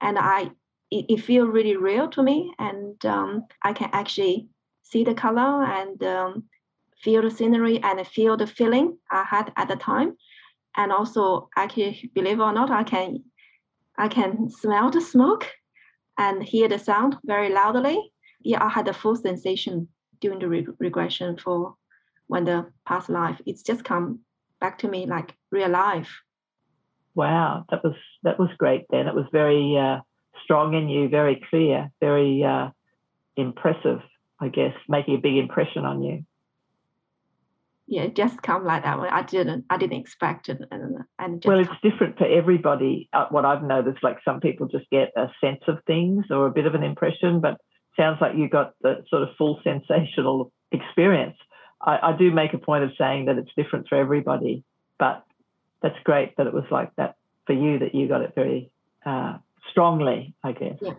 and 0.02 0.18
I 0.18 0.52
it, 0.92 1.06
it 1.10 1.22
feels 1.24 1.50
really 1.50 1.76
real 1.76 2.10
to 2.10 2.24
me, 2.24 2.54
and 2.60 3.06
um, 3.06 3.46
I 3.64 3.74
can 3.74 3.90
actually 3.94 4.48
see 4.84 5.04
the 5.04 5.14
color 5.14 5.64
and 5.64 6.02
um, 6.04 6.44
feel 7.02 7.22
the 7.22 7.32
scenery 7.32 7.82
and 7.84 8.06
feel 8.08 8.38
the 8.38 8.48
feeling 8.48 8.98
I 9.12 9.24
had 9.24 9.52
at 9.58 9.68
the 9.68 9.76
time, 9.76 10.16
and 10.76 10.92
also 10.92 11.50
I 11.56 11.68
can 11.68 11.96
believe 12.14 12.40
or 12.40 12.54
not, 12.54 12.72
I 12.72 12.84
can 12.84 13.24
I 13.98 14.08
can 14.08 14.50
smell 14.50 14.90
the 14.92 15.02
smoke 15.02 15.48
and 16.18 16.44
hear 16.44 16.68
the 16.68 16.80
sound 16.80 17.18
very 17.24 17.50
loudly. 17.50 18.12
Yeah, 18.42 18.64
I 18.64 18.70
had 18.70 18.86
the 18.86 18.94
full 18.94 19.16
sensation 19.16 19.88
during 20.22 20.40
the 20.40 20.48
re- 20.48 20.68
regression 20.80 21.38
for 21.38 21.76
when 22.28 22.46
the 22.46 22.72
past 22.86 23.10
life. 23.10 23.40
It's 23.46 23.64
just 23.64 23.84
come 23.84 24.20
back 24.60 24.78
to 24.80 24.88
me 24.88 25.06
like 25.06 25.34
real 25.52 25.70
life. 25.70 26.22
Wow, 27.16 27.66
that 27.70 27.84
was 27.84 27.96
that 28.24 28.40
was 28.40 28.50
great. 28.58 28.86
Then 28.90 29.08
it 29.08 29.16
was 29.16 29.26
very 29.32 29.76
uh, 29.78 30.02
strong 30.44 30.74
in 30.76 30.88
you, 30.90 31.10
very 31.10 31.44
clear, 31.50 31.92
very 32.00 32.44
uh, 32.44 32.70
impressive. 33.36 34.02
I 34.40 34.50
guess, 34.50 34.76
making 34.88 35.16
a 35.16 35.18
big 35.18 35.38
impression 35.38 35.84
on 35.84 36.04
you. 36.04 36.24
Yeah, 37.90 38.04
it 38.04 38.16
just 38.16 38.42
come 38.42 38.66
like 38.66 38.84
that. 38.84 39.00
I 39.00 39.22
didn't, 39.22 39.64
I 39.70 39.78
didn't 39.78 40.00
expect 40.00 40.50
it, 40.50 40.60
and, 40.72 40.98
and 41.18 41.42
well, 41.46 41.60
it's 41.60 41.72
different 41.82 42.18
for 42.18 42.28
everybody. 42.28 43.08
Uh, 43.14 43.28
what 43.30 43.46
I've 43.46 43.64
noticed, 43.64 44.04
like 44.04 44.18
some 44.26 44.42
people 44.42 44.68
just 44.68 44.90
get 44.90 45.14
a 45.16 45.28
sense 45.40 45.62
of 45.70 45.78
things 45.88 46.26
or 46.30 46.48
a 46.48 46.52
bit 46.52 46.66
of 46.66 46.76
an 46.76 46.84
impression, 46.84 47.40
but 47.40 47.62
sounds 47.96 48.18
like 48.20 48.36
you 48.36 48.50
got 48.50 48.74
the 48.82 49.06
sort 49.10 49.24
of 49.24 49.30
full 49.38 49.62
sensational 49.64 50.52
experience. 50.74 51.38
I, 51.82 51.98
I 52.10 52.18
do 52.18 52.30
make 52.30 52.54
a 52.54 52.58
point 52.58 52.84
of 52.84 52.92
saying 52.98 53.26
that 53.26 53.38
it's 53.38 53.52
different 53.56 53.88
for 53.88 53.96
everybody, 53.96 54.66
but 55.00 55.26
that's 55.82 55.96
great 56.04 56.36
that 56.36 56.46
it 56.46 56.54
was 56.54 56.66
like 56.70 56.94
that 56.98 57.16
for 57.46 57.54
you. 57.54 57.80
That 57.80 57.96
you 57.96 58.10
got 58.10 58.22
it 58.22 58.34
very 58.36 58.70
uh, 59.06 59.38
strongly, 59.72 60.36
I 60.44 60.52
guess. 60.52 60.78
Yeah. 60.82 60.96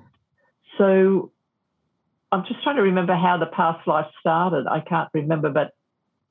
So 0.79 1.33
I'm 2.33 2.45
just 2.47 2.63
trying 2.63 2.77
to 2.77 2.83
remember 2.83 3.15
how 3.15 3.37
the 3.39 3.47
past 3.47 3.87
life 3.87 4.07
started. 4.21 4.67
I 4.67 4.81
can't 4.81 5.11
remember, 5.13 5.51
but 5.51 5.73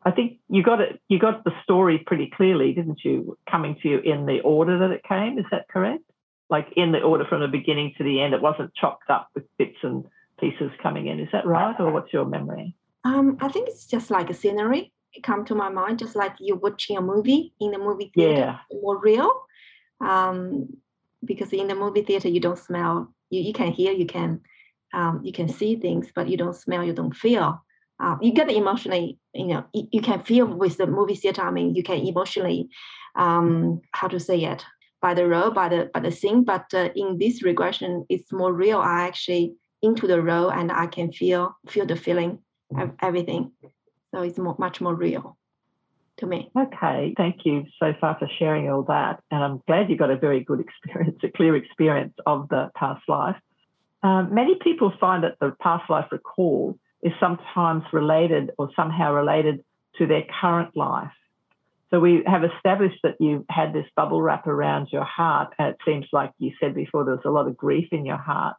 I 0.07 0.11
think 0.11 0.39
you 0.47 0.63
got 0.63 0.79
it. 0.79 1.01
You 1.09 1.19
got 1.19 1.43
the 1.43 1.51
story 1.63 1.97
pretty 1.97 2.31
clearly, 2.33 2.71
didn't 2.71 3.01
you? 3.03 3.37
Coming 3.51 3.75
to 3.81 3.89
you 3.89 3.99
in 3.99 4.25
the 4.25 4.39
order 4.39 4.79
that 4.79 4.91
it 4.91 5.03
came. 5.03 5.37
Is 5.37 5.43
that 5.51 5.67
correct? 5.67 6.03
Like 6.49 6.67
in 6.77 6.93
the 6.93 7.01
order 7.01 7.25
from 7.25 7.41
the 7.41 7.49
beginning 7.49 7.93
to 7.97 8.05
the 8.05 8.21
end. 8.21 8.33
It 8.33 8.41
wasn't 8.41 8.73
chopped 8.73 9.09
up 9.09 9.27
with 9.35 9.43
bits 9.57 9.75
and 9.83 10.05
pieces 10.39 10.71
coming 10.81 11.07
in. 11.07 11.19
Is 11.19 11.27
that 11.33 11.45
right, 11.45 11.75
or 11.77 11.91
what's 11.91 12.13
your 12.13 12.23
memory? 12.23 12.73
Um, 13.03 13.37
I 13.41 13.49
think 13.49 13.67
it's 13.67 13.85
just 13.85 14.09
like 14.09 14.29
a 14.29 14.33
scenery. 14.33 14.93
It 15.11 15.23
come 15.23 15.43
to 15.43 15.55
my 15.55 15.67
mind, 15.67 15.99
just 15.99 16.15
like 16.15 16.35
you're 16.39 16.55
watching 16.55 16.95
a 16.95 17.01
movie 17.01 17.53
in 17.59 17.71
the 17.71 17.77
movie 17.77 18.09
theater, 18.15 18.57
yeah. 18.71 18.79
more 18.81 18.97
real. 19.01 19.31
Um, 19.99 20.69
because 21.25 21.51
in 21.51 21.67
the 21.67 21.75
movie 21.75 22.03
theater, 22.03 22.29
you 22.29 22.39
don't 22.39 22.57
smell. 22.57 23.13
You, 23.29 23.41
you 23.41 23.51
can 23.51 23.73
hear, 23.73 23.91
you 23.91 24.05
can 24.05 24.39
um, 24.93 25.19
you 25.21 25.33
can 25.33 25.49
see 25.49 25.75
things, 25.75 26.13
but 26.15 26.29
you 26.29 26.37
don't 26.37 26.55
smell, 26.55 26.83
you 26.83 26.93
don't 26.93 27.15
feel. 27.15 27.61
Uh, 27.99 28.15
you 28.21 28.31
get 28.31 28.51
emotionally, 28.51 29.17
you 29.33 29.47
know, 29.47 29.65
you, 29.73 29.87
you, 29.91 30.01
can 30.01 30.21
feel 30.23 30.45
with 30.45 30.77
the 30.77 30.85
movie 30.85 31.15
theater. 31.15 31.41
I 31.41 31.51
mean, 31.51 31.73
you 31.73 31.81
can 31.81 31.97
emotionally, 32.05 32.69
um, 33.15 33.81
how 33.91 34.07
to 34.07 34.19
say 34.19 34.43
it, 34.43 34.63
by 35.01 35.15
the 35.15 35.27
role, 35.27 35.49
by 35.49 35.69
the 35.69 35.89
by 35.93 36.01
the 36.01 36.11
scene. 36.11 36.43
But 36.43 36.65
uh, 36.73 36.89
in 36.95 37.17
this 37.17 37.41
regression, 37.41 38.05
it's 38.07 38.31
more 38.31 38.53
real. 38.53 38.79
I 38.79 39.07
actually 39.07 39.55
into 39.81 40.07
the 40.07 40.21
role 40.21 40.51
and 40.51 40.71
I 40.71 40.87
can 40.87 41.11
feel 41.11 41.57
feel 41.67 41.85
the 41.85 41.95
feeling 41.95 42.39
of 42.77 42.91
everything. 43.01 43.51
So 44.13 44.21
it's 44.21 44.37
more, 44.37 44.55
much 44.57 44.79
more 44.79 44.95
real 44.95 45.37
to 46.17 46.25
me. 46.25 46.49
Okay, 46.57 47.13
thank 47.17 47.45
you 47.45 47.65
so 47.79 47.93
far 47.99 48.17
for 48.19 48.27
sharing 48.39 48.69
all 48.69 48.83
that, 48.83 49.21
and 49.31 49.43
I'm 49.43 49.61
glad 49.67 49.89
you 49.89 49.97
got 49.97 50.11
a 50.11 50.17
very 50.17 50.43
good 50.43 50.59
experience, 50.67 51.17
a 51.23 51.29
clear 51.29 51.55
experience 51.55 52.13
of 52.25 52.49
the 52.49 52.69
past 52.75 53.03
life. 53.07 53.37
Um, 54.03 54.33
many 54.33 54.55
people 54.55 54.93
find 54.99 55.23
that 55.23 55.35
the 55.39 55.55
past 55.59 55.89
life 55.89 56.07
recall 56.11 56.77
is 57.07 57.13
sometimes 57.19 57.83
related 57.93 58.51
or 58.57 58.69
somehow 58.75 59.13
related 59.13 59.63
to 59.97 60.07
their 60.07 60.23
current 60.41 60.75
life. 60.75 61.11
So 61.89 61.99
we 61.99 62.23
have 62.27 62.43
established 62.43 62.99
that 63.03 63.15
you 63.19 63.45
had 63.49 63.71
this 63.71 63.85
bubble 63.95 64.21
wrap 64.21 64.45
around 64.45 64.89
your 64.91 65.05
heart, 65.05 65.53
and 65.57 65.69
it 65.69 65.77
seems 65.85 66.05
like 66.11 66.31
you 66.37 66.51
said 66.59 66.75
before 66.75 67.05
there 67.05 67.15
was 67.15 67.23
a 67.25 67.29
lot 67.29 67.47
of 67.47 67.55
grief 67.55 67.87
in 67.91 68.05
your 68.05 68.17
heart. 68.17 68.57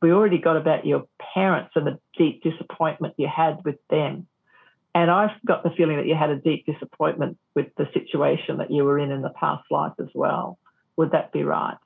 We 0.00 0.10
already 0.10 0.38
got 0.38 0.56
about 0.56 0.86
your 0.86 1.04
parents 1.34 1.72
and 1.74 1.86
the 1.86 1.98
deep 2.16 2.42
disappointment 2.42 3.14
you 3.18 3.28
had 3.28 3.62
with 3.64 3.76
them. 3.90 4.26
And 4.94 5.10
I've 5.10 5.36
got 5.46 5.62
the 5.62 5.70
feeling 5.76 5.96
that 5.96 6.06
you 6.06 6.14
had 6.14 6.30
a 6.30 6.36
deep 6.36 6.64
disappointment 6.64 7.36
with 7.54 7.66
the 7.76 7.86
situation 7.92 8.56
that 8.58 8.70
you 8.70 8.84
were 8.84 8.98
in 8.98 9.10
in 9.10 9.20
the 9.20 9.30
past 9.30 9.64
life 9.70 9.92
as 10.00 10.08
well. 10.14 10.58
Would 10.96 11.10
that 11.10 11.32
be 11.32 11.42
right? 11.44 11.76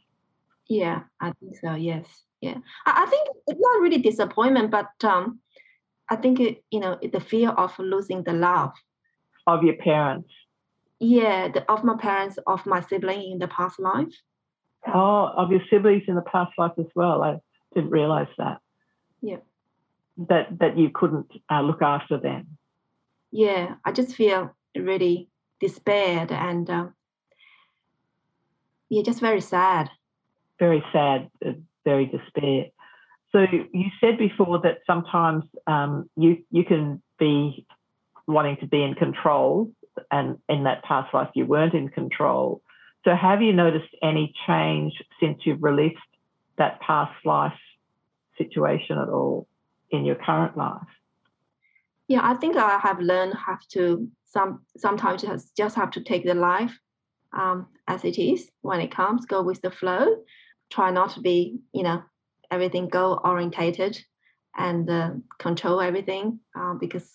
Yeah, 0.68 1.00
I 1.20 1.32
think 1.40 1.56
so. 1.60 1.74
Yes. 1.74 2.06
Yeah. 2.40 2.58
I, 2.86 3.06
think 3.06 3.28
it's 3.48 3.60
not 3.60 3.80
really 3.80 3.98
disappointment, 3.98 4.70
but 4.70 4.90
um, 5.02 5.40
I 6.10 6.16
think 6.16 6.40
it, 6.40 6.64
you 6.70 6.80
know 6.80 6.98
the 7.00 7.20
fear 7.20 7.50
of 7.50 7.78
losing 7.78 8.24
the 8.24 8.32
love 8.32 8.72
of 9.46 9.62
your 9.62 9.76
parents. 9.76 10.28
Yeah, 10.98 11.48
the, 11.48 11.70
of 11.70 11.84
my 11.84 11.96
parents, 11.96 12.38
of 12.46 12.66
my 12.66 12.80
sibling 12.82 13.30
in 13.30 13.38
the 13.38 13.48
past 13.48 13.78
life. 13.78 14.12
Oh, 14.86 15.30
of 15.36 15.50
your 15.50 15.62
siblings 15.70 16.02
in 16.08 16.14
the 16.14 16.22
past 16.22 16.52
life 16.58 16.72
as 16.78 16.90
well. 16.94 17.22
I 17.22 17.38
didn't 17.74 17.90
realize 17.90 18.28
that. 18.38 18.58
Yeah. 19.22 19.38
That 20.28 20.58
that 20.58 20.76
you 20.76 20.90
couldn't 20.92 21.30
uh, 21.50 21.62
look 21.62 21.80
after 21.80 22.18
them. 22.18 22.58
Yeah, 23.30 23.76
I 23.84 23.92
just 23.92 24.16
feel 24.16 24.54
really 24.76 25.28
despaired 25.60 26.32
and 26.32 26.68
uh, 26.68 26.86
yeah, 28.88 29.02
just 29.02 29.20
very 29.20 29.40
sad. 29.40 29.88
Very 30.58 30.82
sad, 30.92 31.30
uh, 31.46 31.52
very 31.84 32.06
despair. 32.06 32.66
So 33.32 33.46
you 33.50 33.86
said 34.00 34.18
before 34.18 34.60
that 34.60 34.78
sometimes 34.86 35.44
um, 35.66 36.10
you 36.16 36.38
you 36.50 36.64
can 36.64 37.02
be 37.18 37.66
wanting 38.26 38.56
to 38.58 38.66
be 38.66 38.82
in 38.82 38.94
control, 38.94 39.70
and 40.10 40.38
in 40.48 40.64
that 40.64 40.82
past 40.84 41.12
life 41.14 41.28
you 41.34 41.46
weren't 41.46 41.74
in 41.74 41.88
control. 41.88 42.62
So 43.04 43.14
have 43.14 43.40
you 43.40 43.52
noticed 43.52 43.94
any 44.02 44.34
change 44.46 44.92
since 45.20 45.38
you've 45.44 45.62
released 45.62 45.98
that 46.58 46.80
past 46.80 47.14
life 47.24 47.58
situation 48.36 48.98
at 48.98 49.08
all 49.08 49.46
in 49.90 50.04
your 50.04 50.16
current 50.16 50.56
life? 50.56 50.82
Yeah, 52.08 52.20
I 52.22 52.34
think 52.34 52.56
I 52.56 52.78
have 52.78 53.00
learned 53.00 53.34
have 53.34 53.60
to 53.72 54.08
some 54.24 54.62
sometimes 54.76 55.22
just 55.22 55.56
just 55.56 55.76
have 55.76 55.90
to 55.92 56.00
take 56.00 56.24
the 56.24 56.34
life 56.34 56.76
um, 57.32 57.68
as 57.86 58.04
it 58.04 58.18
is 58.18 58.50
when 58.62 58.80
it 58.80 58.90
comes, 58.90 59.24
go 59.26 59.42
with 59.42 59.60
the 59.62 59.70
flow. 59.70 60.16
Try 60.70 60.90
not 60.90 61.10
to 61.10 61.20
be, 61.20 61.58
you 61.72 61.82
know, 61.82 62.02
everything 62.50 62.88
goal 62.88 63.20
orientated 63.24 64.00
and 64.56 64.88
uh, 64.90 65.10
control 65.38 65.80
everything 65.80 66.40
uh, 66.58 66.74
because 66.74 67.08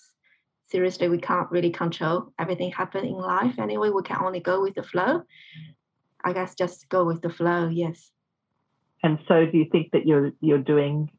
seriously 0.68 1.10
we 1.10 1.20
can't 1.20 1.50
really 1.52 1.70
control 1.70 2.34
everything 2.40 2.72
happen 2.72 3.06
in 3.06 3.14
life 3.14 3.60
anyway. 3.60 3.90
We 3.90 4.04
can 4.04 4.24
only 4.24 4.40
go 4.40 4.62
with 4.62 4.76
the 4.76 4.84
flow. 4.84 5.24
I 6.24 6.34
guess 6.34 6.56
just 6.56 6.90
go 6.90 7.06
with 7.06 7.22
the 7.22 7.30
flow 7.30 7.70
yes. 7.70 8.12
And 9.04 9.20
so 9.28 9.46
do 9.46 9.58
you 9.58 9.68
think 9.72 9.92
that 9.92 10.08
you're 10.08 10.32
you're 10.42 10.58
doing 10.74 11.12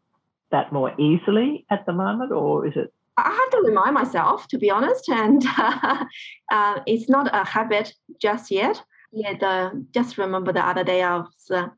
that 0.50 0.72
more 0.72 0.92
easily 0.98 1.66
at 1.70 1.86
the 1.86 1.92
moment 1.92 2.32
or 2.32 2.66
is 2.66 2.74
it 2.76 2.92
I 3.18 3.30
have 3.30 3.50
to 3.50 3.66
remind 3.66 3.94
myself, 3.94 4.46
to 4.48 4.58
be 4.58 4.70
honest, 4.70 5.08
and 5.08 5.42
uh, 5.58 6.04
uh, 6.52 6.80
it's 6.86 7.08
not 7.08 7.34
a 7.34 7.44
habit 7.44 7.94
just 8.20 8.50
yet. 8.50 8.82
Yeah, 9.12 9.34
the, 9.40 9.86
just 9.94 10.18
remember 10.18 10.52
the 10.52 10.66
other 10.66 10.84
day 10.84 11.02
I 11.02 11.16
was 11.16 11.50
uh, 11.50 11.68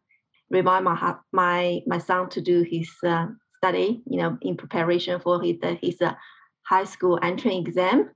remind 0.50 0.84
my 0.84 1.16
my 1.32 1.80
my 1.86 1.98
son 1.98 2.28
to 2.30 2.40
do 2.40 2.62
his 2.62 2.90
uh, 3.06 3.26
study, 3.58 4.02
you 4.06 4.18
know, 4.18 4.38
in 4.42 4.56
preparation 4.56 5.20
for 5.20 5.42
his 5.42 5.56
uh, 5.62 5.76
his 5.80 6.00
uh, 6.00 6.14
high 6.62 6.84
school 6.84 7.18
entry 7.22 7.56
exam, 7.56 8.10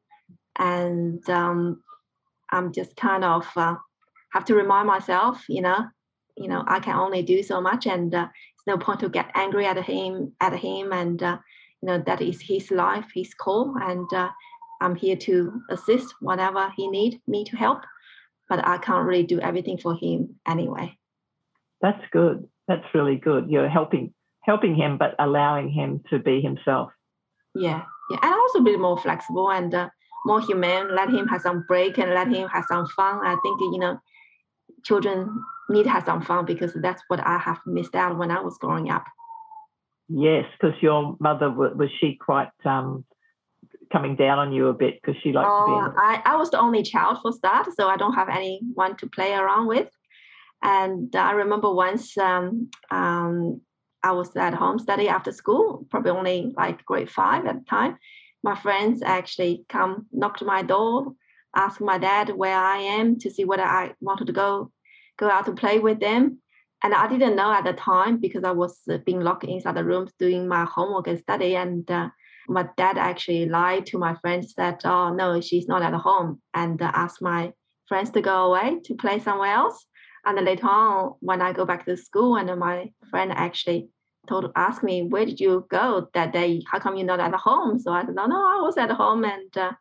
and 0.59 1.29
um, 1.29 1.83
I'm 2.51 2.73
just 2.73 2.97
kind 2.97 3.25
of 3.25 3.47
uh, 3.57 3.77
have 4.33 4.45
to 4.47 4.55
remind 4.55 4.87
myself, 4.87 5.45
you 5.49 5.63
know, 5.63 5.87
you 6.37 6.49
know, 6.49 6.65
I 6.67 6.81
can 6.81 6.97
only 6.97 7.23
do 7.23 7.43
so 7.43 7.61
much, 7.61 7.87
and 7.87 8.15
uh, 8.15 8.29
it's 8.55 8.67
no 8.67 8.79
point 8.79 9.01
to 9.01 9.09
get 9.09 9.31
angry 9.35 9.67
at 9.67 9.83
him 9.83 10.33
at 10.41 10.59
him, 10.59 10.93
and 10.93 11.23
uh, 11.23 11.39
you 11.83 11.87
know 11.89 12.03
that 12.07 12.23
is 12.23 12.41
his 12.41 12.71
life, 12.71 13.07
his 13.15 13.35
call, 13.35 13.75
and 13.81 14.09
I'm 14.81 14.97
here 14.97 15.17
to 15.17 15.63
assist 15.71 16.15
whatever 16.21 16.73
he 16.77 16.89
need 16.89 17.21
me 17.29 17.45
to 17.45 17.57
help, 17.57 17.83
but 18.49 18.67
I 18.67 18.79
can't 18.79 19.07
really 19.07 19.23
do 19.23 19.39
everything 19.41 19.79
for 19.79 19.95
him 19.95 20.41
anyway. 20.47 20.99
That's 21.83 22.03
good. 22.13 22.49
That's 22.69 22.85
really 22.95 23.17
good. 23.17 23.51
You're 23.51 23.69
helping 23.69 24.15
helping 24.43 24.75
him, 24.75 24.99
but 24.99 25.15
allowing 25.19 25.69
him 25.69 26.03
to 26.11 26.19
be 26.19 26.41
himself. 26.41 26.91
Yeah, 27.55 27.83
yeah, 28.11 28.19
and 28.23 28.33
also 28.33 28.61
be 28.61 28.77
more 28.77 28.99
flexible 28.99 29.51
and 29.51 29.75
uh, 29.75 29.89
more 30.25 30.41
humane. 30.41 30.95
Let 30.95 31.11
him 31.11 31.27
have 31.29 31.43
some 31.43 31.65
break 31.69 31.99
and 31.99 32.15
let 32.15 32.29
him 32.29 32.49
have 32.49 32.65
some 32.69 32.87
fun. 32.87 33.21
I 33.25 33.37
think 33.43 33.61
you 33.61 33.79
know, 33.79 33.99
children 34.85 35.43
need 35.69 35.85
to 35.85 35.91
have 35.91 36.05
some 36.05 36.23
fun 36.23 36.45
because 36.45 36.73
that's 36.75 37.03
what 37.09 37.21
I 37.27 37.39
have 37.39 37.59
missed 37.67 37.95
out 37.95 38.17
when 38.17 38.31
I 38.31 38.41
was 38.41 38.57
growing 38.59 38.91
up. 38.91 39.05
Yes, 40.09 40.45
because 40.53 40.77
your 40.81 41.17
mother 41.21 41.51
was 41.51 41.91
she 42.01 42.15
quite 42.15 42.51
um, 42.65 43.05
coming 43.93 44.17
down 44.17 44.39
on 44.39 44.53
you 44.53 44.69
a 44.69 44.75
bit 44.75 45.01
because 45.01 45.21
she 45.23 45.33
liked 45.33 45.49
oh, 45.51 45.67
to 45.67 45.67
be. 45.67 45.91
In- 45.91 45.99
I 45.99 46.23
I 46.25 46.37
was 46.37 46.51
the 46.51 46.61
only 46.61 46.83
child 46.83 47.19
for 47.23 47.33
start, 47.33 47.67
so 47.75 47.89
I 47.89 47.97
don't 47.97 48.15
have 48.15 48.29
anyone 48.29 48.97
to 48.99 49.09
play 49.09 49.35
around 49.35 49.67
with. 49.67 49.89
And 50.63 51.15
I 51.17 51.33
remember 51.33 51.73
once 51.73 52.17
um, 52.17 52.71
um, 52.91 53.61
I 54.03 54.13
was 54.13 54.35
at 54.37 54.55
home 54.55 54.79
study 54.79 55.09
after 55.09 55.33
school, 55.33 55.87
probably 55.91 56.11
only 56.11 56.53
like 56.57 56.85
grade 56.85 57.11
five 57.11 57.47
at 57.47 57.61
the 57.61 57.65
time. 57.69 57.99
My 58.45 58.55
friends 58.55 59.03
actually 59.03 59.65
come 59.69 60.07
knocked 60.13 60.43
my 60.43 60.63
door, 60.63 61.15
ask 61.55 61.81
my 61.81 61.99
dad 61.99 62.31
where 62.31 62.57
I 62.57 62.79
am 62.79 63.19
to 63.21 63.31
see 63.31 63.45
whether 63.45 63.65
I 63.65 63.95
wanted 64.01 64.27
to 64.29 64.33
go 64.33 64.73
go 65.19 65.29
out 65.29 65.47
to 65.47 65.53
play 65.53 65.79
with 65.79 66.01
them. 66.01 66.39
And 66.85 66.95
I 66.95 67.07
didn't 67.07 67.37
know 67.37 67.53
at 67.53 67.65
the 67.65 67.75
time 67.75 68.19
because 68.19 68.43
I 68.43 68.51
was 68.51 68.81
uh, 68.91 68.99
being 68.99 69.21
locked 69.21 69.45
inside 69.45 69.77
the 69.77 69.85
room 69.85 70.09
doing 70.19 70.49
my 70.49 70.65
homework 70.65 71.07
and 71.07 71.19
study. 71.19 71.55
And 71.55 71.89
uh, 71.89 72.09
my 72.49 72.69
dad 72.77 72.99
actually 72.99 73.47
lied 73.47 73.87
to 73.87 73.99
my 73.99 74.17
friends 74.17 74.55
that, 74.55 74.81
oh, 74.85 75.15
no, 75.15 75.41
she's 75.41 75.69
not 75.69 75.83
at 75.83 75.95
home, 75.95 76.41
and 76.55 76.83
uh, 76.83 76.91
asked 76.93 77.23
my 77.23 77.53
friends 77.87 78.11
to 78.11 78.21
go 78.21 78.47
away 78.47 78.81
to 78.85 78.95
play 78.97 79.21
somewhere 79.21 79.53
else. 79.53 79.87
And 80.25 80.39
then 80.39 80.45
later 80.45 80.69
on, 80.69 81.15
when 81.21 81.43
I 81.43 81.53
go 81.53 81.65
back 81.65 81.85
to 81.87 81.97
school, 81.97 82.37
and 82.37 82.59
my 82.59 82.91
friend 83.11 83.33
actually 83.33 83.89
told 84.29 84.53
ask 84.55 84.83
me 84.85 85.03
where 85.03 85.27
did 85.27 85.41
you 85.41 85.67
go 85.69 86.09
that 86.15 86.33
day? 86.33 86.63
How 86.71 86.79
come 86.79 86.97
you're 86.97 87.07
not 87.07 87.21
at 87.21 87.35
home? 87.35 87.79
So 87.79 87.93
I 87.93 88.05
said, 88.05 88.15
no, 88.15 88.27
no, 88.27 88.37
I 88.37 88.61
was 88.61 88.77
at 88.77 88.91
home, 88.91 89.25
and 89.25 89.57
uh, 89.57 89.73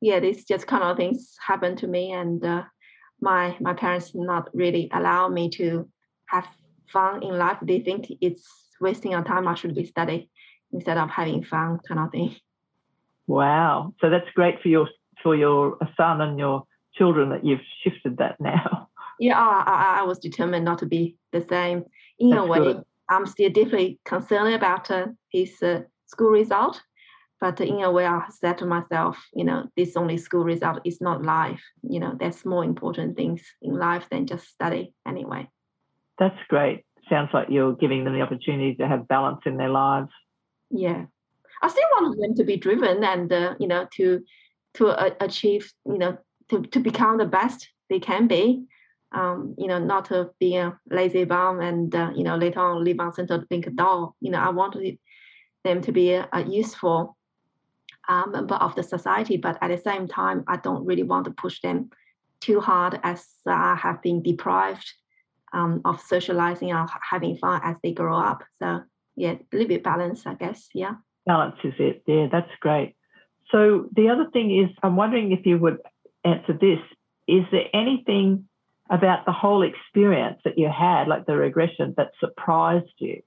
yeah, 0.00 0.20
this 0.20 0.44
just 0.44 0.66
kind 0.66 0.82
of 0.82 0.96
things 0.96 1.34
happened 1.44 1.78
to 1.78 1.86
me, 1.86 2.12
and 2.12 2.44
uh, 2.44 2.64
my 3.20 3.56
my 3.60 3.72
parents 3.72 4.12
not 4.14 4.50
really 4.54 4.90
allow 4.92 5.28
me 5.28 5.48
to 5.50 5.88
have 6.26 6.46
fun 6.92 7.22
in 7.22 7.38
life. 7.38 7.58
They 7.62 7.80
think 7.80 8.06
it's 8.20 8.46
wasting 8.80 9.12
your 9.12 9.24
time. 9.24 9.48
I 9.48 9.54
should 9.54 9.74
be 9.74 9.86
studying 9.86 10.28
instead 10.72 10.98
of 10.98 11.08
having 11.08 11.42
fun, 11.42 11.78
kind 11.88 12.00
of 12.00 12.12
thing. 12.12 12.36
Wow, 13.26 13.94
so 14.00 14.10
that's 14.10 14.30
great 14.34 14.60
for 14.62 14.68
your 14.68 14.88
for 15.22 15.34
your 15.34 15.78
son 15.96 16.20
and 16.20 16.38
your 16.38 16.64
children 16.96 17.30
that 17.30 17.44
you've 17.44 17.60
shifted 17.82 18.18
that 18.18 18.38
now. 18.40 18.88
Yeah, 19.18 19.38
I, 19.38 20.00
I 20.00 20.02
was 20.02 20.18
determined 20.18 20.64
not 20.64 20.78
to 20.78 20.86
be 20.86 21.16
the 21.32 21.44
same. 21.48 21.84
In 22.18 22.30
that's 22.30 22.42
a 22.42 22.46
way, 22.46 22.58
good. 22.58 22.82
I'm 23.08 23.26
still 23.26 23.50
deeply 23.50 23.98
concerned 24.04 24.54
about 24.54 24.90
uh, 24.90 25.06
his 25.30 25.62
uh, 25.62 25.82
school 26.06 26.30
result. 26.30 26.80
But 27.40 27.60
in 27.60 27.82
a 27.82 27.92
way, 27.92 28.06
I 28.06 28.26
said 28.30 28.58
to 28.58 28.66
myself, 28.66 29.22
you 29.34 29.44
know, 29.44 29.66
this 29.76 29.96
only 29.96 30.16
school 30.16 30.42
result 30.42 30.80
is 30.84 31.00
not 31.02 31.22
life. 31.22 31.62
You 31.82 32.00
know, 32.00 32.16
there's 32.18 32.46
more 32.46 32.64
important 32.64 33.16
things 33.16 33.42
in 33.60 33.78
life 33.78 34.08
than 34.10 34.26
just 34.26 34.48
study 34.48 34.94
anyway. 35.06 35.48
That's 36.18 36.38
great. 36.48 36.84
Sounds 37.10 37.28
like 37.34 37.48
you're 37.50 37.74
giving 37.74 38.04
them 38.04 38.14
the 38.14 38.22
opportunity 38.22 38.74
to 38.76 38.88
have 38.88 39.06
balance 39.06 39.40
in 39.44 39.58
their 39.58 39.68
lives. 39.68 40.10
Yeah, 40.70 41.04
I 41.62 41.68
still 41.68 41.84
want 41.92 42.18
them 42.20 42.34
to 42.36 42.44
be 42.44 42.56
driven 42.56 43.04
and 43.04 43.32
uh, 43.32 43.54
you 43.60 43.68
know 43.68 43.86
to 43.96 44.22
to 44.74 44.88
uh, 44.88 45.10
achieve 45.20 45.72
you 45.84 45.98
know 45.98 46.18
to 46.48 46.62
to 46.62 46.80
become 46.80 47.18
the 47.18 47.26
best 47.26 47.68
they 47.88 48.00
can 48.00 48.26
be 48.26 48.64
um, 49.12 49.54
you 49.58 49.66
know, 49.66 49.78
not 49.78 50.06
to 50.06 50.30
be 50.40 50.56
a 50.56 50.78
lazy 50.90 51.24
bum 51.24 51.60
and, 51.60 51.94
uh, 51.94 52.10
you 52.14 52.24
know, 52.24 52.36
later 52.36 52.60
on 52.60 52.84
live 52.84 53.00
on 53.00 53.12
Centrelink 53.12 53.74
doll. 53.76 54.16
You 54.20 54.30
know, 54.30 54.40
I 54.40 54.50
want 54.50 54.76
them 55.64 55.80
to 55.80 55.92
be 55.92 56.12
a, 56.12 56.28
a 56.32 56.42
useful 56.44 57.16
uh, 58.08 58.26
member 58.26 58.54
of 58.56 58.74
the 58.74 58.82
society, 58.82 59.36
but 59.36 59.58
at 59.60 59.68
the 59.68 59.78
same 59.78 60.08
time, 60.08 60.44
I 60.48 60.56
don't 60.56 60.84
really 60.84 61.02
want 61.02 61.24
to 61.26 61.30
push 61.30 61.60
them 61.60 61.90
too 62.40 62.60
hard 62.60 63.00
as 63.02 63.26
I 63.46 63.76
have 63.76 64.02
been 64.02 64.22
deprived 64.22 64.92
um, 65.52 65.80
of 65.84 66.00
socializing 66.00 66.72
or 66.72 66.86
having 67.08 67.36
fun 67.36 67.60
as 67.64 67.76
they 67.82 67.92
grow 67.92 68.16
up. 68.16 68.42
So, 68.58 68.82
yeah, 69.16 69.32
a 69.32 69.38
little 69.52 69.68
bit 69.68 69.84
balance, 69.84 70.26
I 70.26 70.34
guess. 70.34 70.68
Yeah. 70.74 70.94
Balance 71.24 71.56
is 71.64 71.74
it. 71.78 72.02
Yeah, 72.06 72.26
that's 72.30 72.50
great. 72.60 72.94
So, 73.50 73.88
the 73.94 74.08
other 74.08 74.28
thing 74.32 74.56
is, 74.56 74.70
I'm 74.82 74.96
wondering 74.96 75.32
if 75.32 75.46
you 75.46 75.58
would 75.58 75.78
answer 76.24 76.52
this. 76.52 76.80
Is 77.28 77.44
there 77.50 77.66
anything 77.72 78.48
about 78.90 79.24
the 79.26 79.32
whole 79.32 79.62
experience 79.62 80.40
that 80.44 80.58
you 80.58 80.68
had, 80.68 81.08
like 81.08 81.26
the 81.26 81.36
regression, 81.36 81.94
that 81.96 82.12
surprised 82.20 82.92
you? 82.98 83.22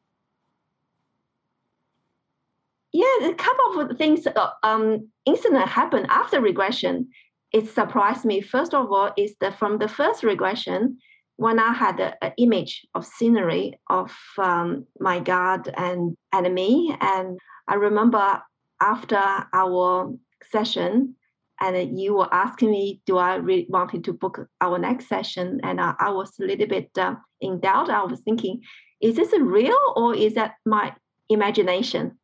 Yeah, 2.91 3.27
a 3.29 3.33
couple 3.35 3.81
of 3.81 3.97
things, 3.97 4.25
uh, 4.25 4.49
um, 4.63 5.09
incident 5.25 5.67
happened 5.67 6.07
after 6.09 6.41
regression. 6.41 7.09
It 7.51 7.69
surprised 7.69 8.25
me. 8.25 8.41
First 8.41 8.73
of 8.73 8.91
all, 8.91 9.11
is 9.17 9.35
that 9.41 9.59
from 9.59 9.77
the 9.77 9.87
first 9.87 10.23
regression, 10.23 10.97
when 11.35 11.59
I 11.59 11.71
had 11.73 11.99
an 12.21 12.33
image 12.37 12.85
of 12.95 13.05
scenery 13.05 13.79
of 13.89 14.15
um, 14.37 14.85
my 14.99 15.19
God 15.19 15.71
and, 15.77 16.17
me, 16.53 16.95
and 16.99 17.39
I 17.67 17.75
remember 17.75 18.41
after 18.81 19.21
our 19.53 20.13
session, 20.51 21.15
and 21.61 21.99
you 21.99 22.15
were 22.15 22.33
asking 22.33 22.71
me, 22.71 23.01
do 23.05 23.17
I 23.17 23.35
really 23.35 23.67
wanted 23.69 24.03
to 24.05 24.13
book 24.13 24.47
our 24.61 24.79
next 24.79 25.07
session? 25.07 25.59
And 25.63 25.81
I, 25.81 25.93
I 25.99 26.09
was 26.11 26.39
a 26.39 26.45
little 26.45 26.67
bit 26.67 26.89
uh, 26.97 27.15
in 27.41 27.59
doubt. 27.59 27.89
I 27.89 28.03
was 28.03 28.21
thinking, 28.21 28.61
is 29.01 29.15
this 29.15 29.33
real 29.33 29.77
or 29.95 30.15
is 30.15 30.35
that 30.35 30.55
my 30.65 30.93
imagination? 31.29 32.17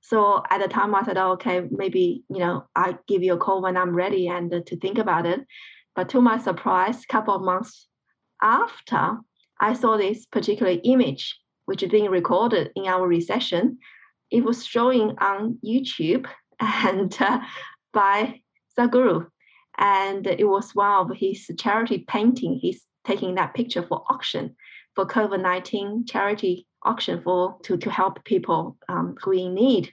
So 0.00 0.42
at 0.50 0.60
the 0.60 0.68
time, 0.68 0.94
I 0.94 1.04
said, 1.04 1.16
oh, 1.16 1.32
okay, 1.32 1.62
maybe 1.70 2.24
you 2.28 2.40
know 2.40 2.66
I 2.74 2.98
give 3.06 3.22
you 3.22 3.34
a 3.34 3.38
call 3.38 3.62
when 3.62 3.76
I'm 3.76 3.94
ready 3.94 4.28
and 4.28 4.52
uh, 4.52 4.60
to 4.66 4.76
think 4.76 4.98
about 4.98 5.26
it. 5.26 5.40
But 5.94 6.08
to 6.10 6.20
my 6.20 6.38
surprise, 6.38 7.02
a 7.02 7.12
couple 7.12 7.34
of 7.34 7.42
months 7.42 7.88
after, 8.42 9.18
I 9.60 9.74
saw 9.74 9.96
this 9.96 10.26
particular 10.26 10.76
image, 10.82 11.38
which 11.66 11.82
is 11.82 11.90
being 11.90 12.10
recorded 12.10 12.72
in 12.74 12.86
our 12.86 13.06
recession. 13.06 13.78
It 14.30 14.44
was 14.44 14.66
showing 14.66 15.16
on 15.18 15.58
YouTube 15.64 16.26
and 16.60 17.16
uh, 17.20 17.40
by 17.92 18.41
Sadhguru. 18.78 19.26
And 19.78 20.26
it 20.26 20.44
was 20.44 20.74
one 20.74 21.10
of 21.10 21.16
his 21.16 21.50
charity 21.58 22.04
painting. 22.06 22.58
He's 22.60 22.84
taking 23.04 23.34
that 23.36 23.54
picture 23.54 23.82
for 23.82 24.04
auction 24.08 24.54
for 24.94 25.06
COVID-19 25.06 26.08
charity 26.08 26.66
auction 26.82 27.22
for 27.22 27.56
to, 27.62 27.76
to 27.76 27.90
help 27.90 28.24
people 28.24 28.76
um, 28.88 29.14
who 29.22 29.32
in 29.32 29.54
need. 29.54 29.92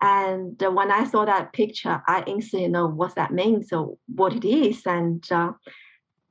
And 0.00 0.62
uh, 0.62 0.70
when 0.70 0.90
I 0.90 1.04
saw 1.04 1.24
that 1.24 1.52
picture, 1.52 2.02
I 2.06 2.22
instantly 2.26 2.68
know 2.68 2.86
what 2.86 3.14
that 3.14 3.32
means, 3.32 3.70
so 3.70 3.98
what 4.14 4.34
it 4.34 4.44
is, 4.44 4.82
and 4.84 5.24
uh, 5.32 5.52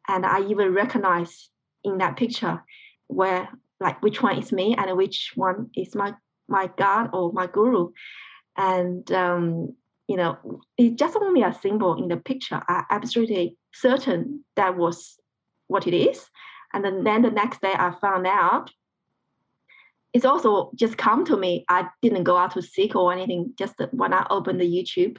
and 0.07 0.23
I 0.23 0.41
even 0.41 0.73
recognize 0.73 1.49
in 1.83 1.97
that 1.97 2.15
picture 2.15 2.63
where 3.07 3.49
like 3.79 4.03
which 4.03 4.21
one 4.21 4.38
is 4.38 4.51
me 4.51 4.75
and 4.77 4.95
which 4.95 5.31
one 5.36 5.71
is 5.75 5.95
my 5.95 6.13
my 6.47 6.69
God 6.77 7.09
or 7.11 7.33
my 7.33 7.47
guru, 7.47 7.89
and 8.55 9.11
um, 9.11 9.75
you 10.08 10.18
know, 10.18 10.38
it's 10.78 10.95
just 10.95 11.16
only 11.16 11.41
a 11.41 11.53
symbol 11.53 12.01
in 12.01 12.08
the 12.08 12.18
picture. 12.18 12.62
I 12.68 12.84
absolutely 12.89 13.58
certain 13.74 14.43
that 14.56 14.78
was 14.78 15.18
what 15.68 15.88
it 15.88 15.93
is. 15.93 16.26
And 16.74 16.84
then, 16.84 17.03
then 17.03 17.22
the 17.22 17.32
next 17.32 17.62
day 17.62 17.74
I 17.74 17.93
found 17.99 18.28
out 18.28 18.70
it's 20.14 20.26
also 20.26 20.72
just 20.76 20.97
come 20.97 21.26
to 21.26 21.36
me. 21.36 21.66
I 21.68 21.89
didn't 22.01 22.24
go 22.24 22.38
out 22.38 22.51
to 22.51 22.62
seek 22.62 22.95
or 22.95 23.12
anything. 23.12 23.53
Just 23.58 23.76
when 23.91 24.14
I 24.14 24.26
opened 24.30 24.62
the 24.62 24.66
YouTube 24.66 25.18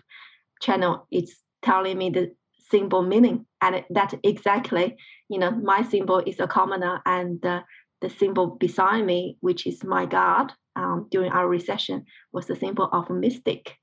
channel, 0.63 1.07
it's 1.11 1.37
telling 1.63 1.99
me 1.99 2.11
the 2.11 2.33
symbol 2.71 3.03
meaning. 3.03 3.45
And 3.61 3.85
that 3.91 4.15
exactly, 4.23 4.97
you 5.29 5.39
know, 5.39 5.51
my 5.51 5.83
symbol 5.83 6.23
is 6.25 6.41
a 6.41 6.47
commoner 6.47 7.03
and 7.05 7.45
uh, 7.45 7.63
the 8.01 8.09
symbol 8.09 8.47
beside 8.47 9.05
me, 9.05 9.37
which 9.41 9.67
is 9.67 9.85
my 9.85 10.07
God 10.07 10.53
um, 10.77 11.09
during 11.11 11.31
our 11.31 11.49
recession, 11.49 12.07
was 12.33 12.47
the 12.47 12.57
symbol 12.57 12.89
of 12.93 13.11
mystic. 13.11 13.77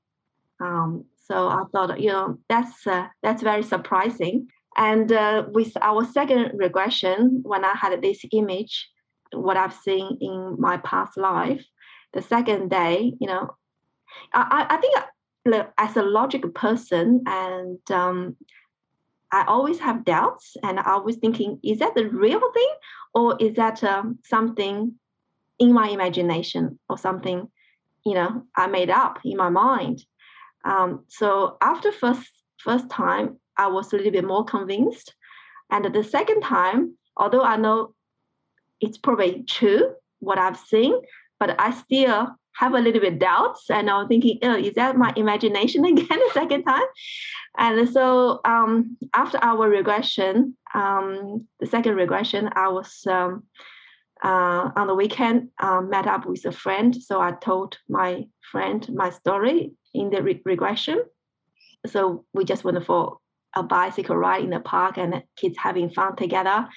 Um, 0.60 1.04
so 1.26 1.48
I 1.48 1.62
thought, 1.72 2.00
you 2.00 2.10
know, 2.10 2.38
that's 2.48 2.86
uh, 2.86 3.06
that's 3.22 3.42
very 3.42 3.62
surprising. 3.62 4.48
And 4.76 5.10
uh, 5.12 5.44
with 5.48 5.72
our 5.80 6.04
second 6.04 6.52
regression, 6.54 7.40
when 7.44 7.64
I 7.64 7.74
had 7.74 8.00
this 8.02 8.24
image, 8.32 8.90
what 9.32 9.56
I've 9.56 9.74
seen 9.74 10.18
in 10.20 10.56
my 10.58 10.78
past 10.78 11.16
life, 11.16 11.64
the 12.12 12.22
second 12.22 12.70
day, 12.70 13.14
you 13.20 13.26
know, 13.26 13.54
I, 14.32 14.66
I 14.70 14.76
think 14.76 14.96
as 15.78 15.96
a 15.96 16.02
logical 16.02 16.50
person, 16.50 17.22
and 17.26 17.78
um, 17.90 18.36
I 19.32 19.44
always 19.46 19.78
have 19.78 20.04
doubts, 20.04 20.56
and 20.62 20.78
I 20.80 20.96
was 20.96 21.16
thinking, 21.16 21.58
is 21.62 21.78
that 21.78 21.94
the 21.94 22.08
real 22.08 22.40
thing, 22.52 22.74
or 23.14 23.36
is 23.40 23.54
that 23.54 23.82
um, 23.84 24.18
something 24.24 24.94
in 25.58 25.72
my 25.72 25.88
imagination, 25.88 26.78
or 26.88 26.98
something, 26.98 27.48
you 28.04 28.14
know, 28.14 28.44
I 28.56 28.66
made 28.66 28.90
up 28.90 29.18
in 29.24 29.36
my 29.36 29.50
mind? 29.50 30.04
Um, 30.64 31.04
so 31.08 31.56
after 31.60 31.92
first 31.92 32.30
first 32.58 32.88
time, 32.90 33.38
I 33.56 33.66
was 33.68 33.92
a 33.92 33.96
little 33.96 34.12
bit 34.12 34.24
more 34.24 34.44
convinced, 34.44 35.14
and 35.70 35.84
the 35.94 36.04
second 36.04 36.40
time, 36.42 36.96
although 37.16 37.42
I 37.42 37.56
know 37.56 37.94
it's 38.80 38.98
probably 38.98 39.44
true 39.48 39.94
what 40.20 40.38
I've 40.38 40.58
seen, 40.58 40.94
but 41.38 41.60
I 41.60 41.70
still 41.72 42.34
have 42.56 42.74
a 42.74 42.80
little 42.80 43.00
bit 43.00 43.18
doubts, 43.18 43.68
and 43.68 43.90
I'm 43.90 44.08
thinking, 44.08 44.38
oh, 44.42 44.56
is 44.56 44.74
that 44.74 44.96
my 44.96 45.12
imagination 45.16 45.84
again 45.92 46.06
the 46.08 46.30
second 46.32 46.64
time? 46.64 46.86
And 47.58 47.88
so 47.88 48.40
um, 48.44 48.96
after 49.12 49.38
our 49.42 49.68
regression, 49.68 50.56
um, 50.74 51.46
the 51.60 51.66
second 51.66 51.96
regression, 51.96 52.50
I 52.54 52.68
was 52.68 53.04
um, 53.06 53.44
uh, 54.22 54.70
on 54.76 54.86
the 54.86 54.94
weekend 54.94 55.50
uh, 55.58 55.80
met 55.80 56.06
up 56.06 56.26
with 56.26 56.44
a 56.46 56.52
friend. 56.52 56.94
So 56.94 57.20
I 57.20 57.32
told 57.32 57.78
my 57.88 58.26
friend 58.50 58.88
my 58.94 59.10
story 59.10 59.72
in 59.94 60.10
the 60.10 60.22
re- 60.22 60.42
regression. 60.44 61.02
So 61.86 62.24
we 62.32 62.44
just 62.44 62.64
went 62.64 62.84
for 62.84 63.18
a 63.54 63.62
bicycle 63.62 64.16
ride 64.16 64.44
in 64.44 64.50
the 64.50 64.60
park 64.60 64.98
and 64.98 65.22
kids 65.36 65.56
having 65.58 65.90
fun 65.90 66.16
together. 66.16 66.68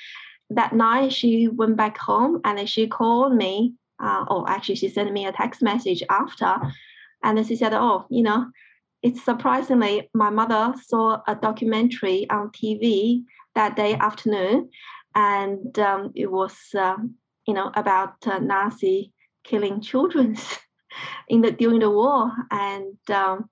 That 0.50 0.74
night, 0.74 1.12
she 1.12 1.48
went 1.48 1.76
back 1.76 1.98
home 1.98 2.42
and 2.46 2.70
she 2.70 2.88
called 2.88 3.36
me. 3.36 3.74
Uh, 4.00 4.26
oh, 4.30 4.46
actually, 4.48 4.76
she 4.76 4.90
sent 4.90 5.12
me 5.12 5.26
a 5.26 5.32
text 5.32 5.62
message 5.62 6.04
after. 6.10 6.56
And 7.24 7.46
she 7.46 7.56
said, 7.56 7.74
Oh, 7.74 8.06
you 8.10 8.24
know, 8.24 8.46
it's 9.02 9.24
surprisingly, 9.24 10.10
my 10.14 10.30
mother 10.30 10.74
saw 10.86 11.22
a 11.28 11.36
documentary 11.36 12.30
on 12.30 12.50
TV 12.50 13.24
that 13.56 13.76
day 13.76 13.96
afternoon. 13.96 14.70
And 15.16 15.78
um, 15.80 16.12
it 16.16 16.32
was, 16.32 16.56
uh, 16.78 16.98
you 17.48 17.54
know, 17.54 17.72
about 17.76 18.16
uh, 18.28 18.40
Nazi 18.40 19.14
killing 19.44 19.82
children. 19.82 20.38
in 21.28 21.42
the 21.42 21.52
during 21.52 21.80
the 21.80 21.90
war 21.90 22.32
and 22.52 22.98
um, 23.10 23.50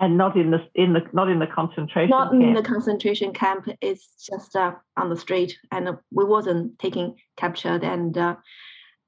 and 0.00 0.16
not 0.16 0.36
in 0.36 0.50
the 0.50 0.60
in 0.74 0.92
the 0.92 1.00
not 1.12 1.28
in 1.28 1.38
the 1.38 1.46
concentration 1.46 2.10
not 2.10 2.30
camp. 2.30 2.42
in 2.42 2.54
the 2.54 2.62
concentration 2.62 3.32
camp 3.32 3.68
it's 3.80 4.26
just 4.30 4.56
uh, 4.56 4.72
on 4.96 5.08
the 5.10 5.16
street 5.16 5.58
and 5.70 5.88
uh, 5.88 5.94
we 6.10 6.24
wasn't 6.24 6.78
taking 6.78 7.16
captured 7.36 7.84
and 7.84 8.16
uh, 8.18 8.36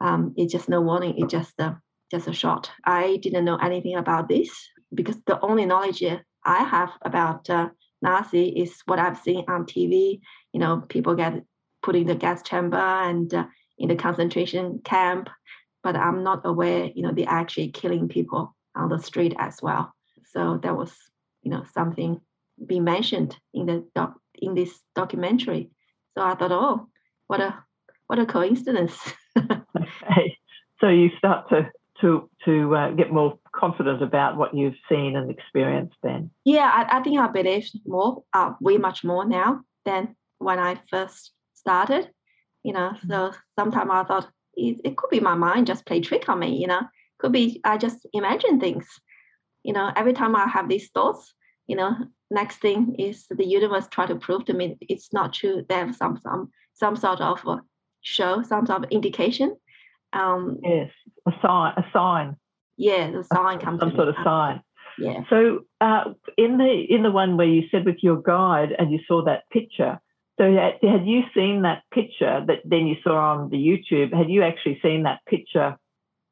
um, 0.00 0.34
it's 0.36 0.52
just 0.52 0.68
no 0.68 0.80
warning 0.80 1.14
it 1.18 1.28
just 1.28 1.58
uh, 1.60 1.74
just 2.14 2.28
a 2.28 2.32
shot. 2.32 2.70
I 2.84 3.18
didn't 3.22 3.44
know 3.44 3.56
anything 3.56 3.96
about 3.96 4.28
this 4.28 4.50
because 4.94 5.16
the 5.26 5.40
only 5.40 5.66
knowledge 5.66 6.02
I 6.44 6.62
have 6.62 6.90
about 7.02 7.50
uh, 7.50 7.70
Nazi 8.02 8.48
is 8.48 8.82
what 8.86 8.98
I've 8.98 9.18
seen 9.18 9.44
on 9.48 9.64
TV. 9.64 10.20
You 10.52 10.60
know, 10.60 10.82
people 10.88 11.14
get 11.14 11.42
put 11.82 11.96
in 11.96 12.06
the 12.06 12.14
gas 12.14 12.42
chamber 12.42 12.76
and 12.78 13.32
uh, 13.32 13.46
in 13.78 13.88
the 13.88 13.96
concentration 13.96 14.80
camp, 14.84 15.28
but 15.84 15.94
I'm 15.94 16.24
not 16.24 16.40
aware, 16.44 16.90
you 16.94 17.02
know, 17.02 17.12
they're 17.12 17.28
actually 17.28 17.68
killing 17.68 18.08
people 18.08 18.56
on 18.74 18.88
the 18.88 18.98
street 18.98 19.34
as 19.38 19.58
well. 19.62 19.92
So 20.32 20.58
that 20.62 20.76
was, 20.76 20.92
you 21.42 21.50
know, 21.50 21.64
something 21.74 22.20
being 22.66 22.84
mentioned 22.84 23.36
in 23.52 23.66
the 23.66 23.86
doc, 23.94 24.14
in 24.34 24.54
this 24.54 24.80
documentary. 24.96 25.70
So 26.16 26.24
I 26.24 26.34
thought, 26.34 26.52
oh, 26.52 26.88
what 27.26 27.40
a 27.40 27.62
what 28.06 28.18
a 28.18 28.26
coincidence. 28.26 28.98
okay. 29.38 30.36
So 30.80 30.88
you 30.88 31.10
start 31.18 31.50
to 31.50 31.70
to 32.00 32.28
to 32.46 32.74
uh, 32.74 32.90
get 32.92 33.12
more 33.12 33.38
confident 33.54 34.02
about 34.02 34.36
what 34.36 34.54
you've 34.54 34.74
seen 34.88 35.16
and 35.16 35.30
experienced 35.30 35.96
then? 36.02 36.30
Yeah, 36.44 36.70
I, 36.72 36.98
I 36.98 37.02
think 37.02 37.20
I 37.20 37.28
believe 37.28 37.68
more, 37.86 38.24
uh, 38.32 38.52
way 38.60 38.78
much 38.78 39.04
more 39.04 39.26
now 39.26 39.60
than 39.84 40.16
when 40.38 40.58
I 40.58 40.80
first 40.90 41.32
started. 41.54 42.10
You 42.62 42.72
know, 42.72 42.92
mm-hmm. 42.96 43.10
so 43.10 43.32
sometimes 43.58 43.90
I 43.92 44.04
thought 44.04 44.28
it, 44.56 44.80
it 44.84 44.96
could 44.96 45.10
be 45.10 45.20
my 45.20 45.34
mind 45.34 45.66
just 45.66 45.86
play 45.86 46.00
trick 46.00 46.28
on 46.28 46.38
me. 46.38 46.56
You 46.56 46.66
know, 46.66 46.82
could 47.18 47.32
be 47.32 47.60
I 47.64 47.78
just 47.78 48.06
imagine 48.12 48.60
things. 48.60 48.86
You 49.62 49.72
know, 49.72 49.90
every 49.96 50.12
time 50.12 50.36
I 50.36 50.46
have 50.46 50.68
these 50.68 50.90
thoughts, 50.90 51.32
you 51.66 51.76
know, 51.76 51.96
next 52.30 52.58
thing 52.58 52.94
is 52.98 53.26
the 53.30 53.46
universe 53.46 53.86
try 53.90 54.06
to 54.06 54.16
prove 54.16 54.44
to 54.46 54.52
me 54.52 54.76
it's 54.80 55.12
not 55.12 55.32
true. 55.32 55.64
They 55.68 55.76
have 55.76 55.94
some 55.94 56.18
some 56.22 56.50
some 56.74 56.96
sort 56.96 57.20
of 57.20 57.40
show, 58.02 58.42
some 58.42 58.66
sort 58.66 58.84
of 58.84 58.90
indication. 58.90 59.56
Um, 60.12 60.58
yes, 60.62 60.90
a 61.26 61.32
sign, 61.42 61.74
a 61.76 61.84
sign. 61.92 62.36
Yeah, 62.76 63.10
the 63.10 63.24
sign 63.24 63.58
comes. 63.58 63.80
Some 63.80 63.94
sort 63.94 64.08
of 64.08 64.16
sign. 64.24 64.60
Yeah. 64.98 65.22
So 65.28 65.60
uh, 65.80 66.04
in 66.36 66.58
the 66.58 66.84
in 66.88 67.02
the 67.02 67.10
one 67.10 67.36
where 67.36 67.46
you 67.46 67.62
said 67.70 67.84
with 67.84 68.02
your 68.02 68.20
guide 68.20 68.74
and 68.78 68.92
you 68.92 69.00
saw 69.06 69.24
that 69.24 69.48
picture, 69.50 70.00
so 70.38 70.52
had, 70.52 71.06
you 71.06 71.22
seen 71.34 71.62
that 71.62 71.82
picture 71.92 72.44
that 72.46 72.58
then 72.64 72.86
you 72.86 72.96
saw 73.02 73.32
on 73.32 73.50
the 73.50 73.56
YouTube? 73.56 74.12
Had 74.12 74.30
you 74.30 74.42
actually 74.42 74.80
seen 74.82 75.04
that 75.04 75.20
picture 75.28 75.76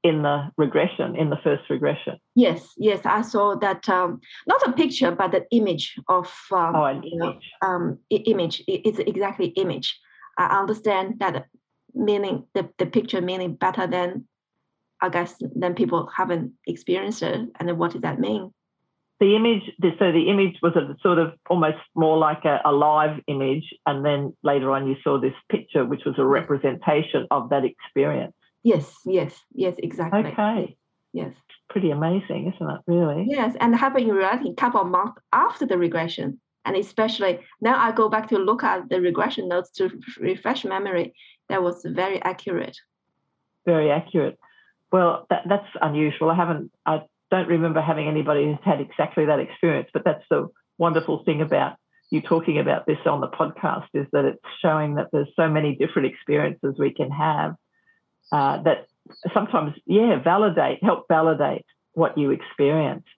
in 0.03 0.23
the 0.23 0.51
regression, 0.57 1.15
in 1.15 1.31
the 1.31 1.37
first 1.45 1.63
regression? 1.71 2.19
Yes, 2.35 2.73
yes, 2.77 3.01
I 3.05 3.23
saw 3.23 3.55
that. 3.57 3.89
Um, 3.89 4.21
not 4.47 4.67
a 4.67 4.73
picture, 4.73 5.13
but 5.13 5.31
the 5.31 5.47
image 5.53 5.95
of. 6.09 6.27
Um, 6.51 6.75
oh, 6.75 6.85
an 6.85 7.05
image. 7.05 7.51
um, 7.63 7.99
image. 8.11 8.63
It's 8.67 8.99
exactly 8.99 9.49
image. 9.49 9.99
I 10.39 10.59
understand 10.59 11.21
that 11.21 11.47
meaning 11.95 12.45
the, 12.55 12.69
the 12.79 12.87
picture 12.87 13.21
meaning 13.21 13.55
better 13.55 13.87
than 13.87 14.27
I 15.01 15.09
guess 15.09 15.35
than 15.55 15.75
people 15.75 16.09
haven't 16.17 16.53
experienced 16.67 17.23
it. 17.23 17.49
And 17.59 17.79
what 17.79 17.93
does 17.93 18.03
that 18.03 18.21
mean? 18.21 18.53
The 19.23 19.37
image, 19.37 19.63
so 20.01 20.11
the 20.11 20.29
image 20.29 20.57
was 20.63 20.75
a 20.75 20.97
sort 21.01 21.21
of 21.21 21.35
almost 21.49 21.79
more 21.95 22.19
like 22.19 22.45
a, 22.45 22.61
a 22.65 22.73
live 22.73 23.21
image, 23.29 23.73
and 23.87 24.05
then 24.05 24.35
later 24.43 24.73
on 24.73 24.89
you 24.89 24.97
saw 25.05 25.21
this 25.21 25.39
picture, 25.49 25.85
which 25.85 26.05
was 26.05 26.17
a 26.19 26.25
representation 26.25 27.29
of 27.31 27.49
that 27.51 27.65
experience. 27.65 28.35
Yes, 28.65 28.93
yes, 29.07 29.33
yes, 29.55 29.77
exactly. 29.79 30.33
Okay. 30.33 30.77
Yes. 31.13 31.35
Pretty 31.71 31.93
amazing, 31.93 32.53
isn't 32.53 32.69
it? 32.69 32.81
Really? 32.89 33.27
Yes, 33.29 33.55
and 33.61 33.77
happened 33.77 34.09
in 34.09 34.17
reality 34.17 34.51
a 34.51 34.55
couple 34.55 34.81
of 34.81 34.89
months 34.89 35.21
after 35.33 35.67
the 35.67 35.79
regression. 35.79 36.41
And 36.65 36.75
especially 36.75 37.39
now 37.61 37.77
I 37.79 37.93
go 37.93 38.09
back 38.09 38.29
to 38.31 38.39
look 38.39 38.65
at 38.65 38.89
the 38.89 39.01
regression 39.01 39.47
notes 39.47 39.71
to 39.77 39.89
refresh 40.19 40.65
memory. 40.65 41.15
That 41.49 41.63
was 41.63 41.77
very 41.85 42.21
accurate. 42.23 42.77
Very 43.67 43.89
accurate. 43.93 44.37
Well, 44.91 45.27
that, 45.31 45.43
that's 45.49 45.69
unusual. 45.81 46.29
I 46.31 46.35
haven't, 46.35 46.73
I 46.87 47.03
don't 47.33 47.49
remember 47.49 47.81
having 47.81 48.07
anybody 48.07 48.45
who's 48.45 48.59
had 48.63 48.81
exactly 48.81 49.27
that 49.27 49.41
experience, 49.41 49.89
but 49.93 50.05
that's 50.05 50.25
the 50.31 50.49
wonderful 50.79 51.25
thing 51.25 51.41
about 51.41 51.77
you 52.11 52.21
talking 52.21 52.59
about 52.59 52.87
this 52.87 52.99
on 53.07 53.21
the 53.21 53.29
podcast 53.29 53.87
is 53.95 54.07
that 54.13 54.25
it's 54.27 54.39
showing 54.61 54.97
that 54.97 55.09
there's 55.13 55.29
so 55.35 55.49
many 55.49 55.75
different 55.75 56.13
experiences 56.13 56.75
we 56.79 56.93
can 56.93 57.11
have 57.11 57.55
uh, 58.31 58.63
that 58.63 58.87
sometimes, 59.33 59.75
yeah, 59.87 60.23
validate, 60.23 60.85
help 60.85 61.07
validate 61.09 61.65
what 61.95 62.17
you 62.19 62.31
experienced. 62.31 63.09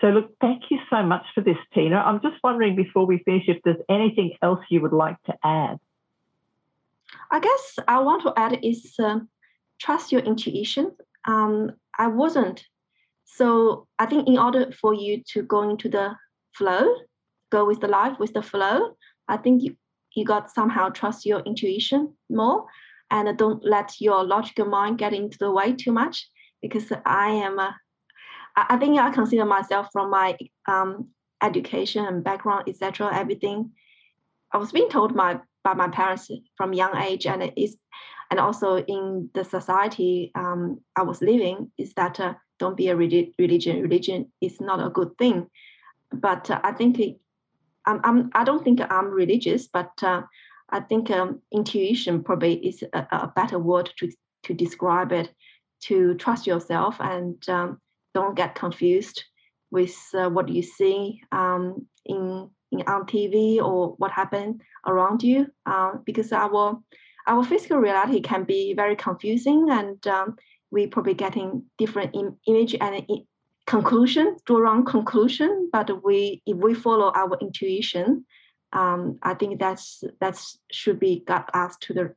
So, 0.00 0.08
look, 0.08 0.32
thank 0.40 0.64
you 0.70 0.78
so 0.90 1.02
much 1.02 1.24
for 1.34 1.42
this, 1.42 1.58
Tina. 1.72 1.96
I'm 1.96 2.20
just 2.20 2.36
wondering 2.42 2.74
before 2.74 3.06
we 3.06 3.22
finish 3.24 3.44
if 3.46 3.58
there's 3.64 3.84
anything 3.88 4.32
else 4.42 4.60
you 4.68 4.80
would 4.80 4.92
like 4.92 5.22
to 5.24 5.34
add. 5.44 5.78
I 7.30 7.38
guess 7.38 7.78
I 7.86 8.00
want 8.00 8.22
to 8.24 8.32
add 8.36 8.58
is 8.64 8.94
uh, 8.98 9.20
trust 9.78 10.10
your 10.10 10.22
intuition 10.22 10.92
um, 11.26 11.72
I 11.98 12.08
wasn't. 12.08 12.64
So 13.36 13.86
I 13.98 14.06
think 14.06 14.28
in 14.28 14.38
order 14.38 14.70
for 14.72 14.94
you 14.94 15.22
to 15.32 15.42
go 15.42 15.68
into 15.68 15.88
the 15.88 16.14
flow, 16.54 16.94
go 17.50 17.64
with 17.64 17.80
the 17.80 17.88
life, 17.88 18.18
with 18.18 18.32
the 18.32 18.42
flow, 18.42 18.96
I 19.28 19.36
think 19.36 19.62
you, 19.62 19.76
you 20.14 20.24
got 20.24 20.50
somehow 20.50 20.88
trust 20.88 21.24
your 21.24 21.40
intuition 21.40 22.14
more 22.28 22.66
and 23.10 23.36
don't 23.38 23.64
let 23.64 24.00
your 24.00 24.24
logical 24.24 24.66
mind 24.66 24.98
get 24.98 25.12
into 25.12 25.38
the 25.38 25.50
way 25.50 25.72
too 25.72 25.92
much 25.92 26.28
because 26.62 26.92
I 27.06 27.28
am 27.28 27.58
a, 27.58 27.76
I 28.56 28.76
think 28.76 28.98
I 28.98 29.10
consider 29.10 29.44
myself 29.44 29.88
from 29.92 30.10
my 30.10 30.36
um, 30.68 31.08
education 31.42 32.04
and 32.04 32.22
background, 32.24 32.64
etc. 32.68 33.10
Everything 33.14 33.70
I 34.52 34.58
was 34.58 34.72
being 34.72 34.88
told 34.88 35.14
my 35.14 35.40
by 35.62 35.74
my 35.74 35.88
parents 35.88 36.30
from 36.56 36.72
young 36.72 36.96
age, 36.96 37.26
and 37.26 37.52
is 37.56 37.76
and 38.30 38.40
also 38.40 38.78
in 38.78 39.30
the 39.34 39.44
society 39.44 40.32
um, 40.34 40.80
I 40.96 41.02
was 41.02 41.20
living 41.20 41.70
is 41.78 41.94
that 41.94 42.18
uh, 42.18 42.34
don't 42.60 42.76
be 42.76 42.88
a 42.88 42.96
religion. 42.96 43.82
Religion 43.82 44.30
is 44.40 44.60
not 44.60 44.84
a 44.84 44.90
good 44.90 45.16
thing. 45.18 45.48
But 46.12 46.50
uh, 46.50 46.60
I 46.62 46.72
think 46.72 47.00
I'm, 47.86 48.00
I'm, 48.04 48.30
I 48.34 48.44
don't 48.44 48.62
think 48.62 48.80
I'm 48.80 49.06
religious, 49.06 49.66
but 49.66 49.90
uh, 50.02 50.22
I 50.68 50.80
think 50.80 51.10
um, 51.10 51.40
intuition 51.50 52.22
probably 52.22 52.54
is 52.54 52.84
a, 52.92 53.06
a, 53.10 53.32
better 53.34 53.58
word 53.58 53.90
to, 53.98 54.12
to 54.44 54.54
describe 54.54 55.12
it. 55.12 55.32
To 55.84 56.14
trust 56.16 56.46
yourself 56.46 56.96
and 57.00 57.48
um, 57.48 57.80
don't 58.12 58.36
get 58.36 58.54
confused 58.54 59.24
with 59.70 59.96
uh, 60.12 60.28
what 60.28 60.50
you 60.50 60.62
see 60.62 61.22
um, 61.32 61.86
in, 62.04 62.50
in 62.70 62.82
on 62.82 63.06
TV 63.06 63.56
or 63.56 63.94
what 63.96 64.10
happened 64.10 64.60
around 64.86 65.22
you, 65.22 65.46
uh, 65.64 65.92
because 66.04 66.32
our 66.32 66.78
our 67.26 67.44
physical 67.44 67.78
reality 67.78 68.20
can 68.20 68.44
be 68.44 68.74
very 68.74 68.94
confusing 68.94 69.68
and 69.70 70.06
um, 70.06 70.36
we 70.70 70.86
probably 70.86 71.14
getting 71.14 71.64
different 71.78 72.14
Im- 72.14 72.38
image 72.46 72.74
and 72.74 73.04
I- 73.08 73.24
conclusion, 73.66 74.36
draw 74.46 74.58
wrong 74.58 74.84
conclusion. 74.84 75.70
But 75.72 76.04
we, 76.04 76.42
if 76.46 76.56
we 76.56 76.74
follow 76.74 77.12
our 77.14 77.36
intuition, 77.40 78.24
um, 78.72 79.18
I 79.22 79.34
think 79.34 79.58
that's 79.58 80.02
that's 80.20 80.58
should 80.70 81.00
be 81.00 81.24
got 81.26 81.50
us 81.54 81.76
to 81.82 81.94
the 81.94 82.14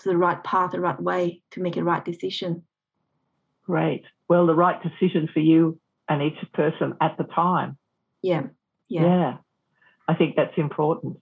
to 0.00 0.08
the 0.08 0.16
right 0.16 0.42
path, 0.44 0.72
the 0.72 0.80
right 0.80 1.00
way 1.00 1.42
to 1.52 1.60
make 1.60 1.76
a 1.76 1.84
right 1.84 2.04
decision. 2.04 2.62
Great. 3.64 4.04
Well, 4.28 4.46
the 4.46 4.54
right 4.54 4.80
decision 4.82 5.28
for 5.32 5.40
you 5.40 5.80
and 6.08 6.22
each 6.22 6.38
person 6.52 6.94
at 7.00 7.16
the 7.16 7.24
time. 7.24 7.78
Yeah. 8.22 8.44
Yeah. 8.88 9.02
Yeah. 9.02 9.36
I 10.08 10.14
think 10.14 10.36
that's 10.36 10.56
important. 10.56 11.18